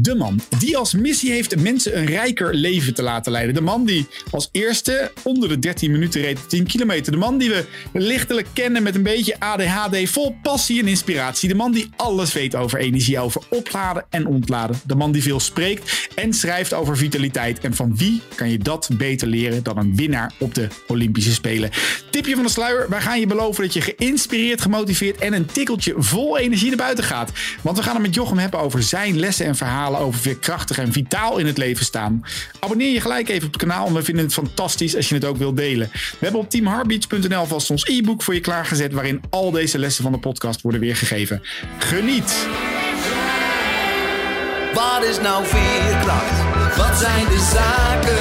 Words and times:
De 0.00 0.14
man 0.14 0.40
die 0.58 0.76
als 0.76 0.94
missie 0.94 1.30
heeft 1.30 1.56
mensen 1.56 1.98
een 1.98 2.06
rijker 2.06 2.54
leven 2.54 2.94
te 2.94 3.02
laten 3.02 3.32
leiden. 3.32 3.54
De 3.54 3.60
man 3.60 3.84
die 3.84 4.06
als 4.30 4.48
eerste 4.52 5.12
onder 5.22 5.48
de 5.48 5.58
13 5.58 5.90
minuten 5.90 6.20
reed 6.20 6.48
10 6.48 6.66
kilometer. 6.66 7.12
De 7.12 7.18
man 7.18 7.38
die 7.38 7.50
we 7.50 7.64
lichtelijk 7.92 8.46
kennen 8.52 8.82
met 8.82 8.94
een 8.94 9.02
beetje 9.02 9.40
ADHD, 9.40 10.10
vol 10.10 10.36
passie 10.42 10.80
en 10.80 10.88
inspiratie. 10.88 11.48
De 11.48 11.54
man 11.54 11.72
die 11.72 11.90
alles 11.96 12.32
weet 12.32 12.54
over 12.54 12.78
energie, 12.78 13.18
over 13.18 13.42
opladen 13.50 14.04
en 14.10 14.26
ontladen. 14.26 14.80
De 14.86 14.94
man 14.94 15.12
die 15.12 15.22
veel 15.22 15.40
spreekt 15.40 16.08
en 16.14 16.32
schrijft 16.32 16.74
over 16.74 16.96
vitaliteit. 16.96 17.58
En 17.58 17.74
van 17.74 17.96
wie 17.96 18.20
kan 18.34 18.50
je 18.50 18.58
dat 18.58 18.88
beter 18.92 19.28
leren 19.28 19.62
dan 19.62 19.78
een 19.78 19.96
winnaar 19.96 20.32
op 20.38 20.54
de 20.54 20.68
Olympische 20.86 21.32
Spelen? 21.32 21.70
Tipje 22.10 22.34
van 22.34 22.44
de 22.44 22.50
sluier, 22.50 22.88
wij 22.88 23.00
gaan 23.00 23.20
je 23.20 23.26
beloven 23.26 23.62
dat 23.62 23.72
je 23.72 23.80
geïnspireerd, 23.80 24.60
gemotiveerd 24.60 25.18
en 25.18 25.32
een 25.32 25.46
tikkeltje 25.46 25.94
vol 25.96 26.38
energie 26.38 26.68
naar 26.68 26.76
buiten 26.76 27.04
gaat. 27.04 27.32
Want 27.62 27.76
we 27.76 27.82
gaan 27.82 27.94
het 27.94 28.02
met 28.02 28.14
Jochem 28.14 28.38
hebben 28.38 28.60
over 28.60 28.82
zijn 28.82 29.18
lessen 29.18 29.46
en 29.46 29.56
verhalen 29.56 29.84
over 29.94 30.20
veerkrachtig 30.20 30.78
en 30.78 30.92
vitaal 30.92 31.38
in 31.38 31.46
het 31.46 31.58
leven 31.58 31.84
staan. 31.84 32.24
Abonneer 32.60 32.92
je 32.92 33.00
gelijk 33.00 33.28
even 33.28 33.46
op 33.46 33.52
het 33.52 33.62
kanaal 33.62 33.86
en 33.86 33.94
we 33.94 34.02
vinden 34.02 34.24
het 34.24 34.34
fantastisch 34.34 34.96
als 34.96 35.08
je 35.08 35.14
het 35.14 35.24
ook 35.24 35.36
wilt 35.36 35.56
delen. 35.56 35.88
We 35.92 36.18
hebben 36.18 36.40
op 36.40 36.50
teamheartbeats.nl 36.50 37.46
vast 37.46 37.70
ons 37.70 37.84
e-book 37.84 38.22
voor 38.22 38.34
je 38.34 38.40
klaargezet 38.40 38.92
waarin 38.92 39.20
al 39.30 39.50
deze 39.50 39.78
lessen 39.78 40.02
van 40.02 40.12
de 40.12 40.18
podcast 40.18 40.60
worden 40.60 40.80
weergegeven. 40.80 41.42
Geniet! 41.78 42.46
Wat 44.74 45.04
is 45.04 45.20
nou? 45.20 45.44
Wat 46.76 46.98
zijn 46.98 47.24
de 47.24 47.50
zaken 47.52 48.15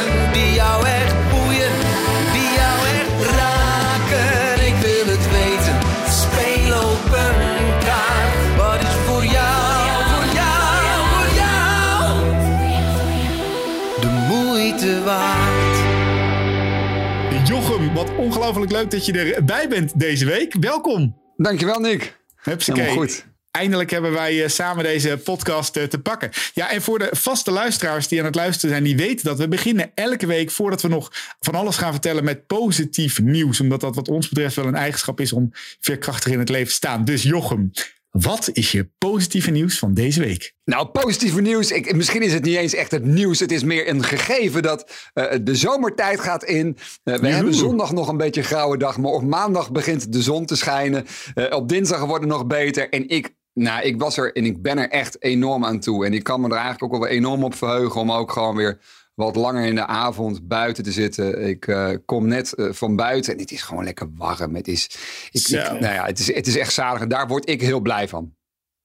ongelooflijk 18.18 18.72
leuk 18.72 18.92
dat 18.92 19.06
je 19.06 19.34
erbij 19.34 19.68
bent 19.68 20.00
deze 20.00 20.26
week. 20.26 20.56
Welkom! 20.60 21.18
Dankjewel, 21.38 21.80
Nick. 21.80 22.18
Helemaal 22.36 22.94
goed. 22.94 23.26
Eindelijk 23.52 23.92
hebben 23.92 24.12
wij 24.12 24.44
eh, 24.44 24.50
samen 24.50 24.84
deze 24.84 25.18
podcast 25.24 25.76
eh, 25.78 25.84
te 25.84 26.00
pakken. 26.00 26.30
Ja, 26.54 26.72
en 26.72 26.82
voor 26.82 27.00
de 27.00 27.10
vaste 27.12 27.52
luisteraars 27.52 28.08
die 28.08 28.20
aan 28.20 28.26
het 28.26 28.36
luisteren 28.36 28.70
zijn, 28.70 28.84
die 28.84 28.96
weten 28.96 29.26
dat 29.26 29.38
we 29.38 29.48
beginnen 29.48 29.92
elke 29.94 30.26
week 30.26 30.52
voordat 30.52 30.82
we 30.82 30.88
nog 30.88 31.12
van 31.40 31.56
alles 31.56 31.78
gaan 31.78 31.92
vertellen 31.92 32.24
met 32.24 32.48
positief 32.48 33.22
nieuws. 33.22 33.60
Omdat 33.60 33.82
dat 33.82 33.96
wat 33.96 34.08
ons 34.08 34.30
betreft 34.30 34.56
wel 34.56 34.66
een 34.66 34.76
eigenschap 34.76 35.20
is 35.20 35.34
om 35.34 35.52
veerkrachtig 35.80 36.32
in 36.32 36.40
het 36.40 36.50
leven 36.50 36.68
te 36.68 36.74
staan. 36.74 37.06
Dus 37.06 37.24
Jochem, 37.24 37.72
wat 38.22 38.50
is 38.54 38.72
je 38.72 38.90
positieve 38.98 39.52
nieuws 39.52 39.80
van 39.80 39.94
deze 39.94 40.20
week? 40.20 40.54
Nou, 40.66 40.88
positieve 40.88 41.42
nieuws. 41.42 41.72
Ik, 41.72 41.96
misschien 41.96 42.22
is 42.22 42.34
het 42.34 42.44
niet 42.44 42.56
eens 42.56 42.74
echt 42.74 42.92
het 42.92 43.06
nieuws. 43.06 43.40
Het 43.40 43.52
is 43.52 43.64
meer 43.64 43.90
een 43.90 44.04
gegeven 44.04 44.62
dat 44.62 45.10
eh, 45.14 45.26
de 45.42 45.56
zomertijd 45.56 46.20
gaat 46.20 46.44
in. 46.44 46.78
Eh, 47.04 47.16
we 47.16 47.28
hebben 47.28 47.54
zondag 47.54 47.94
nog 47.94 48.08
een 48.08 48.18
beetje 48.18 48.42
een 48.42 48.48
grauwe 48.48 48.78
dag. 48.78 48.98
Maar 48.98 49.12
op 49.12 49.24
maandag 49.24 49.72
begint 49.72 50.14
de 50.14 50.22
zon 50.22 50.46
te 50.46 50.56
schijnen. 50.56 51.06
Eh, 51.34 51.58
op 51.58 51.70
dinsdag 51.70 52.00
wordt 52.00 52.24
het 52.24 52.32
nog 52.32 52.48
beter. 52.48 52.90
En 52.90 53.10
ik, 53.10 53.36
nou, 53.54 53.84
ik 53.84 54.00
was 54.00 54.18
er 54.18 54.34
en 54.34 54.46
ik 54.46 54.62
ben 54.62 54.78
er 54.78 54.90
echt 54.90 55.24
enorm 55.24 55.66
aan 55.66 55.80
toe. 55.80 56.06
En 56.06 56.14
ik 56.14 56.24
kan 56.24 56.42
me 56.42 56.48
er 56.48 56.54
eigenlijk 56.54 56.84
ook 56.84 56.92
wel 56.92 57.00
weer 57.00 57.18
enorm 57.18 57.44
op 57.44 57.56
verheugen. 57.56 58.02
Om 58.02 58.12
ook 58.12 58.32
gewoon 58.32 58.56
weer 58.56 58.80
wat 59.16 59.36
langer 59.36 59.66
in 59.66 59.76
de 59.76 59.86
avond 59.86 60.48
buiten 60.48 60.84
te 60.84 60.92
zitten. 60.92 61.48
Ik 61.48 61.68
eh, 61.68 61.92
kom 62.06 62.28
net 62.28 62.54
eh, 62.54 62.68
van 62.72 62.96
buiten 62.96 63.34
en 63.34 63.40
het 63.40 63.52
is 63.52 63.62
gewoon 63.62 63.84
lekker 63.84 64.08
warm. 64.16 64.56
Het 64.56 64.68
is, 64.68 64.90
ik, 65.32 65.48
ik- 65.48 65.80
nou 65.80 65.94
ja, 65.94 66.06
het 66.06 66.20
is, 66.20 66.34
het 66.34 66.48
is 66.48 66.58
echt 66.58 66.74
zalig. 66.74 67.02
En 67.02 67.10
daar 67.10 67.28
word 67.28 67.50
ik 67.50 67.62
heel 67.62 67.80
blij 67.80 68.08
van. 68.08 68.36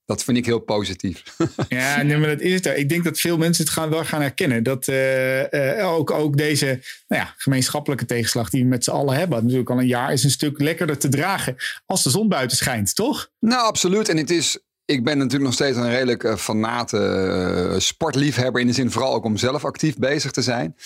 Dat 0.04 0.24
vind 0.24 0.36
ik 0.36 0.46
heel 0.46 0.58
positief. 0.58 1.22
Ja, 1.68 2.02
nee, 2.02 2.16
maar 2.16 2.28
dat 2.28 2.40
is 2.40 2.54
het. 2.54 2.66
Ik 2.66 2.88
denk 2.88 3.04
dat 3.04 3.20
veel 3.20 3.38
mensen 3.38 3.64
het 3.64 3.72
gaan, 3.72 3.90
wel 3.90 4.04
gaan 4.04 4.20
herkennen. 4.20 4.62
Dat 4.62 4.88
eh, 4.88 5.92
ook, 5.92 6.10
ook 6.10 6.36
deze 6.36 6.66
nou 7.08 7.22
ja, 7.22 7.34
gemeenschappelijke 7.36 8.04
tegenslag 8.04 8.50
die 8.50 8.62
we 8.62 8.68
met 8.68 8.84
z'n 8.84 8.90
allen 8.90 9.16
hebben, 9.16 9.42
natuurlijk 9.42 9.70
al 9.70 9.78
een 9.78 9.86
jaar, 9.86 10.12
is 10.12 10.24
een 10.24 10.30
stuk 10.30 10.60
lekkerder 10.60 10.98
te 10.98 11.08
dragen 11.08 11.56
als 11.86 12.02
de 12.02 12.10
zon 12.10 12.28
buiten 12.28 12.56
schijnt, 12.56 12.94
toch? 12.94 13.30
Nou, 13.40 13.66
absoluut. 13.66 14.08
En 14.08 14.16
het 14.16 14.30
is. 14.30 14.58
Ik 14.90 15.04
ben 15.04 15.16
natuurlijk 15.18 15.44
nog 15.44 15.52
steeds 15.52 15.76
een 15.76 15.90
redelijk 15.90 16.24
eh, 16.24 16.36
fanate 16.36 16.98
eh, 16.98 17.78
sportliefhebber. 17.78 18.60
In 18.60 18.66
de 18.66 18.72
zin 18.72 18.90
vooral 18.90 19.14
ook 19.14 19.24
om 19.24 19.36
zelf 19.36 19.64
actief 19.64 19.96
bezig 19.96 20.30
te 20.30 20.42
zijn. 20.42 20.76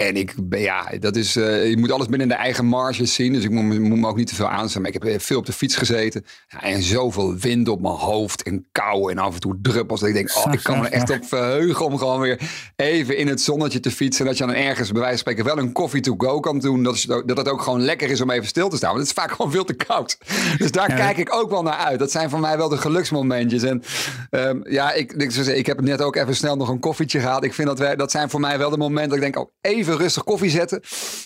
En 0.00 0.16
ik 0.16 0.34
ja, 0.50 0.92
dat 1.00 1.16
is, 1.16 1.36
eh, 1.36 1.68
je 1.70 1.76
moet 1.76 1.90
alles 1.92 2.06
binnen 2.06 2.28
de 2.28 2.34
eigen 2.34 2.66
marges 2.66 3.14
zien. 3.14 3.32
Dus 3.32 3.44
ik 3.44 3.50
moet, 3.50 3.64
me- 3.64 3.78
moet 3.78 3.98
me 3.98 4.06
ook 4.06 4.16
niet 4.16 4.26
te 4.26 4.34
veel 4.34 4.48
aanstaan. 4.48 4.82
Maar 4.82 4.90
ik 4.94 5.02
heb 5.02 5.22
veel 5.22 5.38
op 5.38 5.46
de 5.46 5.52
fiets 5.52 5.76
gezeten. 5.76 6.24
Ja, 6.48 6.62
en 6.62 6.82
zoveel 6.82 7.36
wind 7.36 7.68
op 7.68 7.80
mijn 7.80 7.94
hoofd 7.94 8.42
en 8.42 8.66
kou 8.72 9.10
en 9.10 9.18
af 9.18 9.34
en 9.34 9.40
toe 9.40 9.58
druppels. 9.62 10.00
Dat 10.00 10.08
ik 10.08 10.14
denk, 10.14 10.36
oh, 10.36 10.52
ik 10.52 10.62
kan 10.62 10.78
me 10.78 10.86
er 10.86 10.92
echt 10.92 11.10
op 11.10 11.24
verheugen 11.24 11.84
om 11.84 11.98
gewoon 11.98 12.20
weer 12.20 12.40
even 12.76 13.16
in 13.16 13.28
het 13.28 13.40
zonnetje 13.40 13.80
te 13.80 13.90
fietsen. 13.90 14.24
En 14.24 14.30
dat 14.30 14.38
je 14.38 14.46
dan 14.46 14.54
ergens 14.54 14.90
bij 14.90 15.00
wijze 15.00 15.22
van 15.22 15.32
spreken 15.32 15.54
wel 15.54 15.64
een 15.64 15.72
koffie 15.72 16.00
to 16.00 16.14
go 16.16 16.40
kan 16.40 16.58
doen. 16.58 16.82
Dat, 16.82 16.94
is, 16.94 17.02
dat 17.02 17.36
het 17.36 17.48
ook 17.48 17.62
gewoon 17.62 17.82
lekker 17.82 18.10
is 18.10 18.20
om 18.20 18.30
even 18.30 18.46
stil 18.46 18.68
te 18.68 18.76
staan. 18.76 18.94
Want 18.94 19.00
het 19.08 19.16
is 19.16 19.22
vaak 19.22 19.32
gewoon 19.32 19.50
veel 19.50 19.64
te 19.64 19.74
koud. 19.74 20.18
Dus 20.58 20.70
daar 20.70 20.88
Ja, 20.90 20.96
kijk 20.96 21.16
ik 21.16 21.34
ook 21.34 21.50
wel 21.50 21.62
naar 21.62 21.76
uit. 21.76 21.98
Dat 21.98 22.10
zijn 22.10 22.30
voor 22.30 22.40
mij 22.40 22.56
wel 22.56 22.68
de 22.68 22.76
geluksmomentjes. 22.76 23.62
En 23.62 23.82
ehm, 24.30 24.60
ja, 24.62 24.92
ik, 24.92 25.12
ik, 25.12 25.30
zou 25.30 25.44
zeggen, 25.44 25.58
ik 25.58 25.66
heb 25.66 25.80
net 25.80 26.02
ook 26.02 26.16
even 26.16 26.36
snel 26.36 26.56
nog 26.56 26.68
een 26.68 26.80
koffietje 26.80 27.20
gehad. 27.20 27.44
Ik 27.44 27.54
vind 27.54 27.68
dat, 27.68 27.78
wij, 27.78 27.96
dat 27.96 28.10
zijn 28.10 28.30
voor 28.30 28.40
mij 28.40 28.58
wel 28.58 28.70
de 28.70 28.76
momenten 28.76 29.08
dat 29.08 29.26
ik 29.26 29.32
denk, 29.32 29.38
oh, 29.46 29.52
even 29.60 29.89
rustig 29.96 30.24
koffie 30.24 30.50
zetten. 30.50 30.80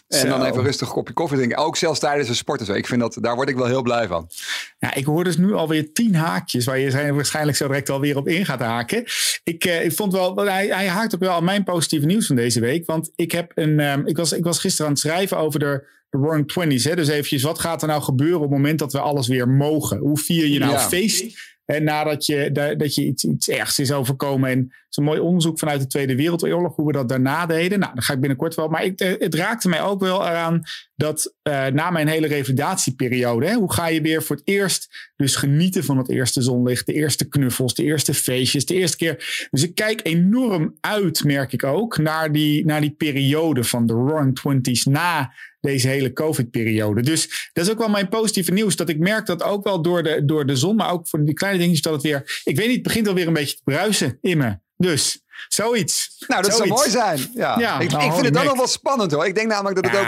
En 0.09 0.19
Zo. 0.19 0.29
dan 0.29 0.45
even 0.45 0.63
rustig 0.63 0.89
een 0.89 0.95
kopje 0.95 1.15
koffie 1.15 1.37
drinken. 1.37 1.59
Ook 1.59 1.77
zelfs 1.77 2.01
tijdens 2.01 2.29
een 2.29 2.35
sport. 2.35 2.61
en 2.61 2.67
zo. 2.67 2.73
Ik 2.73 2.87
vind 2.87 3.01
dat, 3.01 3.17
daar 3.21 3.35
word 3.35 3.49
ik 3.49 3.57
wel 3.57 3.67
heel 3.67 3.83
blij 3.83 4.07
van. 4.07 4.31
Ja, 4.79 4.95
ik 4.95 5.05
hoor 5.05 5.25
dus 5.25 5.37
nu 5.37 5.53
alweer 5.55 5.93
tien 5.93 6.15
haakjes 6.15 6.65
waar 6.65 6.79
je 6.79 6.91
zijn 6.91 7.15
waarschijnlijk 7.15 7.57
zo 7.57 7.67
direct 7.67 7.91
alweer 7.91 8.17
op 8.17 8.29
in 8.29 8.45
gaat 8.45 8.61
haken. 8.61 9.05
Ik, 9.45 9.65
eh, 9.65 9.85
ik 9.85 9.93
vond 9.93 10.13
wel, 10.13 10.37
hij, 10.37 10.67
hij 10.67 10.87
haakt 10.89 11.15
ook 11.15 11.21
wel 11.21 11.33
aan 11.33 11.45
mijn 11.45 11.65
positieve 11.65 12.07
nieuws 12.07 12.27
van 12.27 12.37
deze 12.37 12.61
week. 12.61 12.87
Want 12.87 13.11
ik, 13.17 13.33
heb 13.33 13.53
een, 13.55 13.81
ehm, 13.81 14.07
ik, 14.07 14.17
was, 14.17 14.33
ik 14.33 14.45
was 14.45 14.59
gisteren 14.59 14.87
aan 14.87 14.93
het 14.93 15.03
schrijven 15.03 15.37
over 15.39 15.59
de, 15.61 15.87
de 16.11 16.19
Roaring 16.19 16.49
Twenties. 16.49 16.85
Hè? 16.85 16.97
Dus 16.97 17.09
eventjes, 17.09 17.43
wat 17.43 17.59
gaat 17.59 17.83
er 17.83 17.89
nou 17.89 18.03
gebeuren 18.03 18.37
op 18.37 18.43
het 18.43 18.51
moment 18.51 18.79
dat 18.79 18.93
we 18.93 19.01
alles 19.01 19.29
weer 19.29 19.49
mogen? 19.49 19.99
Hoe 19.99 20.19
vier 20.19 20.47
je 20.47 20.59
nou 20.59 20.73
Ja. 20.73 20.81
feest? 20.81 21.53
En 21.65 21.85
nadat 21.85 22.27
je, 22.27 22.53
da- 22.53 22.75
dat 22.75 22.95
je 22.95 23.05
iets, 23.05 23.25
iets 23.25 23.49
ergs 23.49 23.79
is 23.79 23.93
overkomen. 23.93 24.51
En 24.51 24.73
een 24.91 25.05
mooi 25.05 25.21
onderzoek 25.21 25.59
vanuit 25.59 25.81
de 25.81 25.87
Tweede 25.87 26.17
Wereldoorlog, 26.17 26.77
hoe 26.77 26.87
we 26.87 26.93
dat 26.93 27.09
daarna 27.09 27.47
deden. 27.47 27.79
Nou, 27.79 27.95
dat 27.95 28.05
ga 28.05 28.13
ik 28.13 28.21
binnenkort 28.21 28.55
wel. 28.55 28.69
Maar 28.69 28.83
eh, 28.83 29.13
het 29.19 29.35
raakte 29.35 29.69
mij 29.69 29.83
ook 29.83 30.01
wel 30.01 30.27
eraan 30.27 30.63
dat 30.97 31.35
eh, 31.43 31.67
na 31.67 31.91
mijn 31.91 32.09
hele 32.09 32.27
revalidatieperiode, 32.27 33.47
hè, 33.47 33.55
hoe 33.55 33.73
ga 33.73 33.87
je 33.87 34.01
weer 34.01 34.23
voor 34.23 34.37
het 34.37 34.49
eerst 34.49 35.13
dus 35.17 35.37
genieten 35.37 35.85
van 35.85 35.99
het 35.99 36.11
eerste 36.11 36.43
zonlicht, 36.43 36.87
de 36.87 36.93
eerste 36.93 37.29
knuffels, 37.29 37.75
de 37.75 37.83
eerste 37.83 38.15
feestjes, 38.15 38.67
de 38.67 38.75
eerste 38.75 38.97
keer. 38.97 39.49
Dus 39.51 39.63
ik 39.63 39.75
kijk 39.75 40.01
enorm 40.03 40.75
uit, 40.81 41.25
merk 41.25 41.53
ik 41.53 41.65
ook, 41.65 41.99
naar 41.99 42.33
die, 42.33 42.65
naar 42.65 42.81
die 42.81 42.95
periode 42.99 43.65
van 43.65 43.87
de 43.87 43.93
Roaring 43.93 44.35
Twenties 44.35 44.85
na 44.85 45.33
deze 45.65 45.89
hele 45.89 46.13
COVID-periode. 46.13 47.03
Dus 47.03 47.51
dat 47.53 47.65
is 47.65 47.71
ook 47.71 47.79
wel 47.79 47.89
mijn 47.89 48.09
positieve 48.09 48.53
nieuws. 48.53 48.77
Dat 48.77 48.89
ik 48.89 48.99
merk 48.99 49.27
dat 49.27 49.43
ook 49.43 49.65
wel 49.65 49.83
door 49.83 50.03
de, 50.03 50.25
door 50.25 50.47
de 50.47 50.57
zon, 50.57 50.77
maar 50.77 50.91
ook 50.91 51.09
voor 51.09 51.25
die 51.25 51.35
kleine 51.35 51.59
dingetjes, 51.59 51.83
dat 51.83 51.93
het 51.93 52.03
weer. 52.03 52.41
Ik 52.45 52.57
weet 52.57 52.67
niet, 52.67 52.75
het 52.75 52.85
begint 52.85 53.09
alweer 53.09 53.27
een 53.27 53.33
beetje 53.33 53.57
te 53.57 53.63
bruisen 53.65 54.19
in 54.21 54.39
me. 54.39 54.59
Dus 54.77 55.23
zoiets. 55.49 56.25
Nou, 56.27 56.43
dat 56.43 56.55
zou 56.55 56.69
mooi 56.69 56.91
zijn. 56.91 57.31
Ja. 57.35 57.59
Ja, 57.59 57.81
ik, 57.81 57.91
nou, 57.91 58.05
ik 58.05 58.13
vind 58.13 58.25
het 58.25 58.35
holy 58.35 58.47
ook 58.47 58.51
nog 58.51 58.57
wel 58.57 58.67
spannend 58.67 59.13
hoor. 59.13 59.27
Ik 59.27 59.35
denk 59.35 59.49
namelijk 59.49 59.83
dat 59.83 59.91
het 59.91 60.01
ook. 60.01 60.07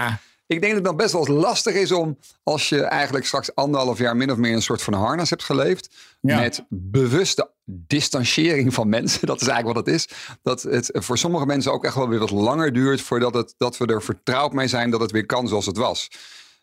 Ik 0.48 0.60
denk 0.60 0.74
dat 0.74 0.74
het 0.74 0.84
dan 0.84 0.96
best 0.96 1.12
wel 1.12 1.26
lastig 1.36 1.74
is 1.74 1.92
om, 1.92 2.18
als 2.42 2.68
je 2.68 2.80
eigenlijk 2.82 3.26
straks 3.26 3.54
anderhalf 3.54 3.98
jaar 3.98 4.16
min 4.16 4.30
of 4.30 4.36
meer 4.36 4.52
een 4.52 4.62
soort 4.62 4.82
van 4.82 4.92
harnas 4.94 5.30
hebt 5.30 5.42
geleefd, 5.44 5.88
Ja. 6.20 6.40
met 6.40 6.64
bewuste 6.68 7.50
distanciering 7.64 8.74
van 8.74 8.88
mensen, 8.88 9.26
dat 9.32 9.40
is 9.40 9.46
eigenlijk 9.48 9.76
wat 9.76 9.86
het 9.86 9.94
is, 9.94 10.08
dat 10.42 10.62
het 10.62 10.90
voor 10.92 11.18
sommige 11.18 11.46
mensen 11.46 11.72
ook 11.72 11.84
echt 11.84 11.94
wel 11.94 12.08
weer 12.08 12.18
wat 12.18 12.30
langer 12.30 12.72
duurt 12.72 13.00
voordat 13.00 13.34
het, 13.34 13.54
dat 13.56 13.76
we 13.76 13.86
er 13.86 14.02
vertrouwd 14.02 14.52
mee 14.52 14.66
zijn 14.68 14.90
dat 14.90 15.00
het 15.00 15.10
weer 15.10 15.26
kan 15.26 15.48
zoals 15.48 15.66
het 15.66 15.76
was. 15.76 16.10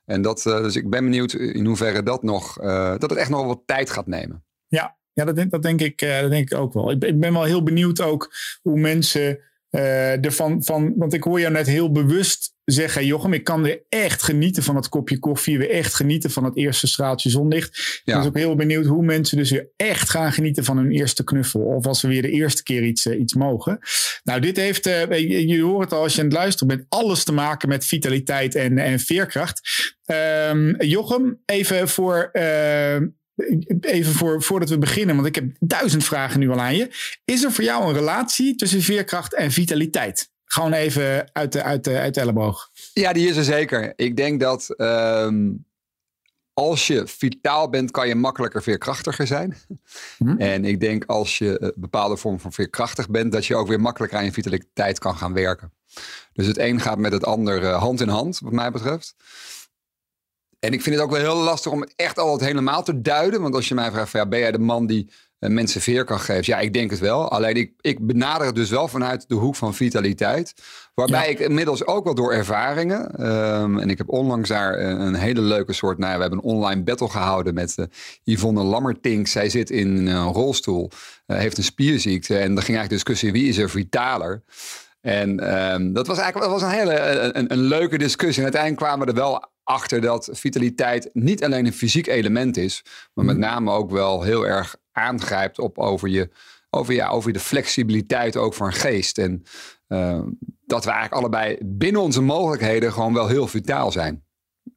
En 0.05 0.21
dat, 0.21 0.45
eh, 0.45 0.61
dus 0.61 0.75
ik 0.75 0.89
ben 0.89 1.03
benieuwd 1.03 1.33
in 1.33 1.65
hoeverre 1.65 2.03
dat 2.03 2.23
nog, 2.23 2.59
eh, 2.59 2.89
dat 2.97 3.09
het 3.09 3.19
echt 3.19 3.29
nog 3.29 3.45
wat 3.45 3.61
tijd 3.65 3.89
gaat 3.89 4.07
nemen. 4.07 4.43
Ja, 4.67 4.97
ja 5.13 5.25
dat, 5.25 5.35
denk, 5.35 5.51
dat, 5.51 5.61
denk 5.61 5.81
ik, 5.81 6.01
eh, 6.01 6.21
dat 6.21 6.29
denk 6.29 6.51
ik 6.51 6.57
ook 6.57 6.73
wel. 6.73 6.91
Ik, 6.91 6.99
ben- 6.99 7.09
ik 7.09 7.19
ben 7.19 7.33
wel 7.33 7.43
heel 7.43 7.63
benieuwd 7.63 8.01
ook 8.01 8.33
hoe 8.61 8.79
mensen 8.79 9.39
ervan... 10.21 10.63
Van, 10.63 10.93
want 10.97 11.13
ik 11.13 11.23
hoor 11.23 11.39
jou 11.39 11.51
net 11.53 11.67
heel 11.67 11.91
bewust 11.91 12.52
zeggen... 12.65 13.05
Jochem, 13.05 13.33
ik 13.33 13.43
kan 13.43 13.61
weer 13.61 13.81
echt 13.89 14.23
genieten 14.23 14.63
van 14.63 14.75
het 14.75 14.89
kopje 14.89 15.19
koffie. 15.19 15.57
Weer 15.57 15.69
echt 15.69 15.93
genieten 15.93 16.31
van 16.31 16.43
het 16.43 16.57
eerste 16.57 16.87
straaltje 16.87 17.29
zonlicht. 17.29 18.01
Ik 18.05 18.13
ben 18.13 18.25
ook 18.25 18.37
heel 18.37 18.55
benieuwd 18.55 18.85
hoe 18.85 19.03
mensen 19.05 19.37
dus 19.37 19.51
weer 19.51 19.67
echt 19.75 20.09
gaan 20.09 20.31
genieten 20.33 20.63
van 20.63 20.77
hun 20.77 20.91
eerste 20.91 21.23
knuffel. 21.23 21.61
Of 21.61 21.85
als 21.85 21.99
ze 21.99 22.07
weer 22.07 22.21
de 22.21 22.31
eerste 22.31 22.63
keer 22.63 22.83
iets, 22.83 23.05
eh, 23.05 23.19
iets 23.19 23.33
mogen. 23.33 23.79
Nou, 24.23 24.39
dit 24.39 24.57
heeft, 24.57 24.83
je, 24.85 25.47
je 25.47 25.61
hoort 25.61 25.83
het 25.83 25.93
al 25.93 26.01
als 26.03 26.13
je 26.15 26.19
aan 26.21 26.27
het 26.27 26.35
luisteren 26.35 26.67
bent... 26.75 26.85
alles 26.89 27.23
te 27.23 27.33
maken 27.33 27.69
met 27.69 27.85
vitaliteit 27.85 28.55
en, 28.55 28.77
en 28.77 28.99
veerkracht. 28.99 29.61
Ehm, 30.05 30.83
Jochem, 30.83 31.41
even 31.45 31.87
voor... 31.89 32.29
eh, 32.31 32.95
Even 33.81 34.13
voor, 34.13 34.43
voordat 34.43 34.69
we 34.69 34.77
beginnen, 34.77 35.15
want 35.15 35.27
ik 35.27 35.35
heb 35.35 35.45
duizend 35.59 36.03
vragen 36.03 36.39
nu 36.39 36.49
al 36.49 36.59
aan 36.59 36.75
je. 36.75 36.89
Is 37.25 37.43
er 37.43 37.51
voor 37.51 37.63
jou 37.63 37.87
een 37.87 37.93
relatie 37.93 38.55
tussen 38.55 38.81
veerkracht 38.81 39.33
en 39.33 39.51
vitaliteit? 39.51 40.31
Gewoon 40.53 40.73
even 40.73 41.29
uit 41.31 41.51
de, 41.51 41.63
uit 41.63 41.83
de, 41.83 41.99
uit 41.99 42.13
de 42.13 42.21
elleboog? 42.21 42.69
Ja, 42.93 43.13
die 43.13 43.29
is 43.29 43.35
er 43.35 43.43
zeker. 43.43 43.93
Ik 43.95 44.17
denk 44.17 44.39
dat 44.39 44.69
ehm, 44.69 45.51
als 46.53 46.87
je 46.87 47.07
vitaal 47.07 47.69
bent, 47.69 47.91
kan 47.91 48.07
je 48.07 48.15
makkelijker 48.15 48.63
veerkrachtiger 48.63 49.27
zijn. 49.27 49.57
Hm. 50.17 50.37
En 50.37 50.65
ik 50.65 50.79
denk 50.79 51.05
als 51.05 51.37
je 51.37 51.63
een 51.63 51.73
bepaalde 51.75 52.17
vorm 52.17 52.39
van 52.39 52.53
veerkrachtig 52.53 53.09
bent, 53.09 53.31
dat 53.31 53.45
je 53.45 53.55
ook 53.55 53.67
weer 53.67 53.81
makkelijker 53.81 54.17
aan 54.17 54.25
je 54.25 54.31
vitaliteit 54.31 54.99
kan 54.99 55.15
gaan 55.15 55.33
werken. 55.33 55.73
Dus 56.33 56.47
het 56.47 56.57
een 56.57 56.79
gaat 56.79 56.97
met 56.97 57.11
het 57.11 57.25
ander 57.25 57.63
eh, 57.63 57.79
hand 57.79 58.01
in 58.01 58.07
hand, 58.07 58.39
wat 58.39 58.53
mij 58.53 58.71
betreft. 58.71 59.15
En 60.59 60.73
ik 60.73 60.81
vind 60.81 60.95
het 60.95 61.03
ook 61.03 61.11
wel 61.11 61.19
heel 61.19 61.43
lastig 61.43 61.71
om 61.71 61.81
het 61.81 61.93
echt 61.95 62.19
altijd 62.19 62.49
helemaal 62.49 62.83
te 62.83 63.01
duiden. 63.01 63.41
Want 63.41 63.55
als 63.55 63.67
je 63.67 63.75
mij 63.75 63.91
vraagt, 63.91 64.09
van, 64.09 64.19
ja, 64.19 64.27
ben 64.27 64.39
jij 64.39 64.51
de 64.51 64.59
man 64.59 64.85
die 64.87 65.09
eh, 65.09 65.13
mensen 65.47 65.81
veer 65.81 66.03
kan 66.03 66.19
geven? 66.19 66.43
Ja, 66.45 66.59
ik 66.59 66.73
denk 66.73 66.89
het 66.91 66.99
wel. 66.99 67.31
Alleen 67.31 67.55
ik, 67.55 67.71
ik 67.81 68.07
benader 68.07 68.45
het 68.47 68.55
dus 68.55 68.69
wel 68.69 68.87
vanuit 68.87 69.25
de 69.27 69.35
hoek 69.35 69.55
van 69.55 69.73
vitaliteit. 69.73 70.53
Waarbij 70.93 71.23
Ja. 71.23 71.29
ik 71.31 71.39
inmiddels 71.39 71.85
ook 71.85 72.03
wel 72.03 72.15
door 72.15 72.33
ervaringen. 72.33 73.11
ehm, 73.15 73.77
en 73.79 73.89
ik 73.89 73.97
heb 73.97 74.09
onlangs 74.09 74.49
daar 74.49 74.79
een, 74.79 74.99
een 74.99 75.15
hele 75.15 75.41
leuke 75.41 75.73
soort. 75.73 75.97
Nou 75.97 76.09
ja, 76.11 76.15
we 76.15 76.21
hebben 76.21 76.39
een 76.39 76.51
online 76.55 76.83
battle 76.83 77.09
gehouden 77.09 77.53
met 77.53 77.77
eh, 77.77 77.85
Yvonne 78.23 78.63
Lammertink. 78.63 79.27
Zij 79.27 79.49
zit 79.49 79.69
in 79.69 80.07
een 80.07 80.27
rolstoel, 80.31 80.89
eh, 81.25 81.37
heeft 81.37 81.57
een 81.57 81.63
spierziekte. 81.63 82.33
En 82.37 82.41
er 82.55 82.63
ging 82.63 82.77
eigenlijk 82.77 82.89
discussie 82.89 83.31
wie 83.31 83.47
is 83.47 83.57
er 83.57 83.69
vitaler. 83.69 84.43
En 85.01 85.39
ehm, 85.39 85.93
dat 85.93 86.07
was 86.07 86.17
eigenlijk 86.17 86.51
dat 86.51 86.61
was 86.61 86.71
een 86.71 86.77
hele 86.77 86.99
een, 87.33 87.51
een 87.51 87.61
leuke 87.61 87.97
discussie. 87.97 88.37
En 88.37 88.43
uiteindelijk 88.43 88.81
kwamen 88.81 89.05
we 89.05 89.11
er 89.13 89.19
wel 89.19 89.51
achter 89.63 90.01
dat 90.01 90.29
vitaliteit 90.31 91.09
niet 91.13 91.43
alleen 91.43 91.65
een 91.65 91.73
fysiek 91.73 92.07
element 92.07 92.57
is, 92.57 92.83
maar 93.13 93.25
met 93.25 93.37
name 93.37 93.71
ook 93.71 93.91
wel 93.91 94.21
heel 94.23 94.47
erg 94.47 94.75
aangrijpt 94.91 95.59
op 95.59 95.77
over 95.77 96.07
je 96.09 96.29
over, 96.69 96.93
ja, 96.93 97.09
over 97.09 97.33
de 97.33 97.39
flexibiliteit 97.39 98.37
ook 98.37 98.53
van 98.53 98.73
geest. 98.73 99.17
En 99.17 99.43
ehm, 99.87 100.23
dat 100.65 100.85
we 100.85 100.91
eigenlijk 100.91 101.21
allebei 101.21 101.57
binnen 101.61 102.01
onze 102.01 102.21
mogelijkheden 102.21 102.93
gewoon 102.93 103.13
wel 103.13 103.27
heel 103.27 103.47
vitaal 103.47 103.91
zijn. 103.91 104.23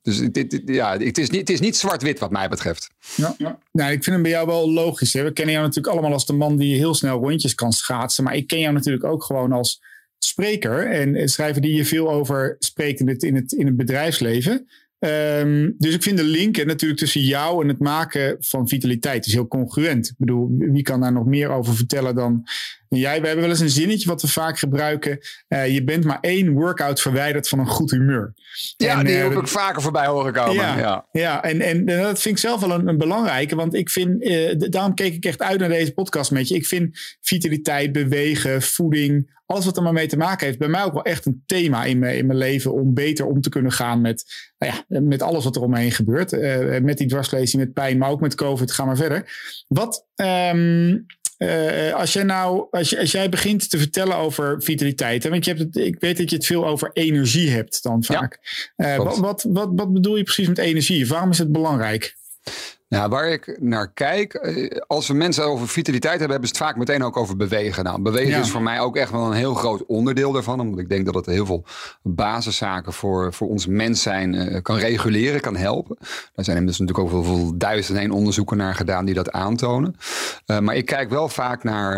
Dus 0.03 0.19
dit, 0.19 0.51
dit- 0.51 0.63
ja, 0.65 0.99
het 0.99 1.19
is 1.19 1.31
niet, 1.31 1.41
het 1.41 1.51
is 1.51 1.61
niet 1.61 1.77
zwart-wit 1.77 2.19
wat 2.19 2.31
mij 2.31 2.49
betreft. 2.49 2.91
Ja, 3.17 3.35
Nou, 3.73 3.91
ik 3.93 4.05
vind 4.05 4.07
hem 4.07 4.23
bij 4.23 4.31
jou 4.31 4.47
wel 4.47 4.71
logisch. 4.73 5.13
Hè? 5.13 5.23
We 5.23 5.33
kennen 5.33 5.55
jou 5.55 5.67
natuurlijk 5.67 5.95
allemaal 5.95 6.13
als 6.13 6.27
de 6.27 6.33
man 6.33 6.57
die 6.57 6.77
heel 6.77 6.95
snel 6.95 7.19
rondjes 7.19 7.55
kan 7.55 7.73
schaatsen. 7.73 8.25
Maar 8.25 8.35
ik 8.37 8.47
ken 8.47 8.59
jou 8.59 8.73
natuurlijk 8.75 9.05
ook 9.05 9.25
gewoon 9.25 9.53
als 9.53 9.83
spreker. 10.19 10.87
En 10.87 11.29
schrijver 11.29 11.63
die 11.63 11.77
je 11.77 11.85
veel 11.85 12.11
over 12.11 12.57
spreekt 12.59 13.01
in 13.01 13.09
het, 13.09 13.23
in 13.23 13.35
het, 13.35 13.53
in 13.53 13.67
het 13.67 13.77
bedrijfsleven. 13.77 14.67
Ehm, 14.99 15.71
dus 15.79 15.95
ik 15.95 16.03
vind 16.03 16.17
de 16.17 16.25
link 16.25 16.65
natuurlijk 16.65 17.01
tussen 17.01 17.21
jou 17.21 17.63
en 17.63 17.69
het 17.69 17.79
maken 17.79 18.37
van 18.41 18.69
vitaliteit 18.69 19.27
is 19.27 19.33
heel 19.33 19.49
congruent. 19.49 20.09
Ik 20.09 20.15
bedoel, 20.19 20.55
wie 20.59 20.83
kan 20.83 21.01
daar 21.01 21.13
nog 21.13 21.27
meer 21.27 21.51
over 21.51 21.75
vertellen 21.75 22.15
dan 22.15 22.45
jij? 22.89 23.21
We 23.21 23.27
hebben 23.27 23.45
wel 23.45 23.55
eens 23.55 23.63
een 23.63 23.71
zinnetje 23.71 24.09
wat 24.09 24.23
we 24.23 24.29
vaak 24.29 24.59
gebruiken. 24.59 25.19
Eh, 25.49 25.75
je 25.75 25.85
bent 25.85 26.05
maar 26.05 26.19
één 26.21 26.53
workout 26.53 27.01
verwijderd 27.01 27.49
van 27.49 27.59
een 27.59 27.67
goed 27.67 27.91
humeur. 27.91 28.35
Ja, 28.77 28.99
En, 28.99 29.05
die 29.05 29.17
eh, 29.17 29.23
heb 29.23 29.39
ik 29.39 29.49
vaker 29.49 29.83
voorbij 29.83 30.07
horen 30.07 30.33
komen. 30.33 30.55
Ja. 30.55 30.79
Ja. 30.79 31.07
ja, 31.13 31.43
en, 31.43 31.61
en 31.61 31.77
en 31.89 32.03
dat 32.03 32.21
vind 32.21 32.35
ik 32.35 32.41
zelf 32.41 32.61
wel 32.61 32.71
een, 32.71 32.89
een 32.89 32.99
belangrijke. 32.99 33.57
Want 33.57 33.75
ik 33.75 33.91
vind, 33.91 34.23
eh, 34.23 34.55
daarom 34.59 34.95
keek 34.95 35.15
ik 35.15 35.25
echt 35.25 35.43
uit 35.43 35.61
naar 35.61 35.69
deze 35.69 35.93
podcast 35.93 36.31
met 36.31 36.49
je. 36.49 36.55
Ik 36.55 36.67
vind 36.67 37.17
vitaliteit, 37.21 37.93
bewegen, 37.93 38.63
voeding, 38.63 39.35
alles 39.47 39.65
wat 39.65 39.77
er 39.77 39.83
maar 39.83 39.93
mee 39.93 40.07
te 40.07 40.17
maken 40.17 40.47
heeft, 40.47 40.59
bij 40.59 40.69
mij 40.69 40.85
ook 40.85 40.93
wel 40.93 41.05
echt 41.05 41.27
een 41.27 41.43
thema 41.47 41.85
in 41.85 41.99
mijn, 41.99 42.17
in 42.17 42.27
mijn 42.27 42.39
leven. 42.39 42.73
Om 42.73 42.95
beter 42.95 43.27
om 43.27 43.41
te 43.41 43.49
kunnen 43.49 43.73
gaan 43.73 44.01
met, 44.01 44.25
nou 44.59 44.73
ja, 44.73 45.01
met 45.01 45.23
alles 45.23 45.45
wat 45.45 45.57
er 45.57 45.63
omheen 45.63 45.93
gebeurt. 45.93 46.31
Met 46.83 46.99
die 46.99 47.07
dwarslezing, 47.07 47.63
met 47.63 47.73
pijn, 47.73 47.99
maar 47.99 48.11
ook 48.11 48.21
met 48.21 48.35
COVID. 48.35 48.73
Ga 48.73 48.85
maar 48.85 48.97
verder. 48.97 49.31
Wat, 49.69 50.07
ehm, 50.15 50.97
eh, 51.37 51.95
als, 51.95 52.13
jij 52.13 52.23
nou, 52.23 52.67
als, 52.71 52.91
je, 52.91 52.99
als 52.99 53.13
jij 53.13 53.29
begint 53.29 53.71
te 53.71 53.79
vertellen 53.79 54.17
over 54.17 54.63
vitaliteit, 54.63 55.23
hè, 55.23 55.31
want 55.31 55.45
je 55.45 55.51
hebt 55.55 55.63
het, 55.63 55.77
ik 55.85 56.01
weet 56.01 56.17
dat 56.17 56.31
je 56.31 56.37
het 56.37 56.47
veel 56.47 56.67
over 56.67 56.91
energie 56.93 57.51
hebt 57.51 57.83
dan 57.83 58.05
vaak. 58.05 58.41
Eh, 58.77 58.97
wat, 58.97 59.43
wat, 59.43 59.71
wat 59.73 59.93
bedoel 59.93 60.17
je 60.17 60.23
precies 60.23 60.49
met 60.49 60.59
energie? 60.59 61.07
Waarom 61.07 61.31
is 61.31 61.39
het 61.39 61.53
belangrijk? 61.53 62.17
Nou, 62.89 63.09
waar 63.09 63.29
ik 63.29 63.57
naar 63.61 63.93
kijk, 63.93 64.35
eh, 64.35 64.81
als 64.87 65.09
we 65.09 65.15
mensen 65.15 65.45
over 65.45 65.69
vitaliteit 65.69 66.19
hebben, 66.19 66.31
hebben 66.31 66.49
ze 66.49 66.55
het 66.55 66.65
vaak 66.65 66.77
meteen 66.77 67.03
ook 67.03 67.17
over 67.17 67.37
bewegen. 67.37 67.85
Nou, 67.85 68.03
bewegen 68.03 68.31
Ja. 68.31 68.39
is 68.41 68.51
voor 68.51 68.63
mij 68.63 68.81
ook 68.81 68.97
echt 68.97 69.11
wel 69.11 69.27
een 69.27 69.33
heel 69.33 69.55
groot 69.55 69.87
onderdeel 69.87 70.33
daarvan. 70.33 70.61
Omdat 70.61 70.79
ik 70.79 70.89
denk 70.89 71.05
dat 71.05 71.15
het 71.15 71.27
heel 71.27 71.47
veel 71.47 71.65
basiszaken 72.03 72.93
voor, 72.93 73.33
voor 73.33 73.49
ons 73.49 73.67
mens 73.67 74.03
zijn 74.03 74.35
eh, 74.35 74.63
kan 74.63 74.77
reguleren, 74.77 75.41
kan 75.41 75.57
helpen. 75.57 75.97
Daar 75.99 76.45
zijn 76.45 76.57
inmiddels 76.57 76.79
natuurlijk 76.79 77.07
ook 77.07 77.25
wel 77.25 77.37
veel 77.37 77.53
duizend 77.59 77.97
en 77.97 78.03
één 78.03 78.11
onderzoeken 78.13 78.57
naar 78.57 78.75
gedaan 78.75 79.05
die 79.05 79.15
dat 79.15 79.31
aantonen. 79.33 79.97
Eh, 80.47 80.59
maar 80.59 80.77
ik 80.77 80.87
kijk 80.87 81.11
wel 81.11 81.29
vaak 81.29 81.65
naar 81.65 81.95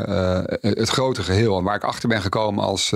het 0.60 0.88
grote 0.88 1.22
geheel. 1.22 1.58
En 1.58 1.64
waar 1.64 1.76
ik 1.76 1.84
achter 1.84 2.08
ben 2.08 2.22
gekomen 2.22 2.64
als, 2.64 2.92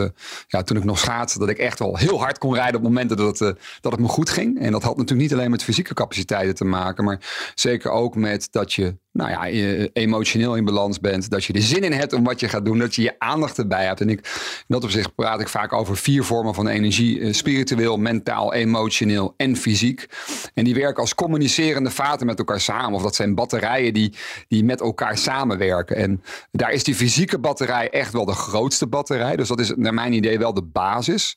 ja, 0.47 0.63
toen 0.63 0.77
ik 0.77 0.85
nog 0.85 0.99
schaatste, 0.99 1.39
dat 1.39 1.49
ik 1.49 1.59
echt 1.59 1.79
wel 1.79 1.97
heel 1.97 2.21
hard 2.21 2.39
kon 2.39 2.55
rijden 2.55 2.77
op 2.77 2.83
momenten 2.83 3.17
dat 3.17 3.39
het, 3.39 3.59
dat 3.81 3.93
het 3.93 4.01
me 4.01 4.09
goed 4.09 4.31
ging. 4.31 4.61
En 4.61 4.73
dat 4.73 4.83
had 4.83 4.97
natuurlijk 4.97 5.29
niet 5.29 5.39
alleen 5.39 5.51
met 5.51 5.63
fysieke 5.65 5.95
capaciteiten 5.95 6.55
te 6.55 6.65
maken, 6.65 7.05
maar 7.05 7.19
zeker 7.55 7.81
ook 7.91 8.15
met 8.15 8.49
dat 8.51 8.73
je 8.73 8.99
nou 9.13 9.31
ja, 9.31 9.47
emotioneel 9.93 10.57
in 10.57 10.65
balans 10.65 11.01
bent. 11.01 11.31
Dat 11.31 11.45
je 11.45 11.53
er 11.53 11.63
zin 11.63 11.83
in 11.83 11.93
hebt 11.93 12.13
om 12.13 12.25
wat 12.25 12.41
je 12.41 12.49
gaat 12.49 12.65
doen. 12.65 12.79
Dat 12.79 12.95
je 12.95 13.03
je 13.03 13.15
aandacht 13.19 13.59
erbij 13.59 13.85
hebt. 13.85 14.01
En 14.01 14.09
ik, 14.09 14.19
in 14.59 14.65
dat 14.69 14.85
opzicht 14.85 15.15
praat 15.15 15.41
ik 15.41 15.49
vaak 15.49 15.73
over 15.73 15.97
vier 15.97 16.25
vormen 16.25 16.55
van 16.55 16.69
energie. 16.69 17.21
eh, 17.21 17.33
Spiritueel, 17.33 17.97
mentaal, 17.97 18.53
emotioneel 18.53 19.35
en 19.37 19.57
fysiek. 19.57 20.07
En 20.55 20.65
die 20.65 20.75
werken 20.75 21.01
als 21.01 21.15
communicerende 21.15 21.91
vaten 21.91 22.27
met 22.27 22.39
elkaar 22.39 22.61
samen. 22.61 22.93
Of 22.93 23.03
dat 23.03 23.15
zijn 23.15 23.35
batterijen 23.35 23.95
die, 23.95 24.15
die 24.49 24.65
met 24.65 24.81
elkaar 24.81 25.19
samenwerken. 25.19 25.97
En 25.97 26.23
daar 26.51 26.73
is 26.73 26.85
die 26.85 26.95
fysieke 26.95 27.39
batterij 27.39 27.91
echt 27.91 28.13
wel 28.13 28.25
de 28.25 28.33
grootste 28.33 28.87
batterij. 28.87 29.37
Dus 29.37 29.49
dat 29.49 29.61
is 29.61 29.73
naar 29.77 29.95
mijn 29.95 30.13
idee 30.13 30.39
wel 30.39 30.55
de 30.55 30.63
basis. 30.63 31.37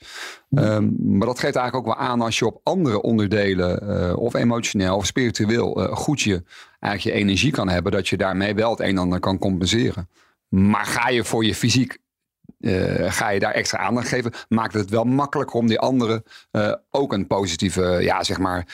Um, 0.50 0.96
maar 1.00 1.28
dat 1.28 1.40
geeft 1.40 1.56
eigenlijk 1.56 1.88
ook 1.88 1.98
wel 1.98 2.08
aan 2.08 2.22
als 2.22 2.40
je 2.40 2.46
op 2.46 2.60
andere 2.64 3.02
onderdelen, 3.02 3.84
uh, 4.10 4.18
of 4.18 4.34
emotioneel 4.34 4.96
of 4.96 5.06
spiritueel, 5.06 5.82
uh, 5.82 5.96
goed 5.96 6.22
je 6.22 6.44
eigenlijk 6.86 7.18
je 7.18 7.24
energie 7.24 7.52
kan 7.52 7.70
hebben, 7.70 7.92
dat 7.92 8.08
je 8.08 8.18
daarmee 8.18 8.56
wel 8.56 8.70
het 8.70 8.80
een 8.80 8.86
en 8.86 8.98
ander 8.98 9.20
kan 9.20 9.38
compenseren. 9.38 10.10
Maar 10.48 10.86
ga 10.86 11.10
je 11.10 11.24
voor 11.24 11.46
je 11.46 11.56
fysiek, 11.56 11.98
uh, 12.60 13.12
ga 13.12 13.30
je 13.30 13.40
daar 13.40 13.54
extra 13.54 13.78
aandacht 13.78 14.08
geven, 14.08 14.32
maakt 14.48 14.74
het 14.74 14.90
wel 14.90 15.04
makkelijker 15.04 15.56
om 15.56 15.68
die 15.68 15.80
anderen 15.80 16.24
ook 16.90 17.14
een 17.14 17.28
positieve, 17.28 17.98
ja, 18.02 18.24
zeg 18.24 18.38
maar, 18.38 18.68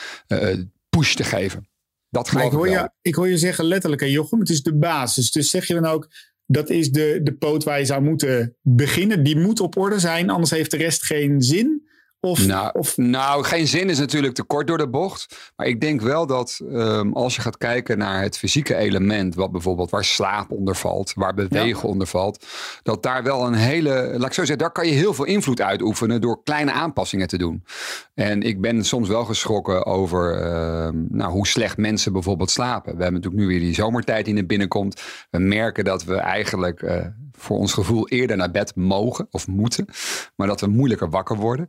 push 0.90 1.14
te 1.14 1.24
geven. 1.24 1.70
Dat 2.10 2.30
geloof 2.30 2.46
ik 2.46 2.52
hoor, 2.52 2.70
wel. 2.70 2.74
je, 2.74 2.90
ik 3.02 3.16
hoor 3.16 3.28
je 3.28 3.38
zeggen 3.38 3.66
letterlijk, 3.66 4.02
hè, 4.02 4.08
Jochem, 4.08 4.40
het 4.40 4.50
is 4.50 4.64
de 4.64 4.76
basis. 4.76 5.32
Dus 5.32 5.50
zeg 5.50 5.68
je 5.68 5.74
dan 5.74 5.86
ook, 5.86 6.10
dat 6.46 6.70
is 6.70 6.92
de, 6.92 7.20
de 7.24 7.34
poot 7.34 7.64
waar 7.64 7.80
je 7.80 7.86
zou 7.86 8.02
moeten 8.02 8.56
beginnen. 8.62 9.24
Die 9.24 9.38
moet 9.38 9.60
op 9.60 9.78
orde 9.78 10.00
zijn, 10.00 10.30
anders 10.30 10.52
heeft 10.52 10.72
de 10.72 10.78
rest 10.78 11.06
geen 11.06 11.42
zin. 11.42 11.90
Of, 12.24 12.46
nou, 12.48 12.70
of... 12.74 12.98
nou, 12.98 13.44
geen 13.44 13.68
zin 13.68 13.90
is 13.90 14.00
natuurlijk 14.00 14.34
te 14.34 14.44
kort 14.44 14.68
door 14.68 14.78
de 14.78 14.90
bocht. 14.90 15.52
Maar 15.56 15.68
ik 15.68 15.82
denk 15.82 16.02
wel 16.02 16.26
dat 16.26 16.62
um, 16.72 17.14
als 17.14 17.36
je 17.36 17.42
gaat 17.42 17.58
kijken 17.58 17.98
naar 17.98 18.22
het 18.22 18.38
fysieke 18.38 18.76
element, 18.76 19.36
wat 19.36 19.52
bijvoorbeeld 19.52 19.90
waar 19.90 20.04
slaap 20.04 20.52
onder 20.52 20.76
valt, 20.76 21.14
waar 21.16 21.34
bewegen 21.34 21.82
ja. 21.82 21.88
onder 21.88 22.08
valt, 22.08 22.46
dat 22.84 23.04
daar 23.04 23.24
wel 23.24 23.46
een 23.48 23.54
hele, 23.54 24.14
laat 24.18 24.28
ik 24.28 24.34
zo 24.34 24.46
zeggen, 24.46 24.58
daar 24.58 24.72
kan 24.72 24.88
je 24.88 24.94
heel 24.94 25.14
veel 25.14 25.26
invloed 25.26 25.62
uitoefenen 25.62 26.22
door 26.22 26.44
kleine 26.44 26.72
aanpassingen 26.72 27.28
te 27.28 27.38
doen. 27.38 27.64
En 28.14 28.42
ik 28.42 28.62
ben 28.62 28.86
soms 28.86 29.08
wel 29.08 29.26
geschrokken 29.26 29.86
over 29.86 30.46
um, 30.86 31.08
nou, 31.10 31.32
hoe 31.32 31.48
slecht 31.48 31.78
mensen 31.78 32.14
bijvoorbeeld 32.14 32.52
slapen. 32.52 32.96
We 32.96 33.04
hebben 33.04 33.22
natuurlijk 33.22 33.42
nu 33.42 33.48
weer 33.48 33.60
die 33.60 33.74
zomertijd 33.74 34.26
die 34.26 34.38
er 34.38 34.46
binnenkomt. 34.46 35.02
We 35.30 35.40
merken 35.40 35.84
dat 35.84 36.04
we 36.04 36.16
eigenlijk 36.16 36.82
uh, 36.82 37.06
voor 37.42 37.58
ons 37.58 37.74
gevoel 37.74 38.08
eerder 38.08 38.38
naar 38.38 38.52
bed 38.52 38.76
mogen 38.76 39.28
of 39.32 39.48
moeten, 39.48 39.86
maar 40.36 40.48
dat 40.48 40.62
we 40.62 40.68
moeilijker 40.68 41.10
wakker 41.10 41.38
worden. 41.38 41.68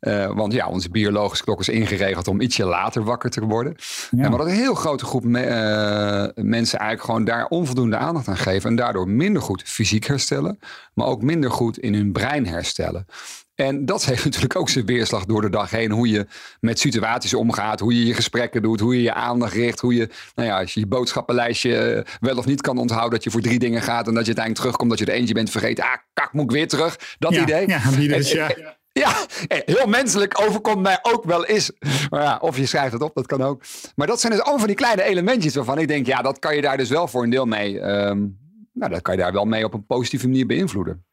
Uh, 0.00 0.30
want 0.34 0.52
ja, 0.52 0.68
onze 0.68 0.90
biologische 0.90 1.44
klok 1.44 1.60
is 1.60 1.68
ingeregeld 1.68 2.28
om 2.28 2.40
ietsje 2.40 2.64
later 2.64 3.04
wakker 3.04 3.30
te 3.30 3.40
worden. 3.40 3.76
Ja. 4.10 4.22
En 4.22 4.30
maar 4.30 4.38
dat 4.38 4.48
een 4.48 4.54
heel 4.54 4.74
grote 4.74 5.04
groep 5.04 5.24
me 5.24 5.46
uh, 5.46 6.44
mensen 6.44 6.78
eigenlijk 6.78 7.08
gewoon 7.08 7.24
daar 7.24 7.46
onvoldoende 7.46 7.96
aandacht 7.96 8.28
aan 8.28 8.36
geven. 8.36 8.70
En 8.70 8.76
daardoor 8.76 9.08
minder 9.08 9.42
goed 9.42 9.62
fysiek 9.62 10.06
herstellen, 10.06 10.58
maar 10.94 11.06
ook 11.06 11.22
minder 11.22 11.50
goed 11.50 11.78
in 11.78 11.94
hun 11.94 12.12
brein 12.12 12.46
herstellen. 12.46 13.06
En 13.54 13.86
dat 13.86 14.04
heeft 14.10 14.24
natuurlijk 14.24 14.56
ook 14.56 14.68
zijn 14.68 14.86
weerslag 14.86 15.24
door 15.24 15.40
de 15.40 15.50
dag 15.50 15.70
heen. 15.70 15.90
Hoe 15.90 16.08
je 16.08 16.26
met 16.60 16.78
situaties 16.78 17.34
omgaat, 17.34 17.80
hoe 17.80 17.98
je 17.98 18.06
je 18.06 18.14
gesprekken 18.14 18.62
doet, 18.62 18.80
hoe 18.80 18.96
je 18.96 19.02
je 19.02 19.14
aandacht 19.14 19.52
richt. 19.52 19.80
Hoe 19.80 19.94
je, 19.94 20.08
nou 20.34 20.48
ja, 20.48 20.60
als 20.60 20.74
je 20.74 20.80
je 20.80 20.86
boodschappenlijstje 20.86 21.76
eh, 21.76 22.14
wel 22.20 22.36
of 22.36 22.46
niet 22.46 22.60
kan 22.60 22.78
onthouden, 22.78 23.10
dat 23.10 23.24
je 23.24 23.30
voor 23.30 23.40
drie 23.40 23.58
dingen 23.58 23.82
gaat. 23.82 24.06
En 24.06 24.14
dat 24.14 24.26
je 24.26 24.34
uiteindelijk 24.34 24.56
terugkomt, 24.56 24.90
dat 24.90 24.98
je 24.98 25.04
er 25.06 25.12
eentje 25.12 25.34
bent 25.34 25.50
vergeten. 25.50 25.84
Ah, 25.84 25.96
kak, 26.12 26.32
moet 26.32 26.44
ik 26.44 26.50
weer 26.50 26.68
terug. 26.68 27.16
Dat 27.18 27.34
ja, 27.34 27.42
idee. 27.42 27.68
Ja, 27.68 27.90
die 27.90 28.08
dus, 28.08 28.32
ja. 28.32 28.50
Ja, 28.92 29.12
heel 29.46 29.86
menselijk 29.86 30.40
overkomt 30.40 30.82
mij 30.82 30.98
ook 31.02 31.24
wel 31.24 31.44
eens. 31.44 31.72
Maar 32.10 32.22
ja, 32.22 32.38
of 32.40 32.56
je 32.56 32.66
schrijft 32.66 32.92
het 32.92 33.02
op, 33.02 33.14
dat 33.14 33.26
kan 33.26 33.42
ook. 33.42 33.62
Maar 33.94 34.06
dat 34.06 34.20
zijn 34.20 34.32
dus 34.32 34.40
allemaal 34.40 34.58
van 34.58 34.68
die 34.68 34.76
kleine 34.76 35.02
elementjes 35.02 35.54
waarvan 35.54 35.78
ik 35.78 35.88
denk, 35.88 36.06
ja, 36.06 36.22
dat 36.22 36.38
kan 36.38 36.56
je 36.56 36.62
daar 36.62 36.76
dus 36.76 36.88
wel 36.88 37.08
voor 37.08 37.22
een 37.22 37.30
deel 37.30 37.46
mee. 37.46 37.80
Um, 37.80 38.38
nou, 38.72 38.92
dat 38.92 39.02
kan 39.02 39.16
je 39.16 39.20
daar 39.20 39.32
wel 39.32 39.44
mee 39.44 39.64
op 39.64 39.74
een 39.74 39.86
positieve 39.86 40.26
manier 40.26 40.46
beïnvloeden. 40.46 41.04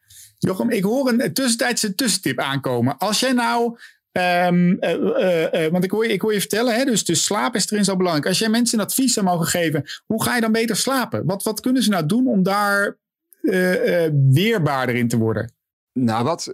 Jochem, 0.47 0.69
ik 0.69 0.83
hoor 0.83 1.09
een 1.09 1.33
tussentijdse 1.33 1.95
tussentip 1.95 2.39
aankomen. 2.39 2.97
Als 2.97 3.19
jij 3.19 3.31
nou. 3.31 3.77
Um, 4.11 4.77
uh, 4.83 4.93
uh, 4.93 5.53
uh, 5.53 5.71
want 5.71 5.83
ik 5.83 5.91
hoor, 5.91 6.07
je, 6.07 6.13
ik 6.13 6.21
je 6.21 6.39
vertellen, 6.39 6.75
hè, 6.75 6.85
dus, 6.85 7.05
dus 7.05 7.23
slaap 7.23 7.55
is 7.55 7.71
erin 7.71 7.83
zo 7.83 7.95
belangrijk. 7.95 8.27
Als 8.27 8.39
jij 8.39 8.49
mensen 8.49 8.79
een 8.79 8.85
advies 8.85 9.13
zou 9.13 9.25
mogen 9.25 9.45
geven, 9.45 9.83
hoe 10.05 10.23
ga 10.23 10.35
je 10.35 10.41
dan 10.41 10.51
beter 10.51 10.75
slapen? 10.75 11.25
Wat, 11.25 11.43
wat 11.43 11.59
kunnen 11.59 11.83
ze 11.83 11.89
nou 11.89 12.05
doen 12.05 12.27
om 12.27 12.43
daar 12.43 12.97
weerbaarder 14.31 14.95
in 14.95 15.07
te 15.07 15.17
worden? 15.17 15.53
Nou, 15.93 16.23
wat, 16.23 16.53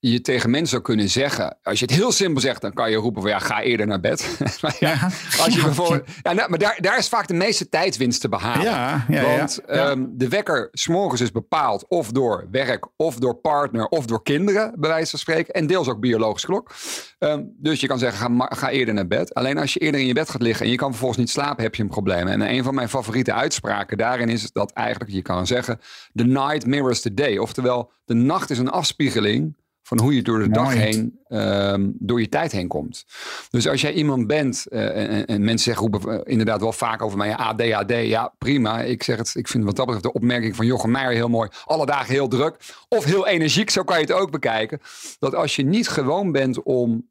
je 0.00 0.20
tegen 0.20 0.50
mensen 0.50 0.68
zou 0.68 0.82
kunnen 0.82 1.08
zeggen. 1.08 1.58
Als 1.62 1.78
je 1.78 1.84
het 1.84 1.94
heel 1.94 2.12
simpel 2.12 2.40
zegt, 2.40 2.60
dan 2.60 2.72
kan 2.72 2.90
je 2.90 2.96
roepen 2.96 3.22
van 3.22 3.30
ja, 3.30 3.38
ga 3.38 3.62
eerder 3.62 3.86
naar 3.86 4.00
bed. 4.00 4.36
maar 4.62 4.76
ja, 4.78 4.88
Ja. 4.90 5.04
als 5.44 5.54
je 5.54 5.62
bijvoorbeeld. 5.62 6.08
Ja, 6.22 6.32
nou, 6.32 6.50
maar 6.50 6.58
daar, 6.58 6.78
daar 6.80 6.98
is 6.98 7.08
vaak 7.08 7.28
de 7.28 7.34
meeste 7.34 7.68
tijdswinst 7.68 8.20
te 8.20 8.28
behalen. 8.28 8.64
Ja, 8.64 9.04
ja, 9.08 9.20
ja. 9.20 9.36
Want 9.36 9.58
ehm, 9.64 10.04
de 10.10 10.28
wekker 10.28 10.68
s'morgens 10.72 11.20
is 11.20 11.32
bepaald 11.32 11.88
of 11.88 12.10
door 12.12 12.46
werk, 12.50 12.86
of 12.96 13.14
door 13.16 13.34
partner, 13.34 13.86
of 13.86 14.06
door 14.06 14.22
kinderen, 14.22 14.72
bij 14.78 14.90
wijze 14.90 15.10
van 15.10 15.18
spreken. 15.18 15.54
En 15.54 15.66
deels 15.66 15.88
ook 15.88 16.00
biologisch 16.00 16.44
klok. 16.44 16.70
Ehm, 17.18 17.42
dus 17.56 17.80
je 17.80 17.86
kan 17.86 17.98
zeggen, 17.98 18.36
ga, 18.38 18.46
ga 18.56 18.70
eerder 18.70 18.94
naar 18.94 19.06
bed. 19.06 19.34
Alleen 19.34 19.58
als 19.58 19.72
je 19.72 19.80
eerder 19.80 20.00
in 20.00 20.06
je 20.06 20.14
bed 20.14 20.30
gaat 20.30 20.42
liggen 20.42 20.64
en 20.64 20.70
je 20.70 20.76
kan 20.78 20.88
vervolgens 20.90 21.18
niet 21.20 21.30
slapen, 21.30 21.62
heb 21.62 21.74
je 21.74 21.82
een 21.82 21.88
probleem. 21.88 22.28
En 22.28 22.40
een 22.40 22.62
van 22.64 22.74
mijn 22.74 22.88
favoriete 22.88 23.32
uitspraken 23.32 23.96
daarin 23.98 24.28
is 24.28 24.52
dat 24.52 24.72
eigenlijk 24.72 25.10
je 25.10 25.22
kan 25.22 25.46
zeggen, 25.46 25.80
the 26.14 26.24
night 26.24 26.66
mirrors 26.66 27.00
the 27.00 27.14
day. 27.14 27.36
Oftewel, 27.38 27.90
de 28.04 28.14
nacht 28.14 28.50
is 28.50 28.58
een 28.58 28.70
afspiegeling 28.70 29.58
van 29.90 30.00
hoe 30.00 30.14
je 30.14 30.22
door 30.22 30.38
de 30.38 30.48
dag 30.50 30.72
heen, 30.74 31.18
ehm, 31.28 31.90
door 31.94 32.20
je 32.20 32.28
tijd 32.28 32.52
heen 32.52 32.68
komt. 32.68 33.04
Dus 33.50 33.68
als 33.68 33.80
jij 33.80 33.92
iemand 33.92 34.26
bent, 34.26 34.66
eh, 34.66 34.86
en, 34.86 35.08
en- 35.08 35.26
en 35.26 35.44
mensen 35.44 35.58
zeggen 35.74 35.88
roepen 35.90 36.12
eh, 36.24 36.32
inderdaad 36.32 36.60
wel 36.60 36.72
vaak 36.72 37.02
over 37.02 37.18
mij, 37.18 37.36
ADHD, 37.36 37.92
ja 38.06 38.34
prima. 38.38 38.80
Ik 38.80 39.02
zeg 39.02 39.16
het, 39.16 39.32
ik 39.34 39.48
vind 39.48 39.64
wat 39.64 39.76
dat 39.76 39.86
betreft 39.86 40.06
de 40.06 40.12
opmerking 40.20 40.56
van 40.56 40.66
Jochem 40.66 40.90
Meijer 40.90 41.12
heel 41.12 41.28
mooi. 41.28 41.48
Alle 41.64 41.86
dagen 41.86 42.12
heel 42.14 42.28
druk 42.28 42.56
of 42.88 43.04
heel 43.04 43.26
energiek, 43.26 43.70
zo 43.70 43.82
kan 43.82 43.96
je 43.96 44.02
het 44.02 44.12
ook 44.12 44.30
bekijken. 44.30 44.80
Dat 45.18 45.34
als 45.34 45.56
je 45.56 45.62
niet 45.64 45.88
gewoon 45.88 46.32
bent 46.32 46.62
om, 46.62 47.08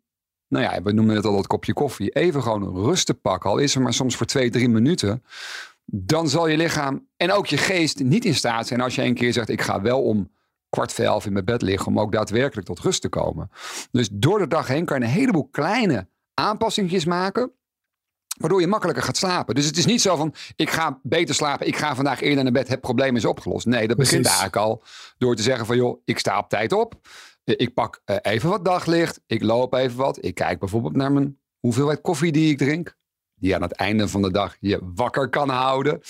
nou 0.48 0.64
ja, 0.64 0.82
we 0.82 0.92
noemen 0.92 1.16
het 1.16 1.26
al 1.26 1.36
dat 1.36 1.48
kopje 1.48 1.74
koffie, 1.74 2.10
even 2.10 2.44
gewoon 2.44 2.76
rust 2.86 3.06
te 3.06 3.14
pakken, 3.14 3.50
al 3.50 3.58
is 3.58 3.76
er 3.76 3.82
maar 3.82 3.94
soms 3.94 4.16
voor 4.16 4.26
twee, 4.26 4.50
drie 4.50 4.70
minuten. 4.70 5.24
Dan 5.86 6.30
zal 6.30 6.48
je 6.48 6.58
lichaam 6.58 7.08
en 7.18 7.32
ook 7.32 7.48
je 7.48 7.58
geest 7.58 8.04
niet 8.04 8.26
in 8.26 8.36
staat 8.36 8.68
zijn 8.68 8.82
als 8.82 8.96
je 8.96 9.04
een 9.04 9.14
keer 9.14 9.34
zegt, 9.34 9.50
ik 9.50 9.62
ga 9.62 9.82
wel 9.82 10.02
om 10.04 10.30
kwart 10.70 10.94
voor 10.94 11.06
elf 11.06 11.26
in 11.26 11.34
mijn 11.34 11.46
bed 11.46 11.62
liggen 11.62 11.88
om 11.88 12.00
ook 12.00 12.12
daadwerkelijk 12.12 12.68
tot 12.68 12.80
rust 12.80 13.02
te 13.02 13.10
komen. 13.10 13.50
Dus 13.92 14.10
door 14.12 14.40
de 14.40 14.48
dag 14.48 14.68
heen 14.68 14.86
kan 14.86 15.00
je 15.00 15.06
een 15.06 15.12
heleboel 15.12 15.48
kleine 15.52 16.08
aanpassingjes 16.34 17.06
maken. 17.06 17.52
Waardoor 18.38 18.62
je 18.62 18.68
makkelijker 18.68 19.04
gaat 19.04 19.18
slapen. 19.18 19.56
Dus 19.56 19.66
het 19.66 19.78
is 19.78 19.86
niet 19.86 20.02
zo 20.02 20.16
van, 20.16 20.34
ik 20.56 20.70
ga 20.70 21.00
beter 21.04 21.36
slapen, 21.36 21.68
ik 21.68 21.76
ga 21.78 21.96
vandaag 21.96 22.22
eerder 22.22 22.44
naar 22.44 22.54
bed, 22.54 22.68
het 22.68 22.82
probleem 22.82 23.16
is 23.16 23.26
opgelost. 23.26 23.66
Nee, 23.66 23.88
dat 23.88 23.98
begint 23.98 24.22
Precies. 24.22 24.40
eigenlijk 24.40 24.70
al 24.70 24.84
door 25.18 25.36
te 25.36 25.42
zeggen 25.44 25.66
van, 25.66 25.76
joh, 25.76 26.02
ik 26.06 26.20
sta 26.20 26.38
op 26.38 26.50
tijd 26.50 26.72
op. 26.74 26.94
Eh, 27.44 27.54
Ik 27.58 27.74
pak 27.74 28.02
eh, 28.06 28.16
even 28.22 28.50
wat 28.50 28.66
daglicht, 28.66 29.22
ik 29.26 29.44
loop 29.44 29.74
even 29.74 29.98
wat. 29.98 30.26
Ik 30.26 30.36
kijk 30.36 30.60
bijvoorbeeld 30.60 30.96
naar 30.96 31.12
mijn 31.12 31.40
hoeveelheid 31.60 32.02
koffie 32.02 32.32
die 32.32 32.52
ik 32.52 32.58
drink. 32.58 32.98
Die 33.40 33.56
aan 33.56 33.62
het 33.62 33.72
einde 33.72 34.08
van 34.08 34.22
de 34.22 34.32
dag 34.32 34.56
je 34.60 34.80
wakker 34.96 35.30
kan 35.30 35.50
houden. 35.50 36.02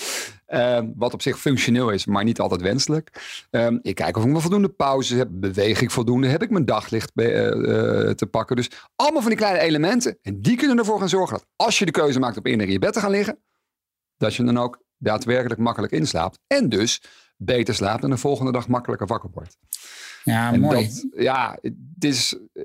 Ehm, 0.46 0.88
wat 0.96 1.14
op 1.14 1.22
zich 1.22 1.40
functioneel 1.40 1.90
is, 1.90 2.06
maar 2.06 2.24
niet 2.24 2.40
altijd 2.40 2.62
wenselijk. 2.62 3.38
Ehm, 3.50 3.78
ik 3.82 3.96
kijk 3.96 4.18
of 4.18 4.24
ik 4.26 4.32
wel 4.32 4.42
voldoende 4.42 4.70
pauzes 4.70 5.18
heb. 5.18 5.28
Beweeg 5.32 5.82
ik 5.82 5.92
voldoende? 5.92 6.28
Heb 6.28 6.44
ik 6.44 6.50
mijn 6.50 6.66
daglicht 6.66 7.12
eh, 7.16 7.48
eh, 7.48 8.16
te 8.16 8.26
pakken? 8.26 8.56
Dus 8.56 8.70
allemaal 8.96 9.22
van 9.22 9.30
die 9.30 9.40
kleine 9.40 9.60
elementen. 9.60 10.18
En 10.22 10.42
die 10.42 10.58
kunnen 10.58 10.78
ervoor 10.78 11.00
gaan 11.00 11.10
zorgen 11.10 11.38
dat 11.38 11.46
als 11.56 11.80
je 11.80 11.86
de 11.86 11.92
keuze 11.92 12.20
maakt 12.20 12.38
op 12.38 12.46
eerder 12.46 12.66
in 12.66 12.72
je 12.72 12.80
bed 12.80 12.94
te 12.94 13.00
gaan 13.00 13.12
liggen. 13.12 13.40
Dat 14.18 14.36
je 14.36 14.44
dan 14.44 14.58
ook 14.58 14.82
daadwerkelijk 14.98 15.60
makkelijk 15.60 15.94
inslaapt. 15.94 16.40
En 16.48 16.70
dus 16.70 17.02
beter 17.38 17.76
slaapt 17.76 18.04
en 18.04 18.10
de 18.10 18.18
volgende 18.18 18.52
dag 18.52 18.68
makkelijker 18.68 19.08
wakker 19.08 19.30
wordt. 19.34 19.58
Ja, 20.24 20.54
En 20.54 20.60
mooi. 20.60 20.86
dat, 20.86 21.06
ja, 21.24 21.58
het 21.62 22.04
is 22.04 22.38
eh, 22.54 22.64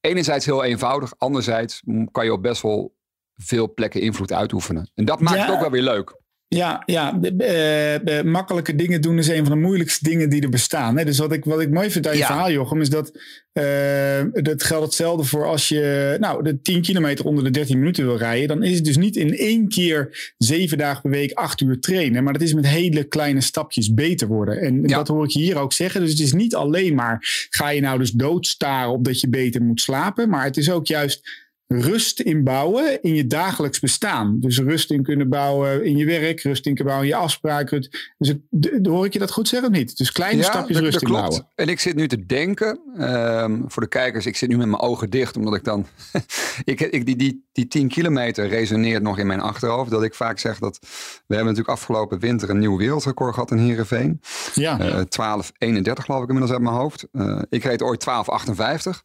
enerzijds 0.00 0.44
heel 0.44 0.64
eenvoudig. 0.64 1.12
Anderzijds 1.18 1.82
kan 2.10 2.24
je 2.24 2.32
op 2.32 2.42
best 2.42 2.62
wel 2.62 2.96
veel 3.38 3.74
plekken 3.74 4.00
invloed 4.00 4.32
uitoefenen. 4.32 4.90
En 4.94 5.04
dat 5.04 5.20
maakt 5.20 5.36
Ja. 5.36 5.44
het 5.44 5.54
ook 5.54 5.60
wel 5.60 5.70
weer 5.70 5.82
leuk. 5.82 6.16
Ja, 6.54 6.82
ja 6.86 7.12
de- 7.12 7.34
eh, 7.36 8.18
eh, 8.18 8.24
makkelijke 8.24 8.74
dingen 8.74 9.00
doen 9.00 9.18
is 9.18 9.28
een 9.28 9.46
van 9.46 9.54
de 9.58 9.64
moeilijkste 9.64 10.04
dingen 10.08 10.28
die 10.30 10.42
er 10.42 10.48
bestaan. 10.48 10.96
Hè? 10.98 11.04
Dus 11.04 11.18
wat 11.18 11.32
ik, 11.32 11.44
wat 11.44 11.60
ik 11.60 11.70
mooi 11.70 11.90
vind 11.90 12.06
aan 12.06 12.12
je 12.12 12.18
Ja. 12.18 12.26
verhaal, 12.26 12.50
Jochem, 12.50 12.80
is 12.80 12.90
dat 12.90 13.12
eh, 13.52 14.20
dat 14.32 14.62
geldt 14.62 14.84
hetzelfde 14.84 15.24
voor 15.24 15.46
als 15.46 15.68
je 15.68 16.16
nou, 16.20 16.42
de 16.42 16.60
10 16.60 16.82
kilometer 16.82 17.24
onder 17.24 17.44
de 17.44 17.50
13 17.50 17.78
minuten 17.78 18.04
wil 18.04 18.16
rijden. 18.16 18.48
Dan 18.48 18.62
is 18.62 18.74
het 18.74 18.84
dus 18.84 18.96
niet 18.96 19.16
in 19.16 19.36
één 19.36 19.68
keer 19.68 20.32
zeven 20.38 20.78
dagen 20.78 21.02
per 21.02 21.10
week 21.10 21.32
acht 21.32 21.60
uur 21.60 21.80
trainen. 21.80 22.24
Maar 22.24 22.32
dat 22.32 22.42
is 22.42 22.54
met 22.54 22.66
hele 22.66 23.04
kleine 23.04 23.40
stapjes 23.40 23.94
beter 23.94 24.28
worden. 24.28 24.60
En 24.60 24.82
Ja. 24.82 24.96
dat 24.96 25.08
hoor 25.08 25.24
ik 25.24 25.30
je 25.30 25.38
hier 25.40 25.56
ook 25.58 25.72
zeggen. 25.72 26.00
Dus 26.00 26.10
het 26.10 26.20
is 26.20 26.32
niet 26.32 26.54
alleen 26.54 26.94
maar 26.94 27.46
ga 27.50 27.68
je 27.68 27.80
nou 27.80 27.98
dus 27.98 28.10
doodstaren 28.10 28.92
op 28.92 29.04
dat 29.04 29.20
je 29.20 29.28
beter 29.28 29.62
moet 29.62 29.80
slapen. 29.80 30.28
Maar 30.28 30.44
het 30.44 30.56
is 30.56 30.70
ook 30.70 30.86
juist 30.86 31.46
rust 31.68 32.20
inbouwen 32.20 33.02
in 33.02 33.14
je 33.14 33.26
dagelijks 33.26 33.80
bestaan. 33.80 34.36
Dus 34.40 34.58
rust 34.58 34.90
in 34.90 35.02
kunnen 35.02 35.28
bouwen 35.28 35.84
in 35.84 35.96
je 35.96 36.04
werk, 36.04 36.40
rust 36.40 36.66
in 36.66 36.74
kunnen 36.74 36.92
bouwen 36.94 37.08
in 37.08 37.14
je 37.16 37.22
afspraken. 37.24 37.88
Dus 38.18 38.28
het, 38.60 38.86
hoor 38.86 39.04
ik 39.04 39.12
je 39.12 39.18
dat 39.18 39.30
goed 39.30 39.48
zeggen 39.48 39.68
of 39.70 39.74
niet? 39.76 39.96
Dus 39.96 40.12
kleine 40.12 40.42
stapjes 40.42 40.76
dat- 40.76 40.84
rust 40.84 41.00
dat 41.00 41.08
klopt. 41.08 41.22
inbouwen. 41.22 41.52
En 41.54 41.68
ik 41.68 41.80
zit 41.80 41.94
nu 41.94 42.08
te 42.08 42.26
denken, 42.26 42.80
ehm, 42.96 43.60
voor 43.66 43.82
de 43.82 43.88
kijkers, 43.88 44.26
ik 44.26 44.36
zit 44.36 44.48
nu 44.48 44.56
met 44.56 44.66
mijn 44.68 44.80
ogen 44.82 45.10
dicht, 45.10 45.36
omdat 45.36 45.54
ik 45.54 45.64
dan. 45.64 45.86
ik, 46.64 46.80
ik, 46.80 47.06
die, 47.06 47.16
die, 47.16 47.46
die 47.52 47.68
10 47.68 47.88
kilometer 47.88 48.48
resoneert 48.48 49.02
nog 49.02 49.18
in 49.18 49.26
mijn 49.26 49.40
achterhoofd. 49.40 49.90
Dat 49.90 50.02
ik 50.02 50.14
vaak 50.14 50.38
zeg 50.38 50.58
dat. 50.58 50.78
We 51.26 51.34
hebben 51.34 51.44
natuurlijk 51.54 51.68
afgelopen 51.78 52.18
winter 52.18 52.50
een 52.50 52.58
nieuw 52.58 52.76
wereldrecord 52.76 53.34
gehad 53.34 53.50
in 53.50 53.58
Heerenveen. 53.58 54.20
Ja, 54.54 54.78
Eh 54.80 55.00
12,31 55.00 56.04
geloof 56.04 56.22
ik 56.22 56.28
inmiddels 56.28 56.50
uit 56.52 56.60
mijn 56.62 56.74
hoofd. 56.74 57.06
Eh, 57.12 57.42
ik 57.50 57.64
reed 57.64 57.82
ooit 57.82 58.00
12,58. 58.00 59.02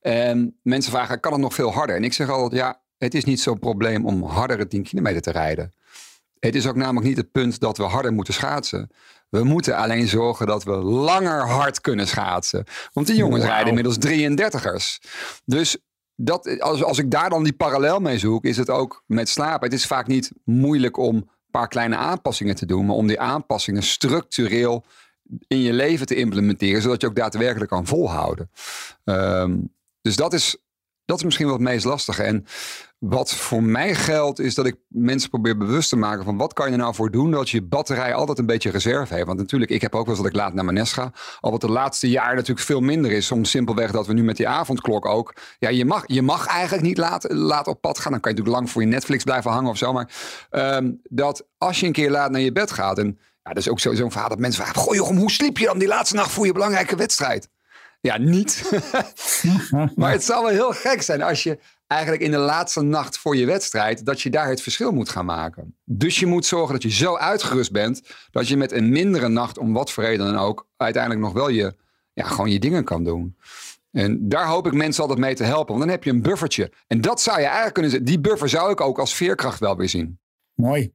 En 0.00 0.58
mensen 0.62 0.92
vragen, 0.92 1.20
kan 1.20 1.32
het 1.32 1.40
nog 1.40 1.54
veel 1.54 1.72
harder? 1.72 1.96
En 1.96 2.04
ik 2.04 2.12
zeg 2.12 2.28
altijd, 2.28 2.60
ja, 2.60 2.80
het 2.98 3.14
is 3.14 3.24
niet 3.24 3.40
zo'n 3.40 3.58
probleem 3.58 4.06
om 4.06 4.22
hardere 4.22 4.66
10 4.66 4.82
kilometer 4.82 5.20
te 5.20 5.30
rijden. 5.30 5.72
Het 6.38 6.54
is 6.54 6.66
ook 6.66 6.76
namelijk 6.76 7.06
niet 7.06 7.16
het 7.16 7.32
punt 7.32 7.60
dat 7.60 7.76
we 7.76 7.82
harder 7.82 8.12
moeten 8.12 8.34
schaatsen. 8.34 8.90
We 9.28 9.44
moeten 9.44 9.76
alleen 9.76 10.08
zorgen 10.08 10.46
dat 10.46 10.64
we 10.64 10.76
langer 10.76 11.46
hard 11.48 11.80
kunnen 11.80 12.08
schaatsen. 12.08 12.64
Want 12.92 13.06
die 13.06 13.16
jongens 13.16 13.44
rijden 13.44 13.68
inmiddels 13.68 13.98
33ers. 14.06 15.10
Dus 15.44 15.76
dat, 16.14 16.60
als, 16.60 16.84
als 16.84 16.98
ik 16.98 17.10
daar 17.10 17.30
dan 17.30 17.44
die 17.44 17.52
parallel 17.52 18.00
mee 18.00 18.18
zoek, 18.18 18.44
is 18.44 18.56
het 18.56 18.70
ook 18.70 19.02
met 19.06 19.28
slapen. 19.28 19.68
Het 19.68 19.78
is 19.78 19.86
vaak 19.86 20.06
niet 20.06 20.32
moeilijk 20.44 20.96
om 20.96 21.16
een 21.16 21.30
paar 21.50 21.68
kleine 21.68 21.96
aanpassingen 21.96 22.56
te 22.56 22.66
doen, 22.66 22.86
maar 22.86 22.96
om 22.96 23.06
die 23.06 23.20
aanpassingen 23.20 23.82
structureel 23.82 24.84
in 25.46 25.60
je 25.60 25.72
leven 25.72 26.06
te 26.06 26.14
implementeren, 26.14 26.82
zodat 26.82 27.00
je 27.00 27.06
ook 27.06 27.14
daadwerkelijk 27.16 27.70
kan 27.70 27.86
volhouden. 27.86 28.50
Ehm, 29.04 29.56
dus 30.02 30.16
dat 30.16 30.32
is, 30.32 30.56
dat 31.04 31.18
is 31.18 31.24
misschien 31.24 31.46
wel 31.46 31.54
het 31.54 31.64
meest 31.64 31.84
lastige. 31.84 32.22
En 32.22 32.46
wat 32.98 33.34
voor 33.34 33.62
mij 33.62 33.94
geldt, 33.94 34.38
is 34.38 34.54
dat 34.54 34.66
ik 34.66 34.76
mensen 34.88 35.30
probeer 35.30 35.56
bewust 35.56 35.88
te 35.88 35.96
maken 35.96 36.24
van 36.24 36.36
wat 36.36 36.52
kan 36.52 36.66
je 36.66 36.72
er 36.72 36.78
nou 36.78 36.94
voor 36.94 37.10
doen 37.10 37.30
dat 37.30 37.50
je 37.50 37.62
batterij 37.62 38.14
altijd 38.14 38.38
een 38.38 38.46
beetje 38.46 38.70
reserve 38.70 39.14
heeft. 39.14 39.26
Want 39.26 39.38
natuurlijk, 39.38 39.70
ik 39.70 39.80
heb 39.80 39.94
ook 39.94 40.06
wel 40.06 40.14
eens 40.14 40.22
dat 40.22 40.32
ik 40.32 40.38
laat 40.38 40.54
naar 40.54 40.64
mijn 40.64 40.76
nest 40.76 40.92
ga. 40.92 41.12
Al 41.40 41.50
wat 41.50 41.60
de 41.60 41.70
laatste 41.70 42.08
jaren 42.08 42.34
natuurlijk 42.34 42.66
veel 42.66 42.80
minder 42.80 43.12
is. 43.12 43.26
Soms 43.26 43.50
simpelweg 43.50 43.90
dat 43.90 44.06
we 44.06 44.12
nu 44.12 44.22
met 44.22 44.36
die 44.36 44.48
avondklok 44.48 45.06
ook. 45.06 45.34
Ja, 45.58 45.68
je 45.68 45.84
mag, 45.84 46.02
je 46.06 46.22
mag 46.22 46.46
eigenlijk 46.46 46.82
niet 46.82 46.98
laat, 46.98 47.32
laat 47.32 47.66
op 47.66 47.80
pad 47.80 47.98
gaan. 47.98 48.12
Dan 48.12 48.20
kan 48.20 48.30
je 48.30 48.36
natuurlijk 48.36 48.62
lang 48.64 48.70
voor 48.72 48.82
je 48.82 48.88
Netflix 48.88 49.24
blijven 49.24 49.50
hangen 49.50 49.70
of 49.70 49.76
zo. 49.78 49.92
Maar 49.92 50.10
ehm, 50.50 50.92
dat 51.02 51.46
als 51.58 51.80
je 51.80 51.86
een 51.86 51.92
keer 51.92 52.10
laat 52.10 52.30
naar 52.30 52.40
je 52.40 52.52
bed 52.52 52.70
gaat. 52.70 52.98
En 52.98 53.18
ja, 53.42 53.52
dat 53.52 53.56
is 53.56 53.68
ook 53.68 53.80
zo- 53.80 53.94
zo'n 53.94 54.10
verhaal 54.10 54.28
dat 54.28 54.38
mensen 54.38 54.62
vragen. 54.62 54.80
Goh, 54.82 54.94
Jochem, 54.94 55.16
hoe 55.16 55.30
sliep 55.30 55.58
je 55.58 55.66
dan 55.66 55.78
die 55.78 55.88
laatste 55.88 56.16
nacht 56.16 56.30
voor 56.30 56.46
je 56.46 56.52
belangrijke 56.52 56.96
wedstrijd? 56.96 57.48
Ja, 58.00 58.18
niet. 58.18 58.70
maar 59.96 60.12
het 60.12 60.24
zal 60.24 60.42
wel 60.42 60.52
heel 60.52 60.72
gek 60.72 61.02
zijn 61.02 61.22
als 61.22 61.42
je 61.42 61.58
eigenlijk 61.86 62.22
in 62.22 62.30
de 62.30 62.36
laatste 62.36 62.82
nacht 62.82 63.18
voor 63.18 63.36
je 63.36 63.46
wedstrijd, 63.46 64.04
dat 64.04 64.20
je 64.20 64.30
daar 64.30 64.48
het 64.48 64.62
verschil 64.62 64.92
moet 64.92 65.08
gaan 65.08 65.24
maken. 65.24 65.76
Dus 65.84 66.18
je 66.18 66.26
moet 66.26 66.46
zorgen 66.46 66.72
dat 66.72 66.82
je 66.82 66.90
zo 66.90 67.16
uitgerust 67.16 67.72
bent, 67.72 68.02
dat 68.30 68.48
je 68.48 68.56
met 68.56 68.72
een 68.72 68.88
mindere 68.88 69.28
nacht, 69.28 69.58
om 69.58 69.72
wat 69.72 69.92
voor 69.92 70.04
reden 70.04 70.26
dan 70.26 70.36
ook, 70.36 70.68
uiteindelijk 70.76 71.22
nog 71.22 71.32
wel 71.32 71.48
je, 71.48 71.74
ja, 72.12 72.24
gewoon 72.24 72.50
je 72.50 72.58
dingen 72.58 72.84
kan 72.84 73.04
doen. 73.04 73.36
En 73.90 74.28
daar 74.28 74.46
hoop 74.46 74.66
ik 74.66 74.72
mensen 74.72 75.02
altijd 75.02 75.20
mee 75.20 75.34
te 75.34 75.44
helpen, 75.44 75.74
want 75.74 75.80
dan 75.80 75.88
heb 75.88 76.04
je 76.04 76.10
een 76.10 76.22
buffertje. 76.22 76.72
En 76.86 77.00
dat 77.00 77.20
zou 77.20 77.38
je 77.38 77.44
eigenlijk 77.44 77.74
kunnen 77.74 77.90
zeggen, 77.90 78.08
die 78.08 78.20
buffer 78.20 78.48
zou 78.48 78.70
ik 78.70 78.80
ook 78.80 78.98
als 78.98 79.14
veerkracht 79.14 79.60
wel 79.60 79.76
weer 79.76 79.88
zien. 79.88 80.18
mooi. 80.54 80.92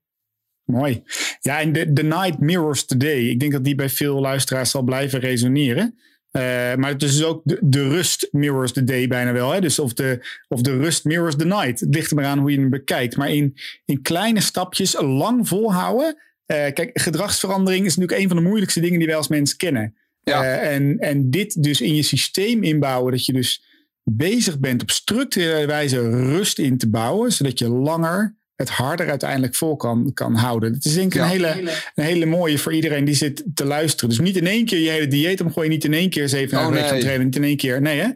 Mooi. 0.65 1.03
Ja, 1.39 1.59
en 1.59 1.73
de, 1.73 1.93
the 1.93 2.03
night 2.03 2.39
mirrors 2.39 2.85
the 2.85 2.97
day. 2.97 3.19
Ik 3.19 3.39
denk 3.39 3.51
dat 3.51 3.63
die 3.63 3.75
bij 3.75 3.89
veel 3.89 4.19
luisteraars 4.19 4.71
zal 4.71 4.81
blijven 4.81 5.19
resoneren. 5.19 5.99
Eh, 6.35 6.75
maar 6.75 6.89
het 6.89 7.03
is 7.03 7.15
dus 7.15 7.23
ook 7.23 7.41
de, 7.43 7.57
de 7.61 7.87
rust 7.87 8.27
mirrors 8.31 8.71
the 8.71 8.83
day 8.83 9.07
bijna 9.07 9.31
wel. 9.31 9.51
Hè? 9.51 9.61
Dus 9.61 9.79
of 9.79 9.93
de, 9.93 10.19
of 10.47 10.61
de 10.61 10.77
rust 10.77 11.03
mirrors 11.03 11.35
the 11.35 11.45
night. 11.45 11.79
Het 11.79 11.95
ligt 11.95 12.09
er 12.09 12.15
maar 12.15 12.25
aan 12.25 12.39
hoe 12.39 12.51
je 12.51 12.59
hem 12.59 12.69
bekijkt. 12.69 13.17
Maar 13.17 13.29
in, 13.31 13.57
in 13.85 14.01
kleine 14.01 14.41
stapjes 14.41 14.95
lang 14.99 15.47
volhouden. 15.47 16.17
Eh, 16.45 16.73
kijk, 16.73 16.89
gedragsverandering 16.93 17.85
is 17.85 17.95
natuurlijk 17.95 18.21
een 18.21 18.27
van 18.27 18.37
de 18.37 18.49
moeilijkste 18.49 18.79
dingen 18.79 18.97
die 18.97 19.07
wij 19.07 19.17
als 19.17 19.27
mens 19.27 19.55
kennen. 19.55 19.95
Ja. 20.21 20.43
Eh, 20.43 20.75
en, 20.75 20.99
en 20.99 21.29
dit 21.29 21.63
dus 21.63 21.81
in 21.81 21.95
je 21.95 22.03
systeem 22.03 22.63
inbouwen. 22.63 23.11
Dat 23.11 23.25
je 23.25 23.33
dus 23.33 23.63
bezig 24.03 24.59
bent 24.59 24.81
op 24.81 24.91
structurele 24.91 25.67
wijze 25.67 26.09
rust 26.09 26.59
in 26.59 26.77
te 26.77 26.89
bouwen. 26.89 27.31
Zodat 27.31 27.59
je 27.59 27.69
langer 27.69 28.35
het 28.55 28.69
harder 28.69 29.09
uiteindelijk 29.09 29.55
vol 29.55 29.75
kan, 29.75 30.11
kan 30.13 30.35
houden. 30.35 30.73
Het 30.73 30.85
is 30.85 30.93
denk 30.93 31.13
ik 31.13 31.19
Ja. 31.19 31.23
een, 31.23 31.29
hele, 31.29 31.71
een 31.95 32.03
hele 32.03 32.25
mooie 32.25 32.59
voor 32.59 32.73
iedereen 32.73 33.05
die 33.05 33.15
zit 33.15 33.43
te 33.53 33.65
luisteren. 33.65 34.09
Dus 34.09 34.19
niet 34.19 34.37
in 34.37 34.47
één 34.47 34.65
keer 34.65 34.79
je 34.79 34.89
hele 34.89 35.07
dieet 35.07 35.41
omgooien. 35.41 35.69
Niet 35.69 35.83
in 35.83 35.93
één 35.93 36.09
keer 36.09 36.29
zeven 36.29 36.57
Oh, 36.57 36.63
gaan 36.63 36.73
nee. 36.73 36.99
trainen. 36.99 37.25
Niet 37.25 37.35
in 37.35 37.43
één 37.43 37.57
keer. 37.57 37.81
Nee 37.81 37.99
hè? 37.99 38.07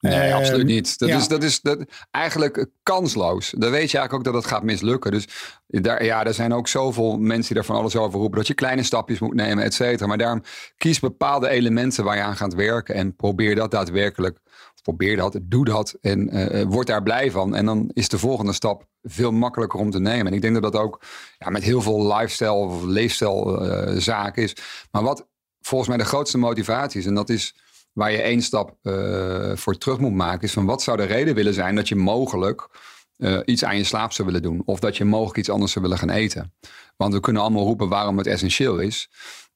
Nee, 0.00 0.12
Ehm, 0.14 0.36
absoluut 0.36 0.66
niet. 0.66 0.98
Dat 0.98 1.08
ja. 1.08 1.16
is, 1.16 1.28
dat 1.28 1.42
is 1.42 1.60
dat, 1.60 1.84
eigenlijk 2.10 2.66
kansloos. 2.82 3.50
Dan 3.58 3.70
weet 3.70 3.90
je 3.90 3.98
eigenlijk 3.98 4.12
ook 4.12 4.24
dat 4.24 4.42
het 4.42 4.52
gaat 4.52 4.62
mislukken. 4.62 5.10
Dus 5.10 5.24
daar, 5.66 6.04
ja, 6.04 6.24
er 6.24 6.34
zijn 6.34 6.52
ook 6.52 6.68
zoveel 6.68 7.18
mensen 7.18 7.46
die 7.46 7.54
daar 7.54 7.64
van 7.64 7.76
alles 7.76 7.96
over 7.96 8.18
roepen. 8.20 8.38
Dat 8.38 8.46
je 8.46 8.54
kleine 8.54 8.82
stapjes 8.82 9.18
moet 9.18 9.34
nemen, 9.34 9.64
et 9.64 9.74
cetera. 9.74 10.06
Maar 10.06 10.18
daarom 10.18 10.42
kies 10.76 11.00
bepaalde 11.00 11.48
elementen 11.48 12.04
waar 12.04 12.16
je 12.16 12.22
aan 12.22 12.36
gaat 12.36 12.54
werken. 12.54 12.94
En 12.94 13.16
probeer 13.16 13.54
dat 13.54 13.70
daadwerkelijk. 13.70 14.38
Probeer 14.82 15.16
dat, 15.16 15.38
doe 15.42 15.64
dat. 15.64 15.96
En 16.00 16.28
eh, 16.28 16.64
word 16.68 16.86
daar 16.86 17.02
blij 17.02 17.30
van. 17.30 17.54
En 17.54 17.66
dan 17.66 17.90
is 17.92 18.08
de 18.08 18.18
volgende 18.18 18.52
stap 18.52 18.88
veel 19.02 19.32
makkelijker 19.32 19.80
om 19.80 19.90
te 19.90 20.00
nemen. 20.00 20.26
En 20.26 20.32
ik 20.32 20.40
denk 20.40 20.54
dat 20.54 20.72
dat 20.72 20.82
ook 20.82 21.02
ja, 21.38 21.50
met 21.50 21.62
heel 21.62 21.82
veel 21.82 22.06
lifestyle 22.06 22.52
of 22.52 22.82
leefstijl 22.82 23.64
eh, 23.64 23.96
zaken 23.96 24.42
is. 24.42 24.56
Maar 24.90 25.02
wat 25.02 25.28
volgens 25.60 25.88
mij 25.88 25.98
de 25.98 26.04
grootste 26.04 26.38
motivatie 26.38 27.00
is. 27.00 27.06
En 27.06 27.14
dat 27.14 27.28
is 27.28 27.54
waar 27.92 28.12
je 28.12 28.22
één 28.22 28.42
stap 28.42 28.76
eh, 28.82 29.52
voor 29.54 29.78
terug 29.78 29.98
moet 29.98 30.14
maken, 30.14 30.42
is 30.42 30.52
van 30.52 30.66
wat 30.66 30.82
zou 30.82 30.96
de 30.96 31.04
reden 31.04 31.34
willen 31.34 31.54
zijn 31.54 31.74
dat 31.74 31.88
je 31.88 31.96
mogelijk 31.96 32.68
eh, 33.16 33.38
iets 33.44 33.64
aan 33.64 33.76
je 33.76 33.84
slaap 33.84 34.12
zou 34.12 34.28
willen 34.28 34.42
doen. 34.42 34.62
Of 34.64 34.80
dat 34.80 34.96
je 34.96 35.04
mogelijk 35.04 35.38
iets 35.38 35.50
anders 35.50 35.72
zou 35.72 35.84
willen 35.84 36.00
gaan 36.00 36.10
eten. 36.10 36.54
Want 36.96 37.12
we 37.12 37.20
kunnen 37.20 37.42
allemaal 37.42 37.64
roepen 37.64 37.88
waarom 37.88 38.18
het 38.18 38.26
essentieel 38.26 38.78
is. 38.78 39.10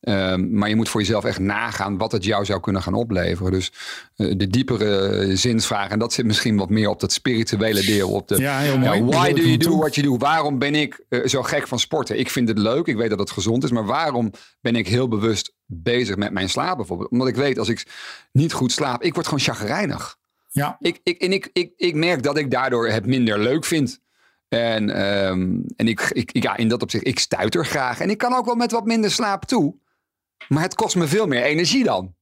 Ehm, 0.05 0.59
maar 0.59 0.69
je 0.69 0.77
moet 0.77 0.89
voor 0.89 1.01
jezelf 1.01 1.25
echt 1.25 1.39
nagaan 1.39 1.99
wat 1.99 2.13
het 2.13 2.25
jou 2.25 2.45
zou 2.45 2.61
kunnen 2.61 2.83
gaan 2.83 2.95
opleveren. 2.95 3.53
Dus 3.53 3.73
eh, 4.17 4.33
de 4.37 4.47
diepere 4.47 5.37
zinsvraag, 5.37 5.91
en 5.91 5.99
dat 5.99 6.13
zit 6.13 6.25
misschien 6.27 6.57
wat 6.57 6.71
meer 6.71 6.89
op 6.89 7.01
dat 7.01 7.13
spirituele 7.13 7.85
deel. 7.85 8.11
Op 8.11 8.29
de, 8.29 8.37
Ja, 8.41 8.59
heel 8.59 8.79
mooi. 8.79 9.03
why 9.03 9.33
do 9.33 9.43
you 9.43 9.57
do 9.57 9.77
what 9.77 9.95
you 9.95 10.07
do? 10.07 10.17
Waarom 10.17 10.59
ben 10.59 10.75
ik 10.75 11.05
eh, 11.09 11.27
zo 11.27 11.43
gek 11.43 11.69
van 11.69 11.79
sporten? 11.79 12.19
Ik 12.19 12.31
vind 12.31 12.49
het 12.49 12.59
leuk, 12.59 12.87
ik 12.87 12.97
weet 12.97 13.11
dat 13.11 13.19
het 13.19 13.31
gezond 13.31 13.65
is. 13.65 13.71
Maar 13.71 13.87
waarom 13.87 14.33
ben 14.61 14.77
ik 14.77 14.89
heel 14.89 15.09
bewust 15.09 15.53
bezig 15.67 16.17
met 16.17 16.33
mijn 16.33 16.49
slaap 16.49 16.77
bijvoorbeeld? 16.77 17.11
Omdat 17.11 17.29
ik 17.29 17.37
weet, 17.37 17.59
als 17.59 17.69
ik 17.69 17.87
niet 18.33 18.53
goed 18.53 18.73
slaap, 18.73 19.03
ik 19.03 19.15
word 19.15 19.27
gewoon 19.27 19.41
chagrijnig. 19.45 20.17
Ja, 20.51 20.77
Ik, 20.81 21.01
ik, 21.03 21.21
en 21.21 21.33
ik, 21.33 21.51
ik, 21.53 21.73
ik 21.77 21.95
merk 21.95 22.23
dat 22.23 22.37
ik 22.39 22.51
daardoor 22.51 22.89
het 22.89 23.07
minder 23.07 23.39
leuk 23.39 23.65
vind. 23.65 24.01
En, 24.49 24.91
ehm, 24.91 25.57
en 25.77 25.89
ik, 25.89 26.01
ik, 26.13 26.43
ja, 26.43 26.57
in 26.57 26.69
dat 26.69 26.83
opzicht, 26.83 27.07
ik 27.07 27.19
stuiter 27.19 27.67
graag. 27.67 28.01
En 28.01 28.11
ik 28.11 28.19
kan 28.19 28.35
ook 28.35 28.45
wel 28.45 28.55
met 28.55 28.73
wat 28.73 28.85
minder 28.85 29.11
slaap 29.11 29.45
toe. 29.45 29.75
Maar 30.49 30.63
het 30.63 30.75
kost 30.75 30.97
me 30.97 31.07
veel 31.07 31.27
meer 31.27 31.43
energie 31.43 31.85
dan. 31.85 32.15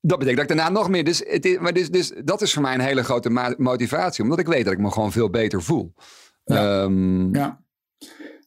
Dat 0.00 0.18
betekent 0.18 0.48
dat 0.48 0.50
ik 0.50 0.56
daarna 0.56 0.78
nog 0.78 0.88
meer. 0.88 1.04
Dus, 1.04 1.22
het 1.26 1.44
is, 1.44 1.58
maar 1.58 1.72
dus, 1.72 1.90
dus 1.90 2.12
dat 2.24 2.42
is 2.42 2.52
voor 2.52 2.62
mij 2.62 2.74
een 2.74 2.80
hele 2.80 3.04
grote 3.04 3.54
motivatie. 3.56 4.22
Omdat 4.22 4.38
ik 4.38 4.46
weet 4.46 4.64
dat 4.64 4.72
ik 4.72 4.78
me 4.78 4.90
gewoon 4.90 5.12
veel 5.12 5.30
beter 5.30 5.62
voel. 5.62 5.94
Ja. 6.44 6.82
Ehm, 6.82 7.34
ja. 7.34 7.62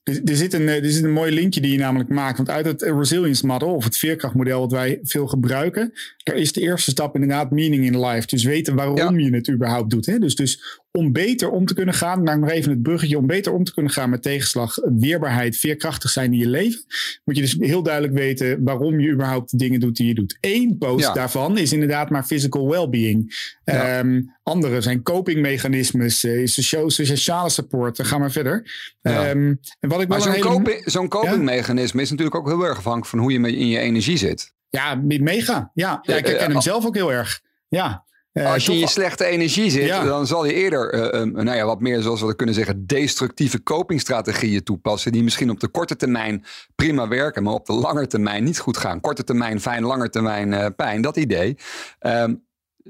Er, 0.03 0.21
er, 0.23 0.35
zit 0.35 0.53
een, 0.53 0.67
eh, 0.67 0.83
er 0.83 0.91
zit 0.91 1.03
een 1.03 1.11
mooi 1.11 1.31
linkje 1.31 1.61
die 1.61 1.71
je 1.71 1.77
namelijk 1.77 2.09
maakt. 2.09 2.37
Want 2.37 2.49
uit 2.49 2.65
het 2.65 2.81
resilience 2.81 3.45
model 3.45 3.75
of 3.75 3.83
het 3.83 3.97
veerkrachtmodel 3.97 4.59
wat 4.59 4.71
wij 4.71 4.99
veel 5.03 5.27
gebruiken. 5.27 5.93
Daar 6.23 6.35
is 6.35 6.53
de 6.53 6.61
eerste 6.61 6.91
stap 6.91 7.13
inderdaad 7.13 7.51
meaning 7.51 7.85
in 7.85 8.05
life. 8.05 8.27
Dus 8.27 8.43
weten 8.43 8.75
waarom 8.75 9.19
je 9.19 9.35
het 9.35 9.49
überhaupt 9.49 9.89
doet. 9.89 10.05
Hè? 10.05 10.19
Dus, 10.19 10.35
dus 10.35 10.79
om 10.97 11.11
beter 11.11 11.49
om 11.49 11.65
te 11.65 11.73
kunnen 11.73 11.93
gaan. 11.93 12.23
Maak 12.23 12.39
nog 12.39 12.49
even 12.49 12.71
het 12.71 12.81
bruggetje. 12.81 13.17
Om 13.17 13.27
beter 13.27 13.53
om 13.53 13.63
te 13.63 13.73
kunnen 13.73 13.91
gaan 13.91 14.09
met 14.09 14.21
tegenslag, 14.21 14.75
weerbaarheid, 14.97 15.57
veerkrachtig 15.57 16.09
zijn 16.09 16.33
in 16.33 16.39
je 16.39 16.47
leven. 16.49 16.83
Moet 17.25 17.35
je 17.35 17.41
dus 17.41 17.55
heel 17.59 17.83
duidelijk 17.83 18.13
weten 18.13 18.63
waarom 18.63 18.99
je 18.99 19.09
überhaupt 19.11 19.51
de 19.51 19.57
dingen 19.57 19.79
doet 19.79 19.95
die 19.95 20.07
je 20.07 20.13
doet. 20.13 20.37
Eén 20.41 20.77
post 20.77 21.05
Ja. 21.05 21.13
daarvan 21.13 21.57
is 21.57 21.73
inderdaad 21.73 22.09
maar 22.09 22.25
physical 22.25 22.69
well-being. 22.69 23.35
Ja. 23.63 23.97
Ehm, 23.99 24.21
andere 24.43 24.81
zijn 24.81 25.01
copingmechanismes, 25.03 26.23
eh, 26.23 26.45
socio- 26.45 26.89
sociale 26.89 27.49
support. 27.49 27.97
Dan 27.97 28.05
gaan 28.05 28.21
we 28.21 28.29
verder. 28.29 28.71
Ja. 29.01 29.27
Ehm, 29.27 29.53
en 29.79 29.89
wat 29.89 30.01
ik 30.01 30.07
Maar 30.07 30.17
een 30.17 30.23
zo'n 30.23 30.31
hele... 30.33 30.45
coping, 30.45 31.09
copingmechanisme 31.09 32.01
is 32.01 32.09
natuurlijk 32.09 32.37
ook 32.37 32.47
heel 32.47 32.63
erg 32.65 32.77
afhankelijk 32.77 33.09
van 33.09 33.19
hoe 33.19 33.31
je 33.31 33.39
met- 33.39 33.53
in 33.53 33.67
je 33.67 33.79
energie 33.79 34.17
zit. 34.17 34.53
Ja, 34.69 34.95
mega. 35.05 35.71
Ja, 35.73 35.99
ja 36.01 36.15
ik 36.17 36.25
Eh, 36.25 36.29
herken 36.31 36.47
hem 36.47 36.55
eh, 36.55 36.61
zelf 36.61 36.85
ook 36.85 36.95
heel 36.95 37.11
erg. 37.13 37.41
Ja. 37.67 38.05
Eh, 38.37 38.51
Als 38.53 38.65
je 38.65 38.71
in 38.71 38.77
je 38.77 38.87
slechte 38.87 39.25
energie 39.25 39.69
zit, 39.69 39.85
Ja. 39.85 40.03
dan 40.03 40.27
zal 40.27 40.45
je 40.45 40.53
eerder 40.53 40.89
eh, 40.93 41.21
eh, 41.21 41.27
nou 41.27 41.57
ja, 41.57 41.65
wat 41.65 41.79
meer, 41.79 42.01
zoals 42.01 42.21
we 42.21 42.35
kunnen 42.35 42.55
zeggen, 42.55 42.85
destructieve 42.85 43.63
copingstrategieën 43.63 44.63
toepassen. 44.63 45.11
Die 45.11 45.23
misschien 45.23 45.49
op 45.49 45.59
de 45.59 45.67
korte 45.67 45.95
termijn 45.95 46.43
prima 46.75 47.07
werken, 47.07 47.43
maar 47.43 47.53
op 47.53 47.65
de 47.65 47.73
lange 47.73 48.07
termijn 48.07 48.43
niet 48.43 48.59
goed 48.59 48.77
gaan. 48.77 49.01
Korte 49.01 49.23
termijn 49.23 49.61
fijn, 49.61 49.83
lange 49.83 50.09
termijn 50.09 50.53
eh, 50.53 50.65
pijn, 50.75 51.01
dat 51.01 51.17
idee. 51.17 51.57
Ehm, 51.99 52.35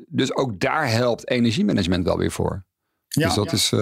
dus 0.08 0.36
ook 0.36 0.60
daar 0.60 0.92
helpt 0.92 1.30
energiemanagement 1.30 2.06
wel 2.06 2.18
weer 2.18 2.32
voor. 2.32 2.66
Ja. 3.08 3.26
Dus 3.26 3.36
dat 3.36 3.54
is. 3.54 3.72
eh, 3.72 3.80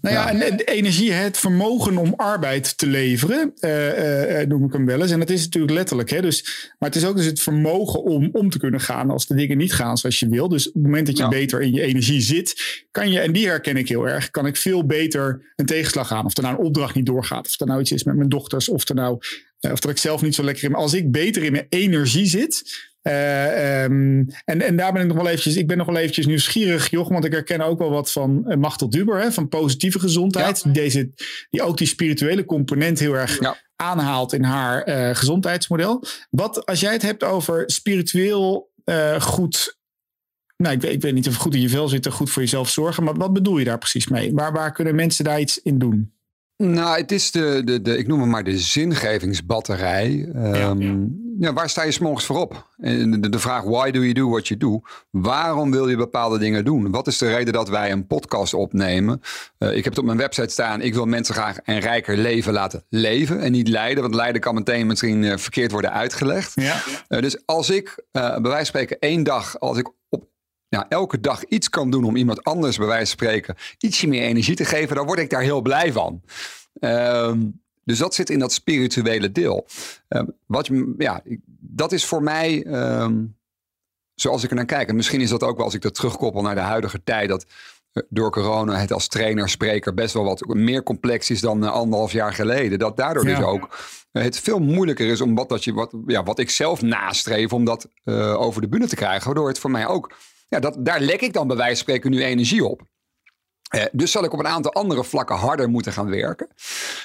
Nou 0.00 0.14
ja, 0.14 0.30
en 0.30 0.56
de 0.56 0.64
energie, 0.64 1.12
het 1.12 1.38
vermogen 1.38 1.96
om 1.96 2.12
arbeid 2.16 2.78
te 2.78 2.86
leveren, 2.86 3.52
eh, 3.58 4.40
eh, 4.40 4.48
noem 4.48 4.64
ik 4.64 4.72
hem 4.72 4.86
wel 4.86 5.00
eens. 5.02 5.10
En 5.10 5.18
dat 5.18 5.30
is 5.30 5.44
natuurlijk 5.44 5.72
letterlijk. 5.72 6.10
Hè? 6.10 6.20
Dus, 6.20 6.42
maar 6.78 6.88
het 6.88 6.98
is 6.98 7.04
ook 7.06 7.16
dus 7.16 7.24
het 7.24 7.40
vermogen 7.40 8.02
om 8.02 8.28
om 8.32 8.50
te 8.50 8.58
kunnen 8.58 8.80
gaan 8.80 9.10
als 9.10 9.26
de 9.26 9.34
dingen 9.34 9.56
niet 9.56 9.72
gaan 9.72 9.96
zoals 9.98 10.18
je 10.18 10.28
wil. 10.28 10.48
Dus 10.48 10.66
op 10.68 10.74
het 10.74 10.82
moment 10.82 11.06
dat 11.06 11.16
je 11.16 11.22
Ja. 11.22 11.28
beter 11.28 11.60
in 11.62 11.72
je 11.72 11.80
energie 11.82 12.20
zit, 12.20 12.62
kan 12.90 13.10
je, 13.10 13.20
en 13.20 13.32
die 13.32 13.46
herken 13.46 13.76
ik 13.76 13.88
heel 13.88 14.08
erg, 14.08 14.30
kan 14.30 14.46
ik 14.46 14.56
veel 14.56 14.86
beter 14.86 15.52
een 15.56 15.66
tegenslag 15.66 16.12
aan. 16.12 16.24
Of 16.24 16.36
er 16.36 16.42
nou 16.42 16.58
een 16.58 16.64
opdracht 16.64 16.94
niet 16.94 17.06
doorgaat, 17.06 17.46
of 17.46 17.60
er 17.60 17.66
nou 17.66 17.80
iets 17.80 17.92
is 17.92 18.04
met 18.04 18.16
mijn 18.16 18.28
dochters, 18.28 18.68
of 18.68 18.88
er 18.88 18.94
nou, 18.94 19.18
of 19.60 19.80
dat 19.80 19.90
ik 19.90 19.98
zelf 19.98 20.22
niet 20.22 20.34
zo 20.34 20.42
lekker 20.44 20.64
in. 20.64 20.70
Maar 20.70 20.80
als 20.80 20.94
ik 20.94 21.10
beter 21.10 21.42
in 21.42 21.52
mijn 21.52 21.66
energie 21.68 22.26
zit, 22.26 22.86
eh, 23.08 23.84
ehm, 23.84 24.24
en, 24.44 24.60
en 24.62 24.76
daar 24.76 24.92
ben 24.92 25.02
ik 25.02 25.08
nog 25.08 25.16
wel 25.16 25.26
eventjes, 25.26 25.56
ik 25.56 25.66
ben 25.66 25.76
nog 25.76 25.86
wel 25.86 25.96
eventjes 25.96 26.26
nieuwsgierig, 26.26 26.90
Joch, 26.90 27.08
want 27.08 27.24
ik 27.24 27.32
herken 27.32 27.60
ook 27.60 27.78
wel 27.78 27.90
wat 27.90 28.12
van 28.12 28.44
uh, 28.46 28.56
Machtel 28.56 28.90
Duber, 28.90 29.20
hè, 29.20 29.32
van 29.32 29.48
positieve 29.48 29.98
gezondheid. 29.98 30.74
Deze, 30.74 31.10
die 31.50 31.62
ook 31.62 31.78
die 31.78 31.86
spirituele 31.86 32.44
component 32.44 32.98
heel 32.98 33.14
erg 33.14 33.40
Ja. 33.40 33.56
aanhaalt 33.76 34.32
in 34.32 34.42
haar 34.42 34.82
eh, 34.82 35.14
gezondheidsmodel. 35.14 36.04
Wat, 36.30 36.66
als 36.66 36.80
jij 36.80 36.92
het 36.92 37.02
hebt 37.02 37.24
over 37.24 37.62
spiritueel 37.66 38.70
goed, 39.18 39.76
nou, 40.56 40.74
ik 40.74 40.80
weet, 40.80 40.92
ik 40.92 41.02
weet 41.02 41.14
niet 41.14 41.28
of 41.28 41.34
goed 41.34 41.54
in 41.54 41.60
je 41.60 41.68
vel 41.68 41.88
zit, 41.88 42.08
goed 42.08 42.30
voor 42.30 42.42
jezelf 42.42 42.68
zorgen, 42.68 43.04
maar 43.04 43.14
wat 43.14 43.32
bedoel 43.32 43.58
je 43.58 43.64
daar 43.64 43.78
precies 43.78 44.08
mee? 44.08 44.32
Waar, 44.34 44.52
waar 44.52 44.72
kunnen 44.72 44.94
mensen 44.94 45.24
daar 45.24 45.40
iets 45.40 45.62
in 45.62 45.78
doen? 45.78 46.12
Nou, 46.56 47.00
het 47.00 47.12
is 47.12 47.30
de, 47.30 47.62
de, 47.64 47.82
de, 47.82 47.98
ik 47.98 48.06
noem 48.06 48.20
het 48.20 48.28
maar 48.28 48.44
de 48.44 48.58
zingevingsbatterij. 48.58 50.28
Ehm, 50.34 50.80
ja, 50.80 50.96
waar 51.38 51.68
sta 51.68 51.82
je 51.82 51.92
s'morgens 51.92 52.26
voor 52.26 52.36
op? 52.36 52.68
En 52.76 53.20
de, 53.20 53.28
de 53.28 53.38
vraag, 53.38 53.62
why 53.62 53.90
do 53.90 54.00
you 54.00 54.12
do 54.12 54.28
what 54.28 54.48
you 54.48 54.60
do? 54.60 54.80
Waarom 55.10 55.70
wil 55.70 55.88
je 55.88 55.96
bepaalde 55.96 56.38
dingen 56.38 56.64
doen? 56.64 56.90
Wat 56.90 57.06
is 57.06 57.18
de 57.18 57.28
reden 57.28 57.52
dat 57.52 57.68
wij 57.68 57.90
een 57.92 58.06
podcast 58.06 58.54
opnemen? 58.54 59.20
Eh, 59.58 59.68
ik 59.68 59.84
heb 59.84 59.92
het 59.92 59.98
op 59.98 60.04
mijn 60.04 60.18
website 60.18 60.48
staan. 60.48 60.80
Ik 60.80 60.94
wil 60.94 61.04
mensen 61.04 61.34
graag 61.34 61.58
een 61.64 61.78
rijker 61.78 62.16
leven 62.16 62.52
laten 62.52 62.84
leven 62.88 63.40
en 63.40 63.52
niet 63.52 63.68
lijden. 63.68 64.02
Want 64.02 64.14
lijden 64.14 64.40
kan 64.40 64.54
meteen 64.54 64.86
misschien 64.86 65.24
eh, 65.24 65.36
verkeerd 65.36 65.70
worden 65.70 65.92
uitgelegd. 65.92 66.52
Ja. 66.54 66.82
Eh, 67.08 67.20
dus 67.20 67.46
als 67.46 67.70
ik 67.70 68.04
eh, 68.12 68.22
bij 68.22 68.40
wijze 68.40 68.56
van 68.56 68.64
spreken 68.64 68.98
één 68.98 69.22
dag, 69.22 69.60
als 69.60 69.78
ik 69.78 69.90
op 70.08 70.28
nou, 70.68 70.84
elke 70.88 71.20
dag 71.20 71.44
iets 71.44 71.68
kan 71.70 71.90
doen 71.90 72.04
om 72.04 72.16
iemand 72.16 72.44
anders 72.44 72.76
bij 72.78 72.86
wijze 72.86 73.16
van 73.16 73.26
spreken 73.26 73.56
ietsje 73.78 74.06
meer 74.06 74.22
energie 74.22 74.56
te 74.56 74.64
geven, 74.64 74.96
dan 74.96 75.06
word 75.06 75.18
ik 75.18 75.30
daar 75.30 75.42
heel 75.42 75.60
blij 75.60 75.92
van. 75.92 76.22
Ehm, 76.80 77.40
dus 77.88 77.98
dat 77.98 78.14
zit 78.14 78.30
in 78.30 78.38
dat 78.38 78.52
spirituele 78.52 79.32
deel. 79.32 79.66
Ehm, 80.08 80.26
wat 80.46 80.70
ja, 80.98 81.22
dat 81.60 81.92
is 81.92 82.04
voor 82.04 82.22
mij, 82.22 82.62
ehm, 82.62 83.24
zoals 84.14 84.44
ik 84.44 84.50
er 84.50 84.56
naar 84.56 84.64
kijk, 84.64 84.88
en 84.88 84.96
misschien 84.96 85.20
is 85.20 85.30
dat 85.30 85.42
ook 85.42 85.56
wel 85.56 85.64
als 85.64 85.74
ik 85.74 85.82
dat 85.82 85.94
terugkoppel 85.94 86.42
naar 86.42 86.54
de 86.54 86.60
huidige 86.60 87.00
tijd, 87.04 87.28
dat 87.28 87.46
eh, 87.92 88.02
door 88.08 88.30
corona 88.30 88.78
het 88.78 88.92
als 88.92 89.08
trainer, 89.08 89.48
spreker 89.48 89.94
best 89.94 90.14
wel 90.14 90.24
wat 90.24 90.46
meer 90.46 90.82
complex 90.82 91.30
is 91.30 91.40
dan 91.40 91.64
eh, 91.64 91.70
anderhalf 91.70 92.12
jaar 92.12 92.32
geleden. 92.32 92.78
Dat 92.78 92.96
daardoor 92.96 93.24
dus 93.24 93.40
ook 93.40 93.76
eh, 94.12 94.22
het 94.22 94.38
veel 94.40 94.58
moeilijker 94.58 95.06
is 95.06 95.20
om 95.20 95.34
wat, 95.34 95.48
dat 95.48 95.64
je, 95.64 95.72
wat, 95.72 95.94
ja, 96.06 96.22
wat 96.22 96.38
ik 96.38 96.50
zelf 96.50 96.82
nastreef, 96.82 97.52
om 97.52 97.64
dat 97.64 97.88
over 98.36 98.60
de 98.60 98.68
bühne 98.68 98.86
te 98.86 98.96
krijgen. 98.96 99.24
Waardoor 99.24 99.48
het 99.48 99.58
voor 99.58 99.70
mij 99.70 99.86
ook, 99.86 100.14
ja, 100.48 100.60
dat, 100.60 100.76
daar 100.78 101.00
lek 101.00 101.20
ik 101.20 101.32
dan 101.32 101.46
bij 101.46 101.56
wijze 101.56 101.74
van 101.74 101.82
spreken 101.82 102.10
nu 102.10 102.24
energie 102.24 102.64
op. 102.64 102.82
Eh, 103.68 103.84
dus 103.92 104.10
zal 104.10 104.24
ik 104.24 104.32
op 104.32 104.38
een 104.38 104.46
aantal 104.46 104.72
andere 104.72 105.04
vlakken 105.04 105.36
harder 105.36 105.68
moeten 105.68 105.92
gaan 105.92 106.10
werken. 106.10 106.48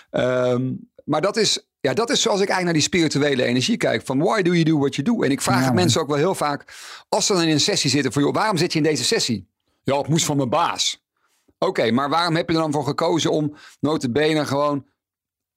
Ehm, 0.09 0.71
maar 1.05 1.21
dat 1.21 1.37
is, 1.37 1.67
ja, 1.79 1.93
dat 1.93 2.09
is 2.09 2.21
zoals 2.21 2.41
ik 2.41 2.47
eigenlijk 2.49 2.63
naar 2.63 2.73
die 2.73 2.81
spirituele 3.09 3.43
energie 3.43 3.77
kijk. 3.77 4.05
Van 4.05 4.19
why 4.19 4.41
do 4.41 4.51
you 4.51 4.63
do 4.63 4.77
what 4.77 4.95
you 4.95 5.07
do? 5.15 5.23
En 5.23 5.31
ik 5.31 5.41
vraag 5.41 5.59
Ja, 5.59 5.65
het 5.65 5.73
mensen 5.73 6.01
ook 6.01 6.07
wel 6.07 6.17
heel 6.17 6.35
vaak. 6.35 6.73
Als 7.09 7.25
ze 7.25 7.33
dan 7.33 7.41
in 7.41 7.49
een 7.49 7.59
sessie 7.59 7.89
zitten. 7.89 8.11
Van, 8.11 8.21
joh, 8.23 8.33
waarom 8.33 8.57
zit 8.57 8.71
je 8.71 8.77
in 8.77 8.83
deze 8.85 9.03
sessie? 9.03 9.47
Ja, 9.83 9.97
het 9.97 10.07
moest 10.07 10.25
van 10.25 10.37
mijn 10.37 10.49
baas. 10.49 11.01
Oké, 11.57 11.91
maar 11.91 12.09
waarom 12.09 12.35
heb 12.35 12.49
je 12.49 12.55
er 12.55 12.61
dan 12.61 12.71
voor 12.71 12.85
gekozen 12.85 13.31
om 13.31 13.55
notabene 13.79 14.45
gewoon 14.45 14.85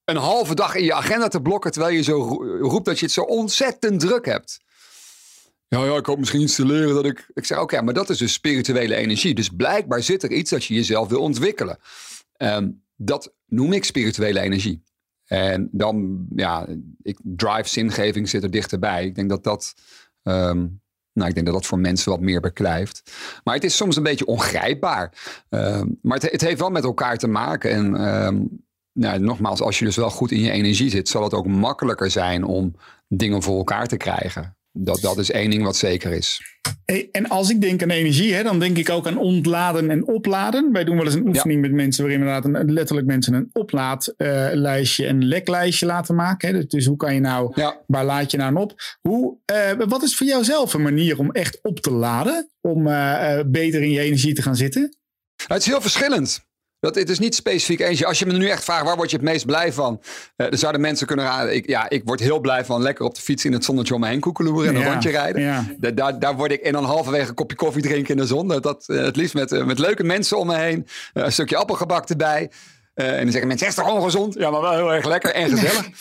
een 0.05 0.17
halve 0.17 0.55
dag 0.55 0.75
in 0.75 0.85
je 0.85 0.95
agenda 0.95 1.29
te 1.29 1.41
blokken. 1.43 1.71
Terwijl 1.73 1.95
je 1.95 2.03
zo 2.03 2.13
ro- 2.23 2.59
roept 2.69 2.85
dat 2.85 2.99
je 2.99 3.05
het 3.05 3.15
zo 3.15 3.21
ontzettend 3.23 4.01
druk 4.01 4.25
hebt. 4.27 4.61
Ja, 5.69 5.85
ja, 5.85 5.97
ik 5.97 6.07
hoop 6.07 6.19
misschien 6.19 6.41
iets 6.41 6.55
te 6.55 6.67
leren 6.67 6.95
dat 6.95 7.05
ik... 7.05 7.31
Ik 7.35 7.45
zeg, 7.45 7.61
oké, 7.61 7.83
maar 7.83 7.95
dat 7.95 8.11
is 8.11 8.19
dus 8.19 8.33
spirituele 8.33 8.95
energie. 8.95 9.35
Dus 9.35 9.49
blijkbaar 9.49 10.03
zit 10.03 10.23
er 10.23 10.33
iets 10.33 10.51
dat 10.51 10.65
je 10.65 10.75
jezelf 10.75 11.09
wil 11.09 11.21
ontwikkelen. 11.21 11.79
Ehm, 12.33 12.71
dat 12.97 13.35
noem 13.47 13.73
ik 13.73 13.85
spirituele 13.85 14.41
energie. 14.41 14.85
En 15.25 15.69
dan, 15.73 16.27
ja, 16.37 16.67
ik, 17.03 17.19
drive, 17.23 17.69
zingeving 17.69 18.29
zit 18.29 18.43
er 18.43 18.51
dichterbij. 18.51 19.05
Ik 19.05 19.15
denk 19.15 19.29
dat 19.29 19.45
dat... 19.45 19.75
ehm, 20.23 20.67
nou, 21.13 21.29
ik 21.29 21.35
denk 21.35 21.47
dat 21.47 21.55
dat 21.55 21.67
voor 21.67 21.79
mensen 21.79 22.11
wat 22.11 22.21
meer 22.21 22.41
beklijft. 22.41 23.13
Maar 23.45 23.55
het 23.55 23.65
is 23.65 23.77
soms 23.77 23.97
een 23.97 24.03
beetje 24.03 24.27
ongrijpbaar. 24.27 25.13
Ehm, 25.49 25.89
maar 26.03 26.19
het, 26.19 26.31
het 26.31 26.41
heeft 26.41 26.61
wel 26.61 26.71
met 26.71 26.85
elkaar 26.85 27.17
te 27.17 27.27
maken. 27.27 27.71
En 27.71 27.91
nou, 28.93 29.19
nogmaals, 29.19 29.61
als 29.61 29.79
je 29.79 29.85
dus 29.85 29.97
wel 29.97 30.11
goed 30.11 30.31
in 30.31 30.41
je 30.41 30.51
energie 30.51 30.91
zit, 30.91 31.09
zal 31.09 31.23
het 31.23 31.35
ook 31.35 31.47
makkelijker 31.47 32.11
zijn 32.11 32.45
om 32.45 32.77
dingen 33.09 33.43
voor 33.43 33.57
elkaar 33.57 33.87
te 33.87 33.97
krijgen. 33.97 34.56
Dat, 34.77 35.01
dat 35.01 35.19
is 35.19 35.31
één 35.31 35.51
ding 35.51 35.63
wat 35.63 35.77
zeker 35.77 36.13
is. 36.13 36.41
Hey, 36.85 37.09
en 37.13 37.29
als 37.29 37.51
ik 37.51 37.61
denk 37.61 37.83
aan 37.83 37.91
energie, 37.91 38.35
hè, 38.35 38.43
dan 38.43 38.59
denk 38.59 38.77
ik 38.79 38.91
ook 38.91 39.07
aan 39.07 39.19
ontladen 39.19 39.91
en 39.91 40.07
opladen. 40.07 40.73
Wij 40.73 40.85
doen 40.85 40.97
wel 40.97 41.05
eens 41.05 41.15
een 41.15 41.29
oefening 41.29 41.61
met 41.61 41.73
mensen 41.73 42.05
waarin 42.05 42.43
we 42.43 42.73
letterlijk 42.73 43.07
mensen 43.07 43.35
een 43.35 43.51
oplaadlijstje 43.53 45.07
en 45.07 45.17
een 45.17 45.29
leklijstje 45.29 45.87
laten 45.87 46.15
maken. 46.15 46.49
Hè. 46.49 46.55
Dus, 46.55 46.67
dus 46.67 46.87
hoe 46.87 46.97
kan 46.97 47.15
je 47.15 47.21
nou, 47.21 47.53
Ja. 47.55 47.81
waar 47.87 48.05
laad 48.05 48.31
je 48.31 48.37
nou 48.37 48.51
aan 48.51 48.63
op? 48.63 48.75
Hoe, 49.01 49.37
eh, 49.45 49.71
wat 49.89 50.03
is 50.03 50.17
voor 50.17 50.27
jou 50.27 50.45
zelf 50.45 50.75
een 50.75 50.83
manier 50.83 51.19
om 51.19 51.31
echt 51.31 51.59
op 51.63 51.81
te 51.81 51.91
laden? 51.91 52.51
Om 52.61 52.87
eh, 52.87 53.39
eh, 53.39 53.47
beter 53.47 53.83
in 53.83 53.91
je 53.91 54.01
energie 54.01 54.35
te 54.35 54.43
gaan 54.43 54.57
zitten? 54.57 54.81
Nou, 54.81 55.53
het 55.53 55.61
is 55.61 55.67
heel 55.67 55.81
verschillend. 55.81 56.45
Dat, 56.81 56.95
het 56.95 57.11
is 57.11 57.19
niet 57.19 57.35
specifiek 57.35 57.81
eentje. 57.81 58.07
Als 58.07 58.19
je 58.19 58.27
me 58.27 58.33
nu 58.33 58.49
echt 58.49 58.65
vraagt, 58.65 58.85
waar 58.85 58.97
word 58.97 59.11
je 59.11 59.17
het 59.17 59.25
meest 59.25 59.47
blij 59.47 59.73
van? 59.73 60.01
Eh 60.37 60.49
dan 60.49 60.59
zouden 60.59 60.81
mensen 60.81 61.07
kunnen 61.07 61.25
raden. 61.25 61.55
Ik, 61.55 61.69
ja, 61.69 61.89
ik 61.89 62.03
word 62.05 62.21
heel 62.21 62.41
blij 62.41 62.65
van 62.65 62.83
lekker 62.83 63.05
op 63.05 63.15
de 63.15 63.21
fiets 63.21 63.45
in 63.45 63.53
het 63.53 63.65
zonnetje 63.65 63.95
om 63.95 64.01
me 64.01 64.07
heen 64.09 64.21
koekeloeren 64.21 64.75
en 64.75 64.81
een 64.81 64.91
rondje 64.93 65.11
rijden. 65.11 65.43
ja. 65.43 65.65
Da- 65.79 65.91
daar, 65.91 66.19
daar 66.19 66.37
word 66.37 66.53
ik 66.53 66.61
en 66.61 66.73
dan 66.73 66.85
halverwege 66.85 67.29
een 67.29 67.35
kopje 67.35 67.57
koffie 67.57 67.83
drinken 67.83 68.15
in 68.15 68.21
de 68.21 68.27
zon. 68.27 68.49
Dat, 68.49 68.63
dat, 68.63 68.85
eh, 68.89 68.97
het 69.03 69.17
liefst 69.17 69.35
met, 69.35 69.53
eh, 69.53 69.65
met 69.65 69.79
leuke 69.79 70.05
mensen 70.05 70.39
om 70.39 70.47
me 70.47 70.57
heen. 70.57 70.87
Een 71.13 71.33
stukje 71.33 71.57
appelgebak 71.57 72.09
erbij. 72.09 72.51
En 72.95 73.23
dan 73.23 73.31
zeggen 73.31 73.49
mensen, 73.49 73.67
is 73.67 73.75
toch 73.75 73.93
ongezond? 73.95 74.35
Ja, 74.35 74.51
maar 74.51 74.61
wel 74.61 74.73
heel 74.75 74.93
erg 74.95 75.05
lekker 75.05 75.31
en 75.35 75.51
gezellig. 75.51 75.89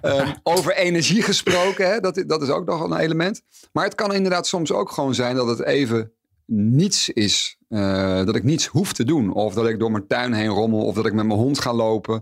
Ehm, 0.00 0.32
over 0.42 0.74
energie 0.76 1.22
gesproken, 1.22 1.88
hè, 1.90 2.00
dat, 2.00 2.22
dat 2.26 2.42
is 2.42 2.48
ook 2.48 2.66
nog 2.66 2.80
een 2.82 2.96
element. 2.96 3.42
Maar 3.72 3.84
het 3.84 3.94
kan 3.94 4.14
inderdaad 4.14 4.46
soms 4.46 4.72
ook 4.72 4.90
gewoon 4.90 5.14
zijn 5.14 5.36
dat 5.36 5.46
het 5.46 5.62
even 5.64 6.12
niets 6.46 7.08
is. 7.08 7.56
Eh, 7.70 8.24
dat 8.24 8.36
ik 8.36 8.42
niets 8.42 8.66
hoef 8.66 8.92
te 8.92 9.04
doen. 9.04 9.32
Of 9.32 9.54
dat 9.54 9.68
ik 9.68 9.78
door 9.78 9.90
mijn 9.90 10.06
tuin 10.06 10.32
heen 10.32 10.48
rommel. 10.48 10.84
Of 10.84 10.94
dat 10.94 11.06
ik 11.06 11.12
met 11.12 11.26
mijn 11.26 11.38
hond 11.38 11.58
ga 11.58 11.74
lopen. 11.74 12.14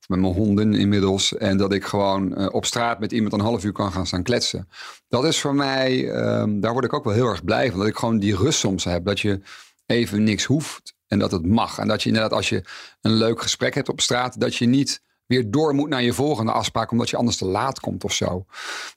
Of 0.00 0.08
met 0.08 0.18
mijn 0.18 0.32
honden 0.32 0.74
inmiddels. 0.74 1.36
En 1.36 1.56
dat 1.56 1.72
ik 1.72 1.84
gewoon 1.84 2.34
eh, 2.34 2.54
op 2.54 2.64
straat 2.64 2.98
met 2.98 3.12
iemand 3.12 3.32
een 3.32 3.40
half 3.40 3.64
uur 3.64 3.72
kan 3.72 3.92
gaan 3.92 4.06
staan 4.06 4.22
kletsen. 4.22 4.68
Dat 5.08 5.24
is 5.24 5.40
voor 5.40 5.54
mij, 5.54 6.10
ehm, 6.10 6.60
daar 6.60 6.72
word 6.72 6.84
ik 6.84 6.92
ook 6.92 7.04
wel 7.04 7.12
heel 7.12 7.26
erg 7.26 7.44
blij 7.44 7.70
van. 7.70 7.78
Dat 7.78 7.88
ik 7.88 7.96
gewoon 7.96 8.18
die 8.18 8.36
rust 8.36 8.58
soms 8.58 8.84
heb. 8.84 9.04
Dat 9.04 9.20
je 9.20 9.40
even 9.86 10.24
niks 10.24 10.44
hoeft. 10.44 10.94
En 11.06 11.18
dat 11.18 11.30
het 11.30 11.46
mag. 11.46 11.78
En 11.78 11.88
dat 11.88 12.02
je 12.02 12.08
inderdaad 12.08 12.32
als 12.32 12.48
je 12.48 12.64
een 13.00 13.14
leuk 13.14 13.42
gesprek 13.42 13.74
hebt 13.74 13.88
op 13.88 14.00
straat. 14.00 14.40
Dat 14.40 14.56
je 14.56 14.66
niet 14.66 15.02
weer 15.26 15.50
door 15.50 15.74
moet 15.74 15.88
naar 15.88 16.02
je 16.02 16.12
volgende 16.12 16.52
afspraak. 16.52 16.90
Omdat 16.90 17.10
je 17.10 17.16
anders 17.16 17.36
te 17.36 17.46
laat 17.46 17.80
komt 17.80 18.04
of 18.04 18.12
zo. 18.12 18.46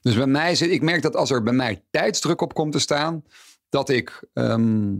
Dus 0.02 0.14
bij 0.14 0.26
mij 0.26 0.54
zit, 0.54 0.70
ik 0.70 0.82
merk 0.82 1.02
dat 1.02 1.16
als 1.16 1.30
er 1.30 1.42
bij 1.42 1.52
mij 1.52 1.82
tijdsdruk 1.90 2.40
op 2.40 2.54
komt 2.54 2.72
te 2.72 2.78
staan. 2.78 3.24
Dat 3.68 3.88
ik, 3.88 4.24
ehm, 4.32 4.94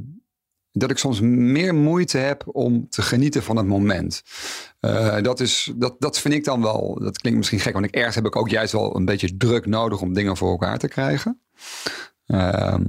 dat 0.73 0.91
ik 0.91 0.99
soms 0.99 1.21
meer 1.21 1.75
moeite 1.75 2.19
heb 2.19 2.43
om 2.47 2.89
te 2.89 3.03
genieten 3.03 3.43
van 3.43 3.57
het 3.57 3.67
moment. 3.67 4.23
Eh, 4.81 5.23
dat, 5.23 5.41
is, 5.41 5.73
dat, 5.77 5.97
dat 5.99 6.19
vind 6.21 6.35
ik 6.35 6.45
dan 6.45 6.63
wel, 6.63 6.99
dat 7.01 7.19
klinkt 7.19 7.39
misschien 7.39 7.61
gek, 7.61 7.73
want 7.73 7.85
ik, 7.85 7.95
ergens 7.95 8.15
heb 8.15 8.27
ik 8.27 8.37
ook 8.37 8.49
juist 8.49 8.73
wel 8.73 8.97
een 8.97 9.05
beetje 9.05 9.37
druk 9.37 9.67
nodig 9.67 10.01
om 10.01 10.13
dingen 10.13 10.37
voor 10.37 10.51
elkaar 10.51 10.79
te 10.79 10.89
krijgen. 10.89 11.41
Ehm, 12.27 12.83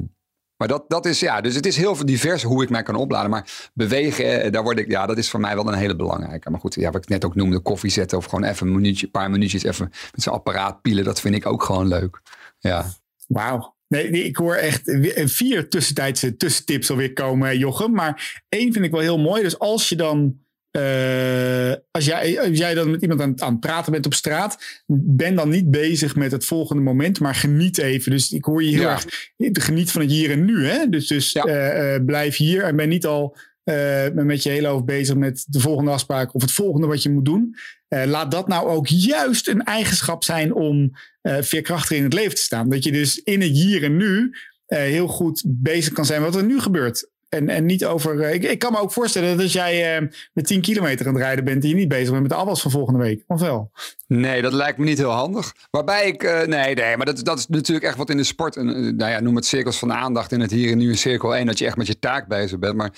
maar 0.58 0.68
dat, 0.68 0.84
dat 0.88 1.06
is, 1.06 1.20
ja, 1.20 1.42
dus 1.42 1.56
het 1.56 1.66
is 1.66 1.78
heel 1.78 2.06
divers 2.06 2.44
hoe 2.44 2.64
ik 2.64 2.70
mij 2.70 2.84
kan 2.84 2.96
opladen. 2.96 3.30
Maar 3.30 3.72
bewegen, 3.74 4.42
eh, 4.42 4.52
daar 4.52 4.64
word 4.64 4.78
ik, 4.78 4.90
ja, 4.90 5.06
dat 5.06 5.18
is 5.18 5.30
voor 5.30 5.40
mij 5.40 5.56
wel 5.56 5.68
een 5.68 5.74
hele 5.74 5.96
belangrijke. 5.96 6.50
Maar 6.50 6.60
goed, 6.60 6.76
ja, 6.76 6.92
wat 6.92 7.04
ik 7.04 7.10
net 7.10 7.26
ook 7.26 7.36
noemde, 7.36 7.60
koffie 7.60 7.90
zetten 7.90 8.18
of 8.18 8.26
gewoon 8.26 8.44
even 8.44 8.68
een 8.68 8.74
minuutje, 8.74 9.08
paar 9.08 9.30
minuutjes 9.30 9.64
even 9.64 9.90
met 10.12 10.24
zijn 10.24 10.36
apparaat 10.36 10.82
pielen. 10.82 11.04
Dat 11.04 11.20
vind 11.20 11.36
ik 11.36 11.46
ook 11.46 11.64
gewoon 11.64 11.88
leuk. 11.88 12.22
Ja. 12.60 12.86
Wauw. 13.28 13.76
Nee, 13.92 14.10
ik 14.10 14.36
hoor 14.36 14.56
echt 14.56 14.82
vier 15.16 15.70
tussentijdse 15.70 16.38
tussentips 16.38 16.90
alweer 16.90 17.14
komen, 17.14 17.58
Jochem. 17.58 17.92
Maar 17.92 18.42
één 18.50 18.74
vind 18.74 18.86
ik 18.86 18.92
wel 18.92 19.00
heel 19.00 19.20
mooi. 19.20 19.44
Dus 19.44 19.60
als 19.60 19.90
je 19.90 19.96
dan, 19.96 20.38
eh, 20.72 21.74
als, 21.92 22.06
jij, 22.06 22.40
als 22.40 22.58
jij 22.58 22.74
dan 22.74 22.92
met 22.92 23.02
iemand 23.02 23.22
aan, 23.22 23.42
aan 23.42 23.52
het 23.52 23.60
praten 23.60 23.92
bent 23.92 24.06
op 24.06 24.14
straat, 24.14 24.84
ben 25.18 25.36
dan 25.36 25.50
niet 25.50 25.72
bezig 25.72 26.16
met 26.16 26.32
het 26.32 26.46
volgende 26.46 26.82
moment, 26.82 27.20
maar 27.20 27.36
geniet 27.36 27.78
even. 27.78 28.12
Dus 28.12 28.32
ik 28.32 28.46
hoor 28.46 28.64
je 28.64 28.70
heel 28.70 28.82
Ja. 28.82 28.92
erg, 28.92 29.06
geniet 29.38 29.92
van 29.92 30.02
het 30.02 30.12
hier 30.12 30.32
en 30.32 30.46
nu. 30.46 30.66
Hè? 30.68 30.90
Dus, 30.90 31.08
dus 31.08 31.32
Ja. 31.32 31.44
eh, 31.44 31.96
eh, 31.96 32.06
blijf 32.06 32.36
hier 32.38 32.64
en 32.64 32.76
ben 32.76 32.90
niet 32.90 33.06
al 33.06 33.38
eh, 33.64 34.08
met 34.14 34.44
je 34.44 34.50
hele 34.50 34.68
hoofd 34.68 34.86
bezig 34.86 35.16
met 35.16 35.46
de 35.48 35.60
volgende 35.60 35.92
afspraak 35.92 36.34
of 36.34 36.42
het 36.42 36.52
volgende 36.52 36.88
wat 36.88 37.04
je 37.04 37.10
moet 37.10 37.26
doen. 37.26 37.56
Eh, 37.88 38.06
laat 38.06 38.32
dat 38.32 38.48
nou 38.48 38.68
ook 38.68 38.88
juist 38.88 39.48
een 39.48 39.64
eigenschap 39.64 40.24
zijn 40.24 40.54
om 40.54 40.92
eh 41.22 41.38
veerkrachtig 41.42 41.98
in 41.98 42.04
het 42.04 42.14
leven 42.14 42.36
te 42.36 42.42
staan. 42.42 42.70
Dat 42.70 42.84
je 42.84 42.92
dus 42.92 43.18
in 43.24 43.42
het 43.42 43.52
hier 43.52 43.84
en 43.84 43.98
nu 43.98 44.36
heel 44.66 45.08
goed 45.08 45.44
bezig 45.46 45.94
kan 45.94 46.06
zijn 46.06 46.22
wat 46.22 46.36
er 46.36 46.44
nu 46.44 46.60
gebeurt. 46.60 47.10
En, 47.32 47.50
en 47.50 47.66
niet 47.66 47.86
over. 47.86 48.22
eh, 48.22 48.34
ik, 48.34 48.44
ik 48.44 48.60
kan 48.60 48.72
me 48.72 48.80
ook 48.80 48.92
voorstellen 48.92 49.30
dat 49.30 49.40
als 49.42 49.54
jij 49.54 49.96
eh, 49.98 50.08
met 50.34 50.46
10 50.46 50.62
kilometer 50.62 51.08
aan 51.08 51.14
het 51.14 51.24
rijden 51.24 51.44
bent, 51.44 51.62
die 51.62 51.70
je 51.70 51.76
niet 51.76 51.88
bezig 51.88 52.10
bent 52.10 52.22
met 52.22 52.30
de 52.30 52.38
afwas 52.38 52.62
van 52.62 52.72
volgende 52.72 53.00
week. 53.00 53.24
Of 53.28 53.40
wel? 53.42 53.72
Nee, 54.08 54.42
dat 54.42 54.54
lijkt 54.54 54.78
me 54.78 54.86
niet 54.86 54.98
heel 54.98 55.10
handig. 55.10 55.54
Waarbij 55.70 56.08
ik, 56.08 56.24
eh, 56.24 56.48
nee, 56.48 56.76
nee, 56.76 56.98
maar 56.98 57.06
dat, 57.06 57.26
dat 57.26 57.38
is 57.38 57.48
natuurlijk 57.48 57.86
echt 57.86 57.98
wat 57.98 58.10
in 58.10 58.18
de 58.18 58.24
sport, 58.24 58.56
een, 58.56 58.70
eh, 58.70 58.76
nou 58.76 59.12
ja, 59.12 59.20
noem 59.20 59.36
het 59.36 59.46
cirkels 59.46 59.80
van 59.80 59.94
aandacht 59.94 60.32
in 60.32 60.40
het 60.40 60.52
hier 60.52 60.72
en 60.72 60.78
nu 60.78 60.90
in 60.90 60.98
cirkel 60.98 61.36
1, 61.36 61.46
dat 61.46 61.58
je 61.58 61.66
echt 61.66 61.78
met 61.78 61.88
je 61.88 62.00
taak 62.00 62.28
bezig 62.28 62.60
bent. 62.60 62.76
Maar 62.76 62.92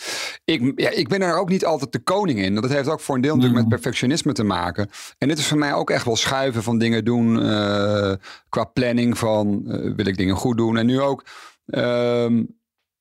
ik, 0.46 0.74
ja, 0.76 0.90
ik 0.90 1.08
ben 1.08 1.22
er 1.22 1.38
ook 1.38 1.50
niet 1.50 1.66
altijd 1.66 1.92
de 1.92 2.00
koning 2.00 2.40
in. 2.40 2.56
Dat 2.56 2.70
heeft 2.70 2.88
ook 2.88 3.00
voor 3.00 3.16
een 3.16 3.22
deel 3.22 3.36
natuurlijk 3.36 3.62
met 3.62 3.70
perfectionisme 3.70 4.34
te 4.34 4.44
maken. 4.44 4.90
En 5.18 5.28
dit 5.28 5.38
is 5.38 5.48
voor 5.48 5.58
mij 5.58 5.74
ook 5.74 5.90
echt 5.90 6.06
wel 6.06 6.16
schuiven 6.16 6.64
van 6.64 6.78
dingen 6.78 7.06
doen, 7.06 7.38
qua 8.50 8.64
planning 8.64 9.18
van, 9.18 9.64
wil 9.96 10.06
ik 10.06 10.18
dingen 10.18 10.36
goed 10.36 10.58
doen. 10.58 10.78
En 10.78 10.86
nu 10.86 11.02
ook, 11.02 11.26
ehm, 11.66 12.44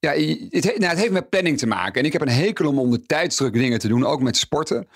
ja, 0.06 0.12
het, 0.50 0.64
he- 0.64 0.78
nou, 0.78 0.90
het 0.90 0.98
heeft 0.98 1.12
met 1.12 1.28
planning 1.28 1.58
te 1.58 1.66
maken. 1.66 2.00
En 2.00 2.06
ik 2.06 2.12
heb 2.12 2.22
een 2.22 2.28
hekel 2.28 2.68
om 2.68 2.78
onder 2.78 3.06
tijdsdruk 3.06 3.52
dingen 3.52 3.78
te 3.78 3.88
doen, 3.88 4.06
ook 4.06 4.22
met 4.22 4.36
sporten. 4.36 4.88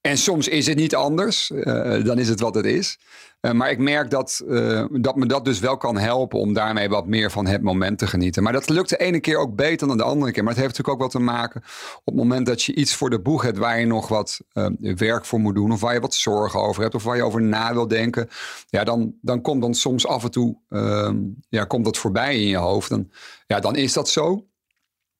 En 0.00 0.18
soms 0.18 0.48
is 0.48 0.66
het 0.66 0.76
niet 0.76 0.94
anders. 0.94 1.50
eh, 1.50 2.04
dan 2.04 2.18
is 2.18 2.28
het 2.28 2.40
wat 2.40 2.54
het 2.54 2.64
is. 2.64 2.98
Eh, 3.40 3.52
maar 3.52 3.70
ik 3.70 3.78
merk 3.78 4.10
dat, 4.10 4.42
eh, 4.48 4.84
dat 4.90 5.16
me 5.16 5.26
dat 5.26 5.44
dus 5.44 5.58
wel 5.58 5.76
kan 5.76 5.98
helpen 5.98 6.38
om 6.38 6.52
daarmee 6.52 6.88
wat 6.88 7.06
meer 7.06 7.30
van 7.30 7.46
het 7.46 7.62
moment 7.62 7.98
te 7.98 8.06
genieten. 8.06 8.42
Maar 8.42 8.52
dat 8.52 8.68
lukt 8.68 8.88
de 8.88 8.96
ene 8.96 9.20
keer 9.20 9.36
ook 9.36 9.54
beter 9.54 9.88
dan 9.88 9.96
de 9.96 10.02
andere 10.02 10.32
keer. 10.32 10.42
Maar 10.44 10.52
het 10.52 10.62
heeft 10.62 10.76
natuurlijk 10.76 11.02
ook 11.02 11.12
wat 11.12 11.20
te 11.22 11.26
maken 11.32 11.62
op 11.98 12.04
het 12.04 12.14
moment 12.14 12.46
dat 12.46 12.62
je 12.62 12.74
iets 12.74 12.94
voor 12.94 13.10
de 13.10 13.20
boeg 13.20 13.42
hebt 13.42 13.58
waar 13.58 13.80
je 13.80 13.86
nog 13.86 14.08
wat 14.08 14.40
werk 14.80 15.24
voor 15.24 15.40
moet 15.40 15.54
doen. 15.54 15.72
Of 15.72 15.80
waar 15.80 15.94
je 15.94 16.00
wat 16.00 16.14
zorgen 16.14 16.60
over 16.60 16.82
hebt. 16.82 16.94
Of 16.94 17.02
waar 17.02 17.16
je 17.16 17.24
over 17.24 17.42
na 17.42 17.72
wil 17.72 17.88
denken. 17.88 18.28
Ja, 18.68 18.84
dan, 18.84 19.14
dan 19.20 19.40
komt 19.40 19.62
dan 19.62 19.74
soms 19.74 20.06
af 20.06 20.24
en 20.24 20.30
toe 20.30 20.56
ehm, 20.68 21.16
ja, 21.48 21.64
komt 21.64 21.84
dat 21.84 21.98
voorbij 21.98 22.34
in 22.34 22.48
je 22.48 22.56
hoofd. 22.56 22.88
Dan, 22.88 23.10
ja, 23.46 23.60
dan 23.60 23.76
is 23.76 23.92
dat 23.92 24.08
zo. 24.08 24.44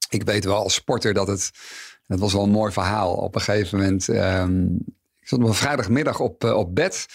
Ik 0.08 0.22
weet 0.22 0.44
wel 0.44 0.62
als 0.62 0.74
sporter 0.74 1.14
dat 1.14 1.26
het. 1.26 1.50
Dat 2.10 2.18
was 2.18 2.32
wel 2.32 2.42
een 2.42 2.50
mooi 2.50 2.72
verhaal. 2.72 3.14
Op 3.14 3.34
een 3.34 3.40
gegeven 3.40 3.78
moment. 3.78 4.08
ehm, 4.08 4.74
ik 5.20 5.28
zat 5.28 5.38
op 5.38 5.44
een 5.44 5.54
vrijdagmiddag 5.54 6.20
op, 6.20 6.44
eh, 6.44 6.56
op 6.56 6.74
bed. 6.74 7.06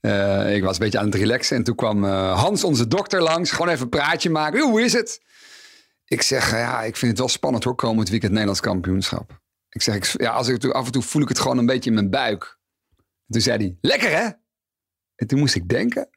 Eh, 0.00 0.54
ik 0.54 0.62
was 0.62 0.72
een 0.72 0.84
beetje 0.84 0.98
aan 0.98 1.04
het 1.04 1.14
relaxen. 1.14 1.56
En 1.56 1.62
toen 1.62 1.74
kwam 1.74 2.04
eh, 2.04 2.40
Hans, 2.40 2.64
onze 2.64 2.86
dokter, 2.88 3.22
langs. 3.22 3.50
Gewoon 3.50 3.68
even 3.68 3.82
een 3.82 3.88
praatje 3.88 4.30
maken. 4.30 4.58
"Yo, 4.58 4.68
Hoe 4.68 4.82
is 4.82 4.92
het? 4.92 5.22
Ik 6.04 6.22
zeg, 6.22 6.50
ja, 6.50 6.82
ik 6.82 6.96
vind 6.96 7.10
het 7.10 7.20
wel 7.20 7.28
spannend 7.28 7.64
hoor. 7.64 7.74
Komend 7.74 8.08
weekend 8.08 8.30
Nederlands 8.30 8.60
kampioenschap. 8.60 9.40
Ik 9.68 9.82
zeg, 9.82 10.18
ja, 10.18 10.30
als 10.30 10.48
ik, 10.48 10.64
af 10.64 10.86
en 10.86 10.92
toe 10.92 11.02
voel 11.02 11.22
ik 11.22 11.28
het 11.28 11.38
gewoon 11.38 11.58
een 11.58 11.66
beetje 11.66 11.90
in 11.90 11.94
mijn 11.96 12.10
buik. 12.10 12.58
Toen 13.28 13.40
zei 13.40 13.56
hij, 13.58 13.76
lekker 13.80 14.10
hè? 14.10 14.28
En 15.14 15.26
toen 15.26 15.38
moest 15.38 15.54
ik 15.54 15.68
denken. 15.68 16.08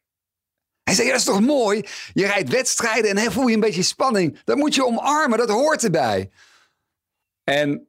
Hij 0.84 0.94
zei, 0.94 1.08
ja, 1.08 1.14
dat 1.14 1.22
is 1.22 1.28
toch 1.28 1.42
mooi? 1.42 1.86
Je 2.14 2.26
rijdt 2.26 2.50
wedstrijden 2.50 3.18
en 3.18 3.32
voel 3.32 3.48
je 3.48 3.54
een 3.54 3.60
beetje 3.60 3.84
spanning. 3.84 4.42
Dat 4.44 4.58
moet 4.58 4.76
je 4.76 4.86
omarmen, 4.86 5.38
dat 5.38 5.50
hoort 5.50 5.84
erbij. 5.84 6.32
En 7.44 7.88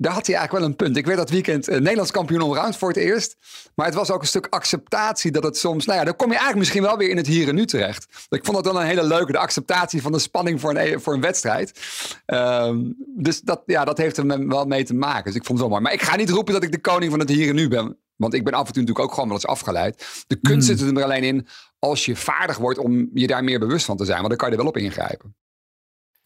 daar 0.00 0.12
had 0.12 0.26
hij 0.26 0.36
eigenlijk 0.36 0.64
wel 0.64 0.72
een 0.72 0.76
punt. 0.76 0.96
Ik 0.96 1.06
werd 1.06 1.18
dat 1.18 1.30
weekend 1.30 1.68
eh, 1.68 1.78
Nederlands 1.78 2.10
kampioen 2.10 2.40
allround 2.40 2.76
voor 2.76 2.88
het 2.88 2.96
eerst. 2.96 3.36
Maar 3.74 3.86
het 3.86 3.94
was 3.94 4.10
ook 4.10 4.20
een 4.20 4.26
stuk 4.26 4.46
acceptatie 4.50 5.30
dat 5.30 5.42
het 5.42 5.56
soms... 5.56 5.86
Nou 5.86 5.98
ja, 5.98 6.04
dan 6.04 6.16
kom 6.16 6.26
je 6.26 6.32
eigenlijk 6.32 6.60
misschien 6.60 6.82
wel 6.82 6.96
weer 6.96 7.08
in 7.08 7.16
het 7.16 7.26
hier 7.26 7.48
en 7.48 7.54
nu 7.54 7.66
terecht. 7.66 8.26
Ik 8.28 8.44
vond 8.44 8.56
dat 8.56 8.72
wel 8.72 8.80
een 8.80 8.86
hele 8.86 9.04
leuke, 9.04 9.32
de 9.32 9.38
acceptatie 9.38 10.02
van 10.02 10.12
de 10.12 10.18
spanning 10.18 10.60
voor 10.60 10.76
een, 10.76 11.00
voor 11.00 11.14
een 11.14 11.20
wedstrijd. 11.20 11.80
Ehm, 12.26 12.78
dus 13.16 13.40
dat, 13.40 13.62
ja, 13.66 13.84
dat 13.84 13.98
heeft 13.98 14.16
er 14.16 14.48
wel 14.48 14.64
mee 14.64 14.84
te 14.84 14.94
maken. 14.94 15.24
Dus 15.24 15.34
ik 15.34 15.44
vond 15.44 15.58
het 15.58 15.68
wel 15.68 15.68
mooi. 15.68 15.82
Maar 15.82 15.92
ik 15.92 16.02
ga 16.02 16.16
niet 16.16 16.30
roepen 16.30 16.54
dat 16.54 16.62
ik 16.62 16.72
de 16.72 16.80
koning 16.80 17.10
van 17.10 17.20
het 17.20 17.28
hier 17.28 17.48
en 17.48 17.54
nu 17.54 17.68
ben. 17.68 17.98
Want 18.16 18.34
ik 18.34 18.44
ben 18.44 18.52
af 18.52 18.66
en 18.66 18.72
toe 18.72 18.82
natuurlijk 18.82 19.06
ook 19.08 19.14
gewoon 19.14 19.28
wel 19.28 19.36
eens 19.36 19.46
afgeleid. 19.46 20.24
De 20.26 20.40
kunst 20.40 20.66
zit 20.66 20.80
er 20.80 21.02
alleen 21.02 21.24
in 21.24 21.46
als 21.78 22.04
je 22.04 22.16
vaardig 22.16 22.56
wordt 22.56 22.78
om 22.78 23.10
je 23.14 23.26
daar 23.26 23.44
meer 23.44 23.58
bewust 23.58 23.84
van 23.84 23.96
te 23.96 24.04
zijn. 24.04 24.16
Want 24.16 24.28
dan 24.28 24.38
kan 24.38 24.48
je 24.48 24.54
er 24.54 24.60
wel 24.62 24.70
op 24.70 24.76
ingrijpen. 24.76 25.34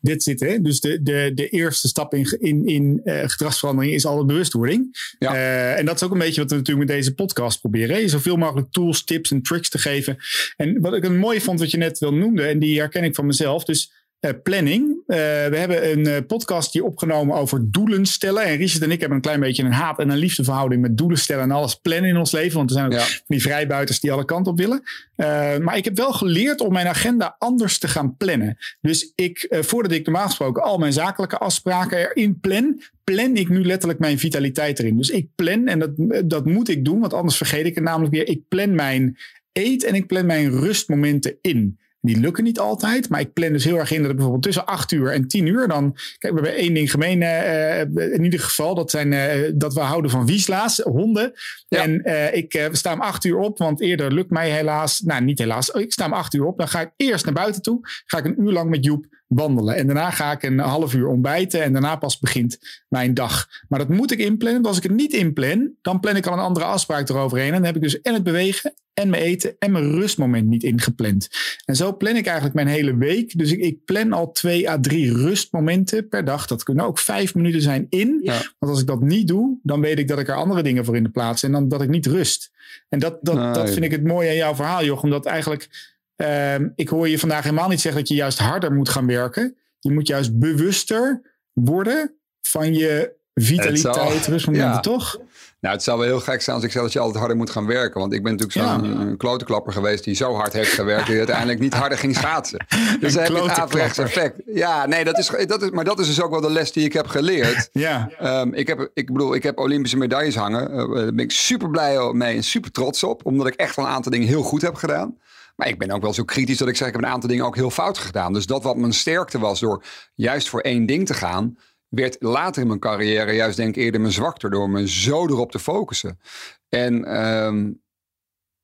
Dit 0.05 0.23
zit, 0.23 0.41
hè? 0.41 0.61
Dus 0.61 0.81
de, 0.81 1.03
de, 1.03 1.31
de 1.35 1.49
eerste 1.49 1.89
stap 1.89 2.15
in, 2.15 2.37
in, 2.41 2.67
in 2.67 3.01
eh, 3.05 3.29
gedragsverandering 3.29 3.95
is 3.95 4.07
altijd 4.07 4.27
bewustwording. 4.27 5.13
Ja. 5.19 5.35
Eh, 5.35 5.79
en 5.79 5.87
dat 5.87 5.95
is 5.95 6.03
ook 6.03 6.13
een 6.13 6.19
beetje 6.19 6.41
wat 6.41 6.51
we 6.51 6.57
natuurlijk 6.57 6.87
met 6.87 6.97
deze 6.97 7.15
podcast 7.15 7.61
proberen. 7.61 7.97
Hè? 7.97 8.09
Zoveel 8.09 8.37
mogelijk 8.37 8.71
tools, 8.71 9.05
tips 9.05 9.31
en 9.31 9.43
tricks 9.43 9.69
te 9.69 9.79
geven. 9.79 10.17
En 10.57 10.81
wat 10.81 10.95
ik 10.95 11.05
een 11.05 11.19
mooi 11.19 11.41
vond 11.41 11.61
wat 11.61 11.71
je 11.71 11.77
net 11.77 11.99
wel 11.99 12.15
noemde, 12.15 12.43
en 12.43 12.59
die 12.59 12.79
herken 12.79 13.05
ik 13.05 13.15
van 13.15 13.27
mezelf. 13.27 13.65
Dus 13.65 13.93
planning. 14.33 15.03
Eh, 15.07 15.17
we 15.47 15.57
hebben 15.57 15.91
een 15.91 16.07
eh, 16.07 16.17
podcast 16.27 16.73
hier 16.73 16.85
opgenomen 16.85 17.37
over 17.37 17.71
doelen 17.71 18.07
stellen. 18.07 18.43
En 18.43 18.57
Richard 18.57 18.83
en 18.83 18.91
ik 18.91 18.99
hebben 18.99 19.17
een 19.17 19.23
klein 19.25 19.41
beetje 19.41 19.63
een 19.63 19.73
haat- 19.73 19.99
en 19.99 20.11
een 20.11 20.17
liefdeverhouding 20.17 20.83
met 20.83 20.97
doelen 20.97 21.19
stellen 21.19 21.43
en 21.43 21.51
alles 21.51 21.75
plannen 21.75 22.11
in 22.11 22.17
ons 22.17 22.33
leven. 22.33 22.57
Want 22.57 22.71
er 22.71 22.77
zijn 22.77 22.87
ook 22.87 22.93
Ja. 22.93 22.99
van 22.99 23.23
die 23.27 23.43
vrijbuiters 23.43 24.01
die 24.01 24.13
alle 24.13 24.25
kanten 24.25 24.53
op 24.53 24.59
willen. 24.59 24.83
Eh, 25.17 25.59
maar 25.59 25.77
ik 25.77 25.85
heb 25.85 25.97
wel 25.97 26.13
geleerd 26.13 26.61
om 26.61 26.73
mijn 26.73 26.87
agenda 26.87 27.37
anders 27.39 27.79
te 27.79 27.89
gaan 27.89 28.17
plannen. 28.17 28.57
Dus 28.81 29.13
ik, 29.15 29.39
eh, 29.43 29.63
voordat 29.63 29.93
ik 29.93 30.05
normaal 30.07 30.27
gesproken 30.27 30.63
al 30.63 30.79
mijn 30.79 30.93
zakelijke 30.93 31.39
afspraken 31.39 31.99
erin 31.99 32.41
plan, 32.41 32.81
plan 33.05 33.37
ik 33.37 33.49
nu 33.49 33.65
letterlijk 33.65 34.01
mijn 34.01 34.19
vitaliteit 34.19 34.79
erin. 34.79 34.97
Dus 34.97 35.11
ik 35.11 35.29
plan, 35.35 35.67
en 35.67 35.79
dat, 35.79 35.91
dat 36.31 36.45
moet 36.47 36.69
ik 36.69 36.85
doen, 36.85 37.01
want 37.01 37.13
anders 37.15 37.37
vergeet 37.37 37.67
ik 37.67 37.75
het 37.75 37.85
namelijk 37.85 38.13
weer. 38.15 38.29
Ik 38.29 38.41
plan 38.49 38.75
mijn 38.75 39.17
eet 39.53 39.85
en 39.85 39.95
ik 39.95 40.07
plan 40.07 40.27
mijn 40.27 40.51
rustmomenten 40.51 41.37
in. 41.41 41.79
Die 42.05 42.21
lukken 42.21 42.45
niet 42.45 42.59
altijd. 42.59 43.09
Maar 43.09 43.21
ik 43.21 43.33
plan 43.33 43.53
dus 43.53 43.65
heel 43.65 43.79
erg 43.79 43.91
in 43.91 44.01
dat 44.01 44.11
ik 44.11 44.15
bijvoorbeeld 44.15 44.45
tussen 44.45 44.67
8 44.67 44.93
uur 44.93 45.13
en 45.13 45.29
10 45.29 45.47
uur 45.47 45.69
dan. 45.69 45.93
Kijk, 46.19 46.35
we 46.35 46.41
hebben 46.41 46.55
één 46.61 46.75
ding 46.75 46.91
gemeen. 46.91 47.23
eh, 47.23 47.81
in 48.13 48.25
ieder 48.25 48.41
geval, 48.41 48.75
dat, 48.75 48.91
zijn, 48.91 49.13
eh, 49.13 49.51
dat 49.55 49.75
we 49.75 49.81
houden 49.81 50.11
van 50.11 50.27
Wiesla's, 50.27 50.79
honden. 50.79 51.33
Ja. 51.69 51.83
En 51.83 52.05
eh, 52.05 52.35
ik 52.37 52.55
eh, 52.55 52.67
sta 52.73 52.93
om 52.93 53.01
8 53.01 53.25
uur 53.25 53.37
op, 53.37 53.59
want 53.59 53.81
eerder 53.81 54.13
lukt 54.13 54.31
mij 54.31 54.51
helaas. 54.51 55.01
Nou, 55.01 55.23
niet 55.23 55.39
helaas. 55.39 55.69
Ik 55.69 55.93
sta 55.93 56.07
om 56.07 56.13
8 56.13 56.35
uur 56.35 56.45
op. 56.45 56.59
Dan 56.59 56.69
ga 56.69 56.81
ik 56.81 56.91
eerst 56.97 57.25
naar 57.25 57.35
buiten 57.35 57.63
toe. 57.63 57.79
Ga 58.07 58.19
ik 58.19 58.25
een 58.25 58.41
uur 58.41 58.53
lang 58.53 58.71
met 58.71 58.85
Joep 58.85 59.07
wandelen. 59.27 59.77
En 59.77 59.87
daarna 59.87 60.11
ga 60.11 60.33
ik 60.33 60.43
een 60.43 60.59
half 60.59 60.95
uur 60.95 61.07
ontbijten. 61.07 61.63
En 61.63 61.73
daarna 61.73 61.97
pas 61.97 62.19
begint 62.19 62.59
mijn 62.89 63.15
dag. 63.15 63.49
Maar 63.69 63.79
dat 63.79 63.89
moet 63.89 64.13
ik 64.13 64.19
inplannen. 64.19 64.63
Want 64.63 64.67
als 64.67 64.77
ik 64.77 64.91
het 64.91 65.01
niet 65.01 65.13
inplan, 65.13 65.71
dan 65.83 66.01
plan 66.01 66.17
ik 66.17 66.27
al 66.27 66.33
een 66.33 66.39
andere 66.39 66.65
afspraak 66.65 67.09
eroverheen. 67.09 67.47
En 67.47 67.55
dan 67.55 67.65
heb 67.65 67.77
ik 67.77 67.83
dus 67.83 68.01
en 68.01 68.15
het 68.15 68.23
bewegen, 68.23 68.75
en 68.95 69.11
mijn 69.11 69.23
eten, 69.23 69.57
en 69.59 69.73
mijn 69.73 69.91
rustmoment 69.91 70.47
niet 70.47 70.63
ingepland. 70.63 71.29
En 71.65 71.77
zo 71.77 71.97
plan 71.97 72.17
ik 72.17 72.25
eigenlijk 72.25 72.55
mijn 72.55 72.67
hele 72.67 72.97
week. 72.97 73.39
Dus 73.39 73.53
ik, 73.53 73.61
ik 73.61 73.85
plan 73.85 74.13
al 74.13 74.33
twee 74.33 74.71
à 74.71 74.81
drie 74.81 75.13
rustmomenten 75.13 76.09
per 76.09 76.25
dag. 76.25 76.47
Dat 76.47 76.63
kunnen 76.63 76.85
ook 76.85 76.99
vijf 76.99 77.35
minuten 77.35 77.61
zijn 77.63 77.87
in. 77.89 78.21
Ja. 78.23 78.33
Want 78.59 78.73
als 78.73 78.81
ik 78.81 78.87
dat 78.87 79.01
niet 79.01 79.29
doe, 79.29 79.59
dan 79.63 79.81
weet 79.81 79.99
ik 79.99 80.09
dat 80.09 80.19
ik 80.19 80.29
er 80.29 80.35
andere 80.35 80.63
dingen 80.63 80.85
voor 80.85 80.97
in 80.97 81.03
de 81.03 81.09
plaats. 81.09 81.43
En 81.43 81.53
dan 81.53 81.69
dat 81.69 81.83
ik 81.83 81.89
niet 81.89 82.07
rust. 82.07 82.51
En 82.89 82.99
dat, 82.99 83.19
dat, 83.23 83.35
Nee. 83.35 83.53
dat 83.53 83.71
vind 83.71 83.85
ik 83.85 83.91
het 83.91 84.05
mooie 84.05 84.29
aan 84.29 84.35
jouw 84.35 84.55
verhaal, 84.55 84.85
Jochem. 84.85 85.11
Dat 85.11 85.27
eigenlijk, 85.27 85.94
ehm, 86.17 86.69
ik 86.75 86.89
hoor 86.89 87.09
je 87.09 87.19
vandaag 87.19 87.43
helemaal 87.43 87.69
niet 87.69 87.81
zeggen 87.81 88.01
dat 88.01 88.11
je 88.11 88.17
juist 88.17 88.39
harder 88.39 88.73
moet 88.73 88.89
gaan 88.89 89.07
werken. 89.07 89.57
Je 89.79 89.91
moet 89.91 90.07
juist 90.07 90.39
bewuster 90.39 91.23
worden 91.53 92.15
van 92.41 92.75
je 92.75 93.13
vitaliteit, 93.35 94.27
rustmomenten, 94.27 94.71
ja. 94.71 94.81
toch? 94.81 95.19
Nou, 95.61 95.77
het 95.77 95.85
zou 95.85 95.99
wel 95.99 96.07
heel 96.07 96.21
gek 96.21 96.43
zijn 96.43 96.57
als 96.57 96.65
ik 96.65 96.73
zeg 96.73 96.83
dat 96.83 96.93
je 96.93 96.99
altijd 96.99 97.19
harder 97.19 97.37
moet 97.37 97.51
gaan 97.51 97.67
werken. 97.67 98.01
Want 98.01 98.13
ik 98.13 98.23
ben 98.23 98.37
natuurlijk 98.37 98.59
zo'n 98.59 98.91
Ja. 98.91 99.01
een 99.01 99.17
klotenklapper 99.17 99.73
geweest 99.73 100.05
die 100.05 100.15
zo 100.15 100.35
hard 100.35 100.53
heeft 100.53 100.73
gewerkt... 100.73 101.07
die 101.07 101.17
uiteindelijk 101.17 101.59
niet 101.59 101.75
harder 101.75 101.99
ging 101.99 102.17
schaatsen. 102.17 102.67
Dus 103.01 103.13
dan 103.13 103.23
heb 103.23 103.33
je 103.33 103.43
het 103.43 103.59
averechts 103.59 103.99
effect. 103.99 104.41
Ja, 104.47 104.87
nee, 104.87 105.05
dat 105.05 105.19
is, 105.19 105.31
dat 105.47 105.63
is, 105.63 105.71
maar 105.71 105.85
dat 105.85 105.99
is 105.99 106.07
dus 106.07 106.23
ook 106.23 106.31
wel 106.31 106.41
de 106.41 106.51
les 106.51 106.73
die 106.73 106.85
ik 106.85 106.93
heb 106.93 107.07
geleerd. 107.07 107.69
Ja. 107.73 108.11
Ehm, 108.19 108.53
ik, 108.53 108.67
heb, 108.67 108.91
ik 108.95 109.13
bedoel, 109.13 109.35
ik 109.35 109.43
heb 109.43 109.59
Olympische 109.59 109.97
medailles 109.97 110.37
hangen. 110.37 110.71
Eh, 110.71 110.77
daar 110.77 111.15
ben 111.15 111.19
ik 111.19 111.31
super 111.31 111.71
blij 111.71 112.13
mee 112.13 112.37
en 112.37 112.45
super 112.45 112.71
trots 112.71 113.03
op. 113.05 113.27
Omdat 113.27 113.47
ik 113.47 113.55
echt 113.55 113.77
wel 113.77 113.85
een 113.85 113.91
aantal 113.91 114.13
dingen 114.13 114.29
heel 114.29 114.43
goed 114.43 114.63
heb 114.63 114.75
gedaan. 114.75 115.17
Maar 115.57 115.69
ik 115.69 115.79
ben 115.79 115.91
ook 115.91 116.03
wel 116.03 116.15
zo 116.15 116.25
kritisch 116.25 116.59
dat 116.59 116.69
ik 116.69 116.77
zeg... 116.77 116.89
ik 116.89 116.95
heb 116.95 117.03
een 117.03 117.09
aantal 117.11 117.29
dingen 117.29 117.45
ook 117.45 117.57
heel 117.57 117.71
fout 117.71 117.99
gedaan. 117.99 118.33
Dus 118.33 118.47
dat 118.47 118.63
wat 118.63 118.77
mijn 118.77 118.93
sterkte 118.93 119.39
was 119.39 119.61
door 119.61 119.85
juist 120.15 120.49
voor 120.49 120.61
één 120.61 120.87
ding 120.87 121.07
te 121.07 121.15
gaan... 121.15 121.59
werd 121.89 122.17
later 122.19 122.63
in 122.63 122.69
mijn 122.69 122.81
carrière 122.81 123.33
juist 123.33 123.57
denk 123.57 123.77
ik 123.77 123.83
eerder 123.83 124.01
mijn 124.01 124.13
zwakte... 124.13 124.49
door 124.49 124.71
me 124.71 124.89
zo 124.89 125.27
erop 125.27 125.51
te 125.51 125.59
focussen. 125.59 126.21
En 126.69 127.05
ehm, 127.05 127.71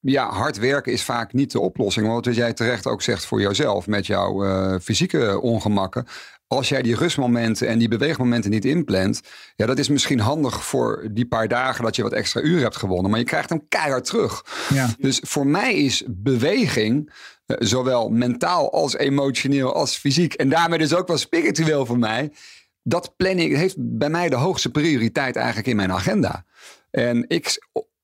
ja, 0.00 0.30
hard 0.30 0.58
werken 0.58 0.92
is 0.92 1.02
vaak 1.02 1.32
niet 1.32 1.52
de 1.52 1.60
oplossing. 1.60 2.06
Want 2.06 2.26
wat 2.26 2.34
jij 2.34 2.52
terecht 2.52 2.86
ook 2.86 3.02
zegt 3.02 3.24
voor 3.24 3.40
jezelf... 3.40 3.86
met 3.86 4.06
jouw 4.06 4.44
eh, 4.44 4.80
fysieke 4.80 5.40
ongemakken 5.40 6.06
als 6.52 6.68
jij 6.68 6.82
die 6.82 6.96
rustmomenten 6.96 7.68
en 7.68 7.78
die 7.78 7.88
beweegmomenten 7.88 8.50
niet 8.50 8.64
inplant, 8.64 9.20
ja, 9.56 9.66
dat 9.66 9.78
is 9.78 9.88
misschien 9.88 10.20
handig 10.20 10.64
voor 10.64 11.08
die 11.10 11.26
paar 11.26 11.48
dagen 11.48 11.84
dat 11.84 11.96
je 11.96 12.02
wat 12.02 12.12
extra 12.12 12.40
uren 12.40 12.62
hebt 12.62 12.76
gewonnen, 12.76 13.10
maar 13.10 13.18
je 13.20 13.26
krijgt 13.26 13.48
hem 13.48 13.68
keihard 13.68 14.04
terug. 14.04 14.44
Ja. 14.68 14.88
Dus 14.98 15.20
voor 15.22 15.46
mij 15.46 15.74
is 15.74 16.04
beweging, 16.08 17.12
eh, 17.46 17.56
zowel 17.58 18.08
mentaal 18.08 18.72
als 18.72 18.96
emotioneel 18.96 19.74
als 19.74 19.96
fysiek, 19.96 20.34
en 20.34 20.48
daarmee 20.48 20.78
dus 20.78 20.94
ook 20.94 21.08
wel 21.08 21.18
spiritueel 21.18 21.86
voor 21.86 21.98
mij, 21.98 22.32
dat 22.82 23.16
planning 23.16 23.56
heeft 23.56 23.74
bij 23.78 24.10
mij 24.10 24.28
de 24.28 24.36
hoogste 24.36 24.70
prioriteit 24.70 25.36
eigenlijk 25.36 25.66
in 25.66 25.76
mijn 25.76 25.92
agenda. 25.92 26.44
En 26.90 27.24
ik 27.28 27.58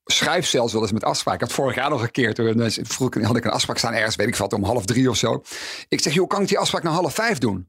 schrijf 0.07 0.47
zelfs 0.47 0.73
wel 0.73 0.83
eens 0.83 0.93
met 0.93 1.05
afspraken. 1.05 1.41
Ik 1.41 1.47
had 1.47 1.57
vorig 1.57 1.75
jaar 1.75 1.91
nog 1.91 2.03
een 2.03 2.11
keer, 2.11 2.35
toen 2.35 2.61
eh, 2.61 2.79
vroeg 2.83 3.15
had 3.23 3.37
ik 3.37 3.45
een 3.45 3.51
afspraak 3.51 3.79
staan 3.79 3.95
ergens, 3.95 4.17
weet 4.17 4.27
ik 4.27 4.37
wat, 4.37 4.53
om 4.53 4.65
half 4.65 4.85
drie 4.85 5.11
of 5.11 5.17
zo. 5.17 5.43
Ik 5.89 6.01
zeg, 6.03 6.13
joh, 6.13 6.29
kan 6.29 6.43
ik 6.43 6.49
die 6.49 6.59
afspraak 6.59 6.83
naar 6.83 6.93
half 6.93 7.15
vijf 7.15 7.39
doen? 7.39 7.69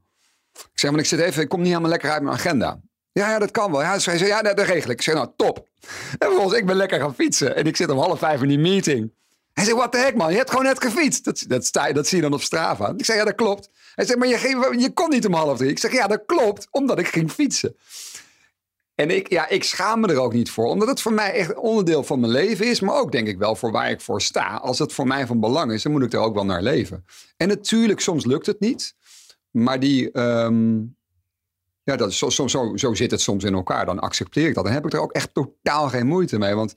Ik 0.52 0.78
zeg, 0.78 0.90
want 0.90 1.02
ik 1.02 1.08
zit 1.08 1.20
even, 1.20 1.42
ik 1.42 1.48
kom 1.48 1.58
niet 1.58 1.68
helemaal 1.68 1.90
lekker 1.90 2.10
uit 2.10 2.22
mijn 2.22 2.34
agenda. 2.34 2.80
Ja, 3.12 3.30
ja, 3.30 3.38
dat 3.38 3.50
kan 3.50 3.72
wel. 3.72 3.80
Hij 3.80 3.98
zei, 3.98 4.26
ja, 4.26 4.42
dat 4.42 4.58
regel 4.58 4.90
ik. 4.90 4.96
Ik 4.96 5.02
zeg, 5.02 5.14
nou, 5.14 5.28
top. 5.36 5.68
En 6.10 6.16
vervolgens, 6.18 6.58
ik 6.58 6.66
ben 6.66 6.76
lekker 6.76 7.00
gaan 7.00 7.14
fietsen. 7.14 7.56
En 7.56 7.64
ik 7.64 7.76
zit 7.76 7.90
om 7.90 7.98
half 7.98 8.18
vijf 8.18 8.42
in 8.42 8.48
die 8.48 8.58
meeting. 8.58 9.12
Hij 9.52 9.64
zegt, 9.64 9.76
what 9.76 9.92
the 9.92 9.98
heck, 9.98 10.14
man? 10.14 10.30
Je 10.30 10.36
hebt 10.36 10.50
gewoon 10.50 10.64
net 10.64 10.82
gefietst. 10.82 11.24
Dat, 11.24 11.44
dat, 11.72 12.06
zie 12.06 12.16
je 12.16 12.22
dan 12.22 12.32
op 12.32 12.42
Strava. 12.42 12.92
Ik 12.96 13.04
zeg, 13.04 13.16
ja, 13.16 13.24
dat 13.24 13.34
klopt. 13.34 13.68
Hij 13.94 14.06
zegt, 14.06 14.18
maar 14.18 14.28
je, 14.28 14.76
je 14.78 14.92
kon 14.92 15.10
niet 15.10 15.26
om 15.26 15.32
half 15.32 15.58
drie. 15.58 15.70
Ik 15.70 15.78
zeg, 15.78 15.92
ja, 15.92 16.06
dat 16.06 16.22
klopt, 16.26 16.66
omdat 16.70 16.98
ik 16.98 17.06
ging 17.06 17.30
fietsen. 17.30 17.76
En 19.00 19.10
ik, 19.10 19.30
ja, 19.30 19.48
ik 19.48 19.64
schaam 19.64 20.00
me 20.00 20.06
er 20.06 20.18
ook 20.18 20.32
niet 20.32 20.50
voor. 20.50 20.66
Omdat 20.66 20.88
het 20.88 21.00
voor 21.00 21.12
mij 21.12 21.32
echt 21.32 21.54
onderdeel 21.54 22.04
van 22.04 22.20
mijn 22.20 22.32
leven 22.32 22.66
is. 22.66 22.80
Maar 22.80 23.00
ook 23.00 23.12
denk 23.12 23.28
ik 23.28 23.38
wel 23.38 23.56
voor 23.56 23.70
waar 23.70 23.90
ik 23.90 24.00
voor 24.00 24.22
sta. 24.22 24.56
Als 24.56 24.78
het 24.78 24.92
voor 24.92 25.06
mij 25.06 25.26
van 25.26 25.40
belang 25.40 25.72
is, 25.72 25.82
dan 25.82 25.92
moet 25.92 26.02
ik 26.02 26.12
er 26.12 26.18
ook 26.18 26.34
wel 26.34 26.44
naar 26.44 26.62
leven. 26.62 27.04
En 27.36 27.48
natuurlijk, 27.48 28.00
soms 28.00 28.24
lukt 28.24 28.46
het 28.46 28.60
niet. 28.60 28.94
Maar 29.50 29.80
die, 29.80 30.10
ehm, 30.10 30.76
ja, 31.82 31.96
dat 31.96 32.10
is, 32.10 32.18
zo, 32.18 32.30
zo, 32.30 32.76
zo, 32.76 32.94
zit 32.94 33.10
het 33.10 33.20
soms 33.20 33.44
in 33.44 33.54
elkaar. 33.54 33.86
Dan 33.86 33.98
accepteer 33.98 34.48
ik 34.48 34.54
dat. 34.54 34.64
Dan 34.64 34.72
heb 34.72 34.86
ik 34.86 34.92
er 34.92 35.00
ook 35.00 35.12
echt 35.12 35.34
totaal 35.34 35.88
geen 35.88 36.06
moeite 36.06 36.38
mee. 36.38 36.54
Want 36.54 36.74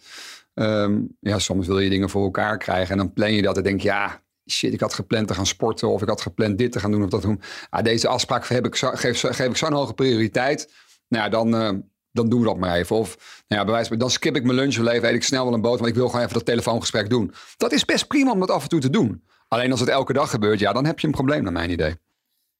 ehm, 0.53 1.01
ja, 1.19 1.39
soms 1.39 1.67
wil 1.67 1.79
je 1.79 1.89
dingen 1.89 2.09
voor 2.09 2.23
elkaar 2.23 2.57
krijgen. 2.57 2.91
En 2.91 2.97
dan 2.97 3.13
plan 3.13 3.33
je 3.33 3.41
dat 3.41 3.57
en 3.57 3.63
denk 3.63 3.81
ja, 3.81 4.21
shit, 4.49 4.73
ik 4.73 4.79
had 4.79 4.93
gepland 4.93 5.27
te 5.27 5.33
gaan 5.33 5.45
sporten. 5.45 5.87
Of 5.87 6.01
ik 6.01 6.07
had 6.07 6.21
gepland 6.21 6.57
dit 6.57 6.71
te 6.71 6.79
gaan 6.79 6.91
doen 6.91 7.03
of 7.03 7.09
dat 7.09 7.21
doen. 7.21 7.41
Ah, 7.69 7.83
deze 7.83 8.07
afspraak 8.07 8.47
heb 8.47 8.65
ik 8.65 8.75
geef, 8.75 9.19
geef 9.19 9.49
ik 9.49 9.57
zo'n 9.57 9.73
hoge 9.73 9.93
prioriteit. 9.93 10.73
Nou 11.07 11.23
ja, 11.23 11.29
dan, 11.29 11.55
eh, 11.55 11.69
dan 12.11 12.29
doen 12.29 12.39
we 12.39 12.45
dat 12.45 12.57
maar 12.57 12.75
even. 12.75 12.95
Of 12.95 13.43
nou 13.47 13.59
ja, 13.59 13.63
bij 13.63 13.73
wijze 13.73 13.89
van, 13.89 13.97
dan 13.97 14.09
skip 14.09 14.35
ik 14.35 14.43
mijn 14.43 14.55
lunch 14.55 14.75
wel 14.77 14.89
even. 14.89 15.09
Eet 15.09 15.15
ik 15.15 15.23
snel 15.23 15.45
wel 15.45 15.53
een 15.53 15.61
boot, 15.61 15.77
want 15.77 15.89
ik 15.89 15.95
wil 15.95 16.07
gewoon 16.07 16.21
even 16.21 16.33
dat 16.33 16.45
telefoongesprek 16.45 17.09
doen. 17.09 17.33
Dat 17.57 17.71
is 17.71 17.85
best 17.85 18.07
prima 18.07 18.31
om 18.31 18.39
dat 18.39 18.51
af 18.51 18.63
en 18.63 18.69
toe 18.69 18.79
te 18.79 18.89
doen. 18.89 19.23
Alleen 19.47 19.71
als 19.71 19.79
het 19.79 19.89
elke 19.89 20.13
dag 20.13 20.29
gebeurt, 20.29 20.59
ja, 20.59 20.73
dan 20.73 20.85
heb 20.85 20.99
je 20.99 21.07
een 21.07 21.13
probleem 21.13 21.43
naar 21.43 21.51
mijn 21.51 21.69
idee. 21.69 21.95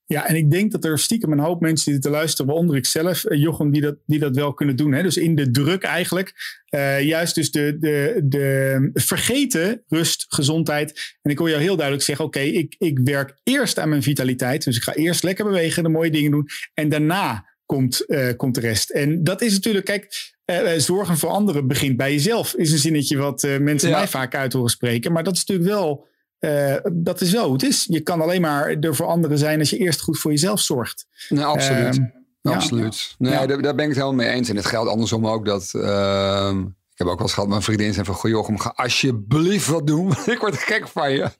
Ja, 0.06 0.28
en 0.28 0.36
ik 0.36 0.50
denk 0.50 0.72
dat 0.72 0.84
er 0.84 0.98
stiekem 0.98 1.32
een 1.32 1.38
hoop 1.38 1.60
mensen 1.60 1.92
die 1.92 2.00
te 2.00 2.10
luisteren, 2.10 2.46
waaronder 2.46 2.76
ik 2.76 2.86
zelf, 2.86 3.24
eh, 3.24 3.40
Jochem, 3.40 3.70
die 3.70 3.80
dat, 3.80 3.96
die 4.06 4.18
dat 4.18 4.36
wel 4.36 4.54
kunnen 4.54 4.76
doen. 4.76 4.92
Hè? 4.92 5.02
Dus 5.02 5.16
in 5.16 5.34
de 5.34 5.50
druk 5.50 5.82
eigenlijk. 5.82 6.32
eh, 6.64 7.02
juist 7.02 7.34
dus 7.34 7.50
de, 7.50 7.76
de, 7.78 8.20
de 8.24 8.90
vergeten 8.94 9.82
rust, 9.88 10.24
gezondheid. 10.28 11.16
En 11.22 11.30
ik 11.30 11.38
hoor 11.38 11.48
jou 11.48 11.62
heel 11.62 11.76
duidelijk 11.76 12.06
zeggen, 12.06 12.24
oké, 12.24 12.40
ik, 12.40 12.74
ik 12.78 12.98
werk 12.98 13.34
eerst 13.42 13.78
aan 13.78 13.88
mijn 13.88 14.02
vitaliteit. 14.02 14.64
Dus 14.64 14.76
ik 14.76 14.82
ga 14.82 14.94
eerst 14.94 15.22
lekker 15.22 15.44
bewegen, 15.44 15.82
de 15.82 15.88
mooie 15.88 16.10
dingen 16.10 16.30
doen. 16.30 16.48
En 16.74 16.88
daarna 16.88 17.51
komt, 17.72 18.06
eh, 18.06 18.28
komt 18.36 18.54
de 18.54 18.60
rest. 18.60 18.90
En 18.90 19.24
dat 19.24 19.42
is 19.42 19.52
natuurlijk, 19.52 19.84
kijk, 19.84 20.32
eh, 20.44 20.72
zorgen 20.76 21.16
voor 21.18 21.30
anderen 21.30 21.66
begint 21.66 21.96
bij 21.96 22.12
jezelf. 22.12 22.54
Is 22.54 22.72
een 22.72 22.78
zinnetje 22.78 23.16
wat 23.16 23.44
eh, 23.44 23.58
mensen 23.58 23.88
Ja. 23.88 23.96
mij 23.98 24.08
vaak 24.08 24.34
uit 24.34 24.52
horen 24.52 24.70
spreken. 24.70 25.12
Maar 25.12 25.22
dat 25.24 25.34
is 25.34 25.44
natuurlijk 25.44 25.68
wel... 25.76 26.06
eh, 26.38 26.76
dat 26.92 27.20
is 27.20 27.32
wel 27.32 27.44
hoe 27.44 27.52
het 27.52 27.62
is. 27.62 27.86
Je 27.88 28.00
kan 28.00 28.20
alleen 28.20 28.40
maar 28.40 28.70
er 28.80 28.94
voor 28.94 29.06
anderen 29.06 29.38
zijn 29.38 29.58
als 29.58 29.70
je 29.70 29.76
eerst 29.78 30.00
goed 30.00 30.18
voor 30.18 30.30
jezelf 30.30 30.60
zorgt. 30.60 31.06
Nee, 31.28 31.44
absoluut. 31.44 31.96
Ehm, 31.96 32.04
ja. 32.40 32.52
Absoluut. 32.54 33.14
Nee, 33.18 33.46
daar 33.46 33.46
ben 33.46 33.64
ik 33.64 33.78
het 33.78 33.78
helemaal 33.80 34.12
mee 34.12 34.28
eens. 34.28 34.48
En 34.48 34.56
het 34.56 34.66
geldt 34.66 34.90
andersom 34.90 35.26
ook 35.26 35.44
dat... 35.46 35.70
ehm, 35.74 36.64
ik 36.92 36.98
heb 36.98 37.06
ook 37.06 37.14
wel 37.14 37.22
eens 37.22 37.32
gehad, 37.34 37.48
mijn 37.48 37.62
vriendin 37.62 37.92
zei 37.92 38.06
van... 38.06 38.14
Goh 38.14 38.60
ga 38.60 38.72
alsjeblieft 38.76 39.66
wat 39.66 39.86
doen. 39.86 40.10
ik 40.26 40.38
word 40.38 40.58
gek 40.58 40.88
van 40.88 41.12
je. 41.12 41.30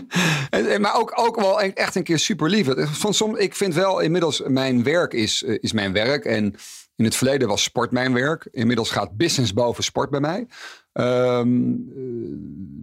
en, 0.50 0.80
maar 0.80 0.96
ook, 0.96 1.12
ook 1.14 1.36
wel 1.36 1.60
echt 1.60 1.94
een 1.94 2.02
keer 2.02 2.18
super 2.18 2.48
lief. 2.50 2.66
Het- 2.66 2.88
Van 2.88 3.14
som, 3.14 3.36
ik 3.36 3.54
vind 3.54 3.74
wel 3.74 4.00
inmiddels, 4.00 4.42
mijn 4.46 4.82
werk 4.82 5.12
is, 5.12 5.42
eh, 5.42 5.58
is 5.60 5.72
mijn 5.72 5.92
werk. 5.92 6.24
En 6.24 6.54
in 6.96 7.04
het 7.04 7.16
verleden 7.16 7.48
was 7.48 7.62
sport 7.62 7.90
mijn 7.90 8.12
werk. 8.12 8.48
Inmiddels 8.50 8.90
gaat 8.90 9.16
business 9.16 9.52
boven 9.52 9.84
sport 9.84 10.10
bij 10.10 10.20
mij. 10.20 10.46
Ehm, 10.92 11.48
eh, 11.96 12.02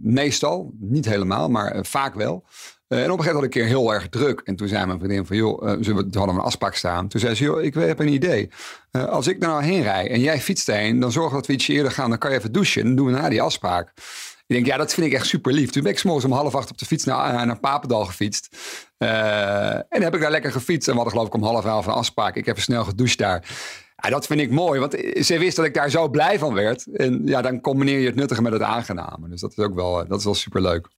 meestal, 0.02 0.72
niet 0.78 1.04
helemaal, 1.04 1.48
maar 1.48 1.70
eh, 1.72 1.82
vaak 1.82 2.14
wel. 2.14 2.44
Eh, 2.90 2.98
en 3.04 3.10
op 3.10 3.18
een 3.18 3.24
gegeven 3.24 3.34
moment 3.34 3.34
had 3.34 3.44
ik 3.44 3.54
een 3.54 3.60
keer 3.60 3.64
heel 3.64 3.94
erg 3.94 4.08
druk. 4.08 4.40
En 4.44 4.56
toen 4.56 4.68
zei 4.68 4.86
mijn 4.86 4.98
vriendin 4.98 5.26
van, 5.26 5.36
joh, 5.36 5.82
ze- 5.82 5.94
we 5.94 6.18
hadden 6.18 6.34
een 6.34 6.40
afspraak 6.40 6.74
staan. 6.74 7.08
Toen 7.08 7.20
zei 7.20 7.34
ze, 7.34 7.44
joh, 7.44 7.62
ik 7.62 7.74
heb 7.74 7.98
een 7.98 8.08
idee. 8.12 8.48
Eh, 8.90 9.04
als 9.04 9.26
ik 9.26 9.38
nou 9.38 9.62
heen 9.62 9.82
rij 9.82 10.10
en 10.10 10.20
jij 10.20 10.40
fietst 10.40 10.66
heen, 10.66 11.00
dan 11.00 11.12
zorgen 11.12 11.30
we 11.32 11.36
dat 11.38 11.46
we 11.46 11.52
ietsje 11.52 11.72
eerder 11.72 11.92
gaan. 11.92 12.08
Dan 12.10 12.18
kan 12.18 12.30
je 12.30 12.36
even 12.36 12.52
douchen. 12.52 12.80
En 12.80 12.86
dan 12.86 12.96
doen 12.96 13.06
we 13.14 13.20
na 13.20 13.28
die 13.28 13.42
afspraak. 13.42 13.92
Ik 14.46 14.56
denk, 14.56 14.66
ja, 14.66 14.76
dat 14.76 14.94
vind 14.94 15.06
ik 15.06 15.12
echt 15.12 15.26
super 15.26 15.52
lief. 15.52 15.70
Toen 15.70 15.82
ben 15.82 15.92
ik 15.92 15.98
's 15.98 16.02
morgens 16.02 16.24
om 16.24 16.32
half 16.32 16.54
acht 16.54 16.70
op 16.70 16.78
de 16.78 16.84
fiets 16.86 17.04
naar, 17.04 17.46
naar 17.46 17.58
Papendal 17.60 18.04
gefietst. 18.04 18.48
En 18.98 20.02
heb 20.02 20.14
ik 20.14 20.20
daar 20.20 20.30
lekker 20.30 20.52
gefietst. 20.52 20.88
En 20.88 20.94
we 20.94 21.00
hadden 21.00 21.12
geloof 21.18 21.28
ik 21.34 21.34
om 21.42 21.42
half 21.48 21.64
elf 21.64 21.86
een 21.86 21.92
afspraak. 21.92 22.34
Ik 22.36 22.46
heb 22.46 22.58
snel 22.58 22.84
gedoucht 22.84 23.18
daar. 23.18 23.44
Ja, 23.96 24.10
dat 24.10 24.26
vind 24.26 24.40
ik 24.40 24.50
mooi, 24.50 24.80
want 24.80 24.96
ze 25.20 25.38
wist 25.38 25.56
dat 25.56 25.64
ik 25.64 25.74
daar 25.74 25.90
zo 25.90 26.08
blij 26.08 26.38
van 26.38 26.54
werd. 26.54 26.86
En 26.92 27.22
ja, 27.24 27.42
dan 27.42 27.60
combineer 27.60 27.98
je 27.98 28.06
het 28.06 28.14
nuttige 28.14 28.42
met 28.42 28.52
het 28.52 28.62
aangename. 28.62 29.28
Dus 29.28 29.40
dat 29.40 29.50
is 29.56 29.64
ook 29.64 29.74
wel, 29.74 30.06
dat 30.08 30.18
is 30.18 30.24
wel 30.24 30.34
super 30.34 30.60
leuk. 30.62 30.88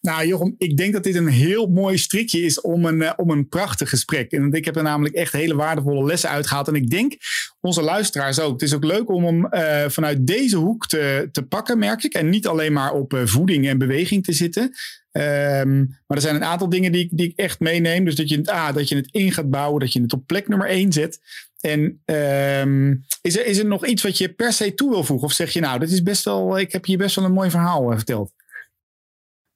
Nou, 0.00 0.26
Jochem, 0.26 0.54
ik 0.58 0.76
denk 0.76 0.92
dat 0.92 1.02
dit 1.02 1.14
een 1.14 1.28
heel 1.28 1.66
mooi 1.66 1.98
strikje 1.98 2.40
is 2.40 2.60
om 2.60 2.84
een, 2.84 3.02
eh, 3.02 3.12
om 3.16 3.30
een 3.30 3.48
prachtig 3.48 3.88
gesprek. 3.88 4.32
En 4.32 4.52
ik 4.52 4.64
heb 4.64 4.76
er 4.76 4.82
namelijk 4.82 5.14
echt 5.14 5.32
hele 5.32 5.54
waardevolle 5.54 6.04
lessen 6.04 6.30
uitgehaald. 6.30 6.68
En 6.68 6.74
ik 6.74 6.90
denk 6.90 7.16
onze 7.60 7.82
luisteraars 7.82 8.40
ook. 8.40 8.52
Het 8.52 8.62
is 8.62 8.74
ook 8.74 8.84
leuk 8.84 9.10
om 9.10 9.24
hem 9.24 9.46
eh, 9.46 9.88
vanuit 9.88 10.26
deze 10.26 10.56
hoek 10.56 10.86
te, 10.86 11.28
te 11.32 11.42
pakken, 11.42 11.78
merk 11.78 12.02
ik. 12.02 12.14
En 12.14 12.28
niet 12.28 12.46
alleen 12.46 12.72
maar 12.72 12.92
op 12.92 13.14
eh, 13.14 13.20
voeding 13.24 13.68
en 13.68 13.78
beweging 13.78 14.24
te 14.24 14.32
zitten. 14.32 14.72
Ehm, 15.12 15.78
maar 15.78 16.16
er 16.16 16.20
zijn 16.20 16.34
een 16.34 16.44
aantal 16.44 16.68
dingen 16.68 16.92
die, 16.92 17.08
die 17.10 17.28
ik 17.28 17.36
echt 17.36 17.60
meeneem. 17.60 18.04
Dus 18.04 18.14
dat 18.14 18.28
je, 18.28 18.36
het, 18.36 18.48
ah, 18.48 18.74
dat 18.74 18.88
je 18.88 18.96
het 18.96 19.08
in 19.10 19.32
gaat 19.32 19.50
bouwen, 19.50 19.80
dat 19.80 19.92
je 19.92 20.02
het 20.02 20.12
op 20.12 20.26
plek 20.26 20.48
nummer 20.48 20.68
één 20.68 20.92
zet. 20.92 21.20
En 21.60 22.00
ehm, 22.04 22.94
is, 23.22 23.38
er, 23.38 23.46
is 23.46 23.58
er 23.58 23.66
nog 23.66 23.86
iets 23.86 24.02
wat 24.02 24.18
je 24.18 24.32
per 24.32 24.52
se 24.52 24.74
toe 24.74 24.90
wil 24.90 25.04
voegen? 25.04 25.26
Of 25.26 25.32
zeg 25.32 25.52
je 25.52 25.60
nou, 25.60 25.78
dit 25.78 25.90
is 25.90 26.02
best 26.02 26.24
wel, 26.24 26.58
ik 26.58 26.72
heb 26.72 26.84
hier 26.84 26.98
best 26.98 27.16
wel 27.16 27.24
een 27.24 27.32
mooi 27.32 27.50
verhaal 27.50 27.90
verteld. 27.90 28.32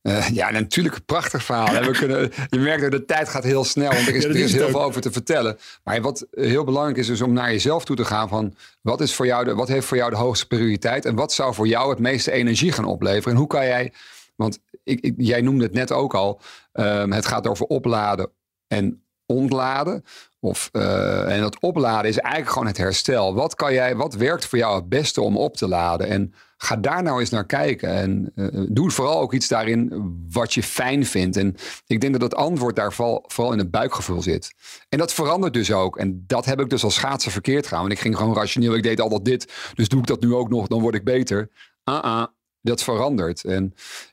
Uh, 0.09 0.29
ja, 0.29 0.51
natuurlijk 0.51 0.95
een 0.95 1.05
prachtig 1.05 1.45
verhaal. 1.45 1.83
We 1.83 1.91
kunnen, 1.99 2.33
je 2.49 2.59
merkt 2.59 2.83
dat 2.83 2.91
de 2.91 3.05
tijd 3.05 3.29
gaat 3.29 3.45
heel 3.45 3.65
snel, 3.65 3.93
want 3.93 4.07
er 4.07 4.15
is, 4.15 4.23
Ja, 4.23 4.29
er 4.29 4.35
is 4.35 4.41
is 4.43 4.51
het 4.51 4.61
heel 4.61 4.65
ook. 4.65 4.71
veel 4.77 4.83
over 4.83 5.01
te 5.01 5.13
vertellen. 5.13 5.59
Maar 5.85 6.01
wat 6.01 6.27
heel 6.31 6.65
belangrijk 6.65 6.97
is, 6.99 7.09
is 7.09 7.21
om 7.21 7.33
naar 7.33 7.51
jezelf 7.51 7.85
toe 7.85 7.97
te 7.97 8.05
gaan 8.05 8.29
van 8.29 8.55
wat, 8.81 9.01
is 9.01 9.15
voor 9.15 9.27
jou 9.27 9.45
de, 9.45 9.55
wat 9.55 9.69
heeft 9.69 9.87
voor 9.87 9.97
jou 9.97 10.11
de 10.11 10.17
hoogste 10.17 10.47
prioriteit 10.47 11.05
en 11.05 11.15
wat 11.15 11.33
zou 11.33 11.55
voor 11.55 11.67
jou 11.67 11.91
het 11.91 11.99
meeste 11.99 12.31
energie 12.33 12.73
gaan 12.73 12.85
opleveren 12.85 13.33
en 13.33 13.39
hoe 13.39 13.47
kan 13.47 13.67
jij, 13.67 13.93
want 14.37 14.59
ik, 14.83 15.01
ik, 15.01 15.15
jij 15.17 15.41
noemde 15.41 15.65
het 15.65 15.73
net 15.73 15.93
ook 15.93 16.15
al, 16.15 16.41
ehm, 16.73 17.11
het 17.11 17.27
gaat 17.27 17.47
over 17.47 17.67
opladen 17.67 18.31
en 18.67 19.05
ontladen. 19.27 20.05
Of, 20.41 20.69
eh, 20.73 21.35
en 21.35 21.41
dat 21.41 21.61
opladen 21.61 22.11
is 22.11 22.19
eigenlijk 22.19 22.53
gewoon 22.53 22.69
het 22.69 22.77
herstel. 22.77 23.35
Wat, 23.35 23.55
kan 23.55 23.73
jij, 23.73 23.97
wat 23.97 24.15
werkt 24.15 24.47
voor 24.47 24.59
jou 24.59 24.77
het 24.77 24.89
beste 24.89 25.21
om 25.21 25.37
op 25.37 25.57
te 25.57 25.69
laden? 25.69 26.09
En 26.09 26.35
ga 26.65 26.77
daar 26.77 27.03
nou 27.03 27.21
eens 27.21 27.31
naar 27.31 27.47
kijken. 27.47 27.89
En 27.89 28.33
eh, 28.35 28.47
doe 28.69 28.91
vooral 28.91 29.21
ook 29.21 29.33
iets 29.33 29.49
daarin 29.49 29.93
wat 30.31 30.55
je 30.55 30.63
fijn 30.63 31.07
vindt. 31.07 31.37
En 31.37 31.55
ik 31.87 32.01
denk 32.01 32.13
dat 32.13 32.23
het 32.23 32.35
antwoord 32.35 32.77
daar 32.77 32.93
vooral, 32.93 33.53
in 33.53 33.59
het 33.59 33.71
buikgevoel 33.71 34.23
zit. 34.23 34.55
En 34.89 34.99
dat 34.99 35.13
verandert 35.13 35.53
dus 35.53 35.73
ook. 35.73 35.97
En 35.97 36.25
dat 36.27 36.45
heb 36.45 36.61
ik 36.61 36.71
dus 36.71 36.85
als 36.85 36.95
schaatsen 36.95 37.33
verkeerd 37.33 37.65
gedaan. 37.65 37.81
Want 37.81 37.93
ik 37.93 38.01
ging 38.01 38.17
gewoon 38.17 38.35
rationeel. 38.35 38.75
Ik 38.75 38.83
deed 38.83 39.01
altijd 39.01 39.25
dit. 39.25 39.53
Dus 39.75 39.89
doe 39.89 40.01
ik 40.01 40.07
dat 40.07 40.21
nu 40.21 40.35
ook 40.35 40.49
nog, 40.49 40.67
dan 40.67 40.81
word 40.81 40.95
ik 40.95 41.05
beter. 41.05 41.51
Ah-ah, 41.85 42.27
dat 42.61 42.83
verandert. 42.83 43.45
En 43.45 43.65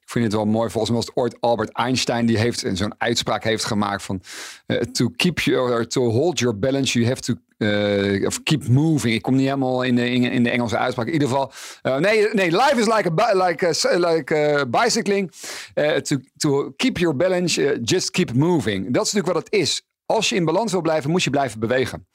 ik 0.02 0.10
vind 0.10 0.26
het 0.26 0.34
wel 0.34 0.46
mooi. 0.46 0.70
Volgens 0.70 0.92
mij 0.92 1.00
was 1.00 1.08
het 1.08 1.16
ooit 1.16 1.42
Albert 1.42 1.72
Einstein 1.72 2.26
die 2.26 2.38
heeft 2.38 2.66
zo'n 2.74 2.94
uitspraak 2.98 3.44
heeft 3.44 3.66
gemaakt 3.66 4.04
van 4.04 4.22
eh, 4.66 4.78
to 4.78 5.10
keep 5.16 5.40
your 5.40 5.88
to 5.88 6.10
hold 6.10 6.40
your 6.40 6.60
balance 6.60 7.00
you 7.00 7.10
have 7.10 7.22
to 7.22 7.34
eh, 7.62 8.26
of 8.26 8.44
keep 8.44 8.68
moving. 8.68 9.14
Ik 9.14 9.22
kom 9.22 9.36
niet 9.36 9.46
helemaal 9.46 9.84
in 9.84 9.96
de, 9.96 10.10
in, 10.10 10.44
de 10.44 10.50
Engelse 10.50 10.78
uitspraak. 10.78 11.08
In 11.08 11.14
ieder 11.14 11.28
geval, 11.28 11.52
eh, 11.82 11.98
nee, 11.98 12.28
nee, 12.34 12.52
life 12.52 12.76
is 12.76 12.86
like 12.86 13.12
a 13.22 13.34
like 13.48 13.68
a, 13.68 13.98
like 13.98 14.66
bicycling. 14.70 15.32
Eh, 15.74 15.96
to, 16.38 16.72
keep 16.76 16.98
your 16.98 17.16
balance, 17.16 17.72
eh, 17.72 17.80
just 17.84 18.12
keep 18.12 18.34
moving. 18.34 18.94
Dat 18.94 19.06
is 19.06 19.14
natuurlijk 19.14 19.34
wat 19.34 19.52
het 19.52 19.62
is. 19.62 19.82
Als 20.06 20.30
je 20.30 20.36
in 20.36 20.46
balans 20.46 20.72
wil 20.72 20.82
blijven, 20.82 21.12
moet 21.12 21.24
je 21.24 21.30
blijven 21.30 21.60
bewegen. 21.60 22.08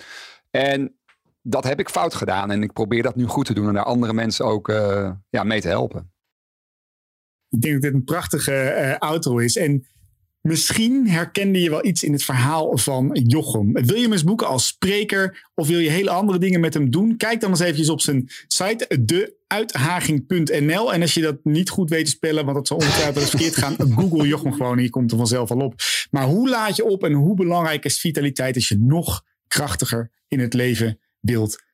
En 0.50 0.96
dat 1.42 1.64
heb 1.64 1.80
ik 1.80 1.88
fout 1.88 2.14
gedaan. 2.14 2.50
En 2.50 2.62
ik 2.62 2.72
probeer 2.72 3.02
dat 3.02 3.16
nu 3.16 3.26
goed 3.26 3.46
te 3.46 3.54
doen 3.54 3.68
en 3.68 3.74
daar 3.74 3.84
andere 3.84 4.12
mensen 4.12 4.44
ook 4.44 4.68
eh, 4.68 5.10
ja, 5.28 5.44
mee 5.44 5.60
te 5.60 5.68
helpen. 5.68 6.12
Ik 7.48 7.60
denk 7.60 7.74
dat 7.74 7.82
dit 7.82 7.94
een 7.94 8.04
prachtige 8.04 8.54
eh, 8.54 8.98
outro 8.98 9.38
is. 9.38 9.56
En 9.56 9.86
misschien 10.46 11.08
herkende 11.08 11.60
je 11.60 11.70
wel 11.70 11.84
iets 11.84 12.04
in 12.04 12.12
het 12.12 12.24
verhaal 12.24 12.78
van 12.78 13.20
Jochem. 13.26 13.72
Wil 13.72 13.96
je 13.96 14.02
hem 14.02 14.12
eens 14.12 14.24
boeken 14.24 14.46
als 14.46 14.66
spreker 14.66 15.48
of 15.54 15.66
wil 15.68 15.78
je 15.78 15.90
hele 15.90 16.10
andere 16.10 16.38
dingen 16.38 16.60
met 16.60 16.74
hem 16.74 16.90
doen? 16.90 17.16
Kijk 17.16 17.40
dan 17.40 17.50
eens 17.50 17.60
eventjes 17.60 17.88
op 17.88 18.00
zijn 18.00 18.28
site 18.46 19.04
deuithaging.nl. 19.04 20.92
En 20.92 21.00
als 21.00 21.14
je 21.14 21.20
dat 21.20 21.38
niet 21.42 21.70
goed 21.70 21.90
weet 21.90 22.04
te 22.04 22.10
spellen, 22.10 22.44
want 22.44 22.56
dat 22.56 22.66
zal 22.66 22.76
ongetwijfeld 22.76 23.28
verkeerd 23.28 23.56
gaan, 23.56 23.76
google 23.98 24.26
Jochem 24.26 24.52
gewoon 24.52 24.76
en 24.76 24.82
je 24.82 24.90
komt 24.90 25.10
er 25.10 25.16
vanzelf 25.16 25.50
al 25.50 25.60
op. 25.60 25.74
Maar 26.10 26.24
hoe 26.24 26.48
laat 26.48 26.76
je 26.76 26.84
op 26.84 27.04
en 27.04 27.12
hoe 27.12 27.34
belangrijk 27.34 27.84
is 27.84 28.00
vitaliteit 28.00 28.54
als 28.54 28.68
je 28.68 28.78
nog 28.78 29.24
krachtiger 29.46 30.10
in 30.28 30.40
het 30.40 30.54
leven 30.54 30.98
wilt 31.20 31.64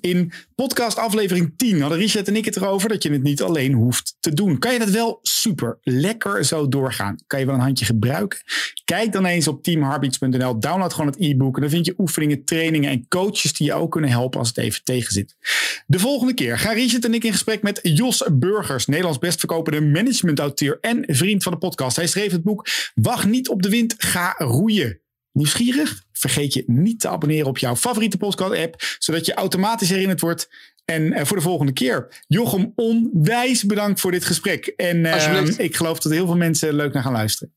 In 0.00 0.32
podcast 0.54 0.98
aflevering 0.98 1.52
10 1.56 1.80
hadden 1.80 1.98
Richard 1.98 2.28
en 2.28 2.36
ik 2.36 2.44
het 2.44 2.56
erover 2.56 2.88
dat 2.88 3.02
je 3.02 3.12
het 3.12 3.22
niet 3.22 3.42
alleen 3.42 3.72
hoeft 3.72 4.16
te 4.20 4.34
doen. 4.34 4.58
Kan 4.58 4.72
je 4.72 4.78
dat 4.78 4.90
wel 4.90 5.18
super 5.22 5.78
lekker 5.82 6.44
zo 6.44 6.68
doorgaan? 6.68 7.16
Kan 7.26 7.40
je 7.40 7.46
wel 7.46 7.54
een 7.54 7.60
handje 7.60 7.84
gebruiken? 7.84 8.38
Kijk 8.84 9.12
dan 9.12 9.24
eens 9.24 9.48
op 9.48 9.62
teamheartbeats.nl. 9.62 10.60
Download 10.60 10.92
gewoon 10.92 11.06
het 11.06 11.20
e-book 11.20 11.54
en 11.54 11.60
dan 11.60 11.70
vind 11.70 11.86
je 11.86 11.94
oefeningen, 11.98 12.44
trainingen 12.44 12.90
en 12.90 13.08
coaches 13.08 13.52
die 13.52 13.66
je 13.66 13.74
ook 13.74 13.90
kunnen 13.90 14.10
helpen 14.10 14.38
als 14.38 14.48
het 14.48 14.58
even 14.58 14.84
tegenzit. 14.84 15.36
De 15.86 15.98
volgende 15.98 16.34
keer 16.34 16.58
gaan 16.58 16.74
Richard 16.74 17.04
en 17.04 17.14
ik 17.14 17.24
in 17.24 17.32
gesprek 17.32 17.62
met 17.62 17.80
Jos 17.82 18.24
Burgers, 18.32 18.86
Nederlands 18.86 19.18
best 19.18 19.38
verkopende 19.38 19.80
managementauteur 19.80 20.78
en 20.80 21.04
vriend 21.06 21.42
van 21.42 21.52
de 21.52 21.58
podcast. 21.58 21.96
Hij 21.96 22.06
schreef 22.06 22.32
het 22.32 22.42
boek 22.42 22.68
Wacht 22.94 23.26
niet 23.26 23.48
op 23.48 23.62
de 23.62 23.68
wind, 23.68 23.94
ga 23.98 24.34
roeien. 24.38 25.02
Nieuwsgierig? 25.34 26.02
Vergeet 26.12 26.52
je 26.54 26.62
niet 26.66 27.00
te 27.00 27.08
abonneren 27.08 27.46
op 27.46 27.58
jouw 27.58 27.76
favoriete 27.76 28.16
podcast-app, 28.16 28.74
zodat 28.98 29.26
je 29.26 29.34
automatisch 29.34 29.90
herinnerd 29.90 30.20
wordt. 30.20 30.48
En 30.84 31.12
eh, 31.12 31.24
voor 31.24 31.36
de 31.36 31.42
volgende 31.42 31.72
keer. 31.72 32.22
Jochem, 32.26 32.72
onwijs 32.74 33.64
bedankt 33.64 34.00
voor 34.00 34.10
dit 34.10 34.24
gesprek. 34.24 34.66
En 34.66 35.06
eh, 35.06 35.12
Alsjeblieft. 35.12 35.58
ik 35.58 35.76
geloof 35.76 35.98
dat 36.00 36.12
heel 36.12 36.26
veel 36.26 36.36
mensen 36.36 36.74
leuk 36.74 36.92
naar 36.92 37.02
gaan 37.02 37.12
luisteren. 37.12 37.54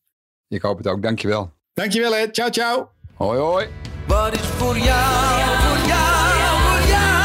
Ik 0.47 0.61
hoop 0.61 0.77
het 0.77 0.87
ook. 0.87 1.01
Dankjewel. 1.01 1.53
Dankjewel 1.73 2.13
hè. 2.13 2.25
Ciao, 2.31 2.49
ciao. 2.49 2.89
Hoi 3.13 3.39
hoi. 3.39 3.67
Wat 4.07 4.33
is 4.33 4.39
voor 4.39 4.77
jou, 4.77 5.57
voor 5.59 5.87
jou, 5.87 6.61
voor 6.61 6.89
jou 6.89 7.17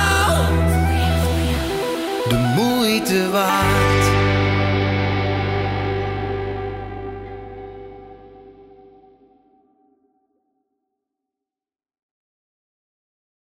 de 2.28 2.38
moeite 2.56 3.28
waard? 3.30 3.91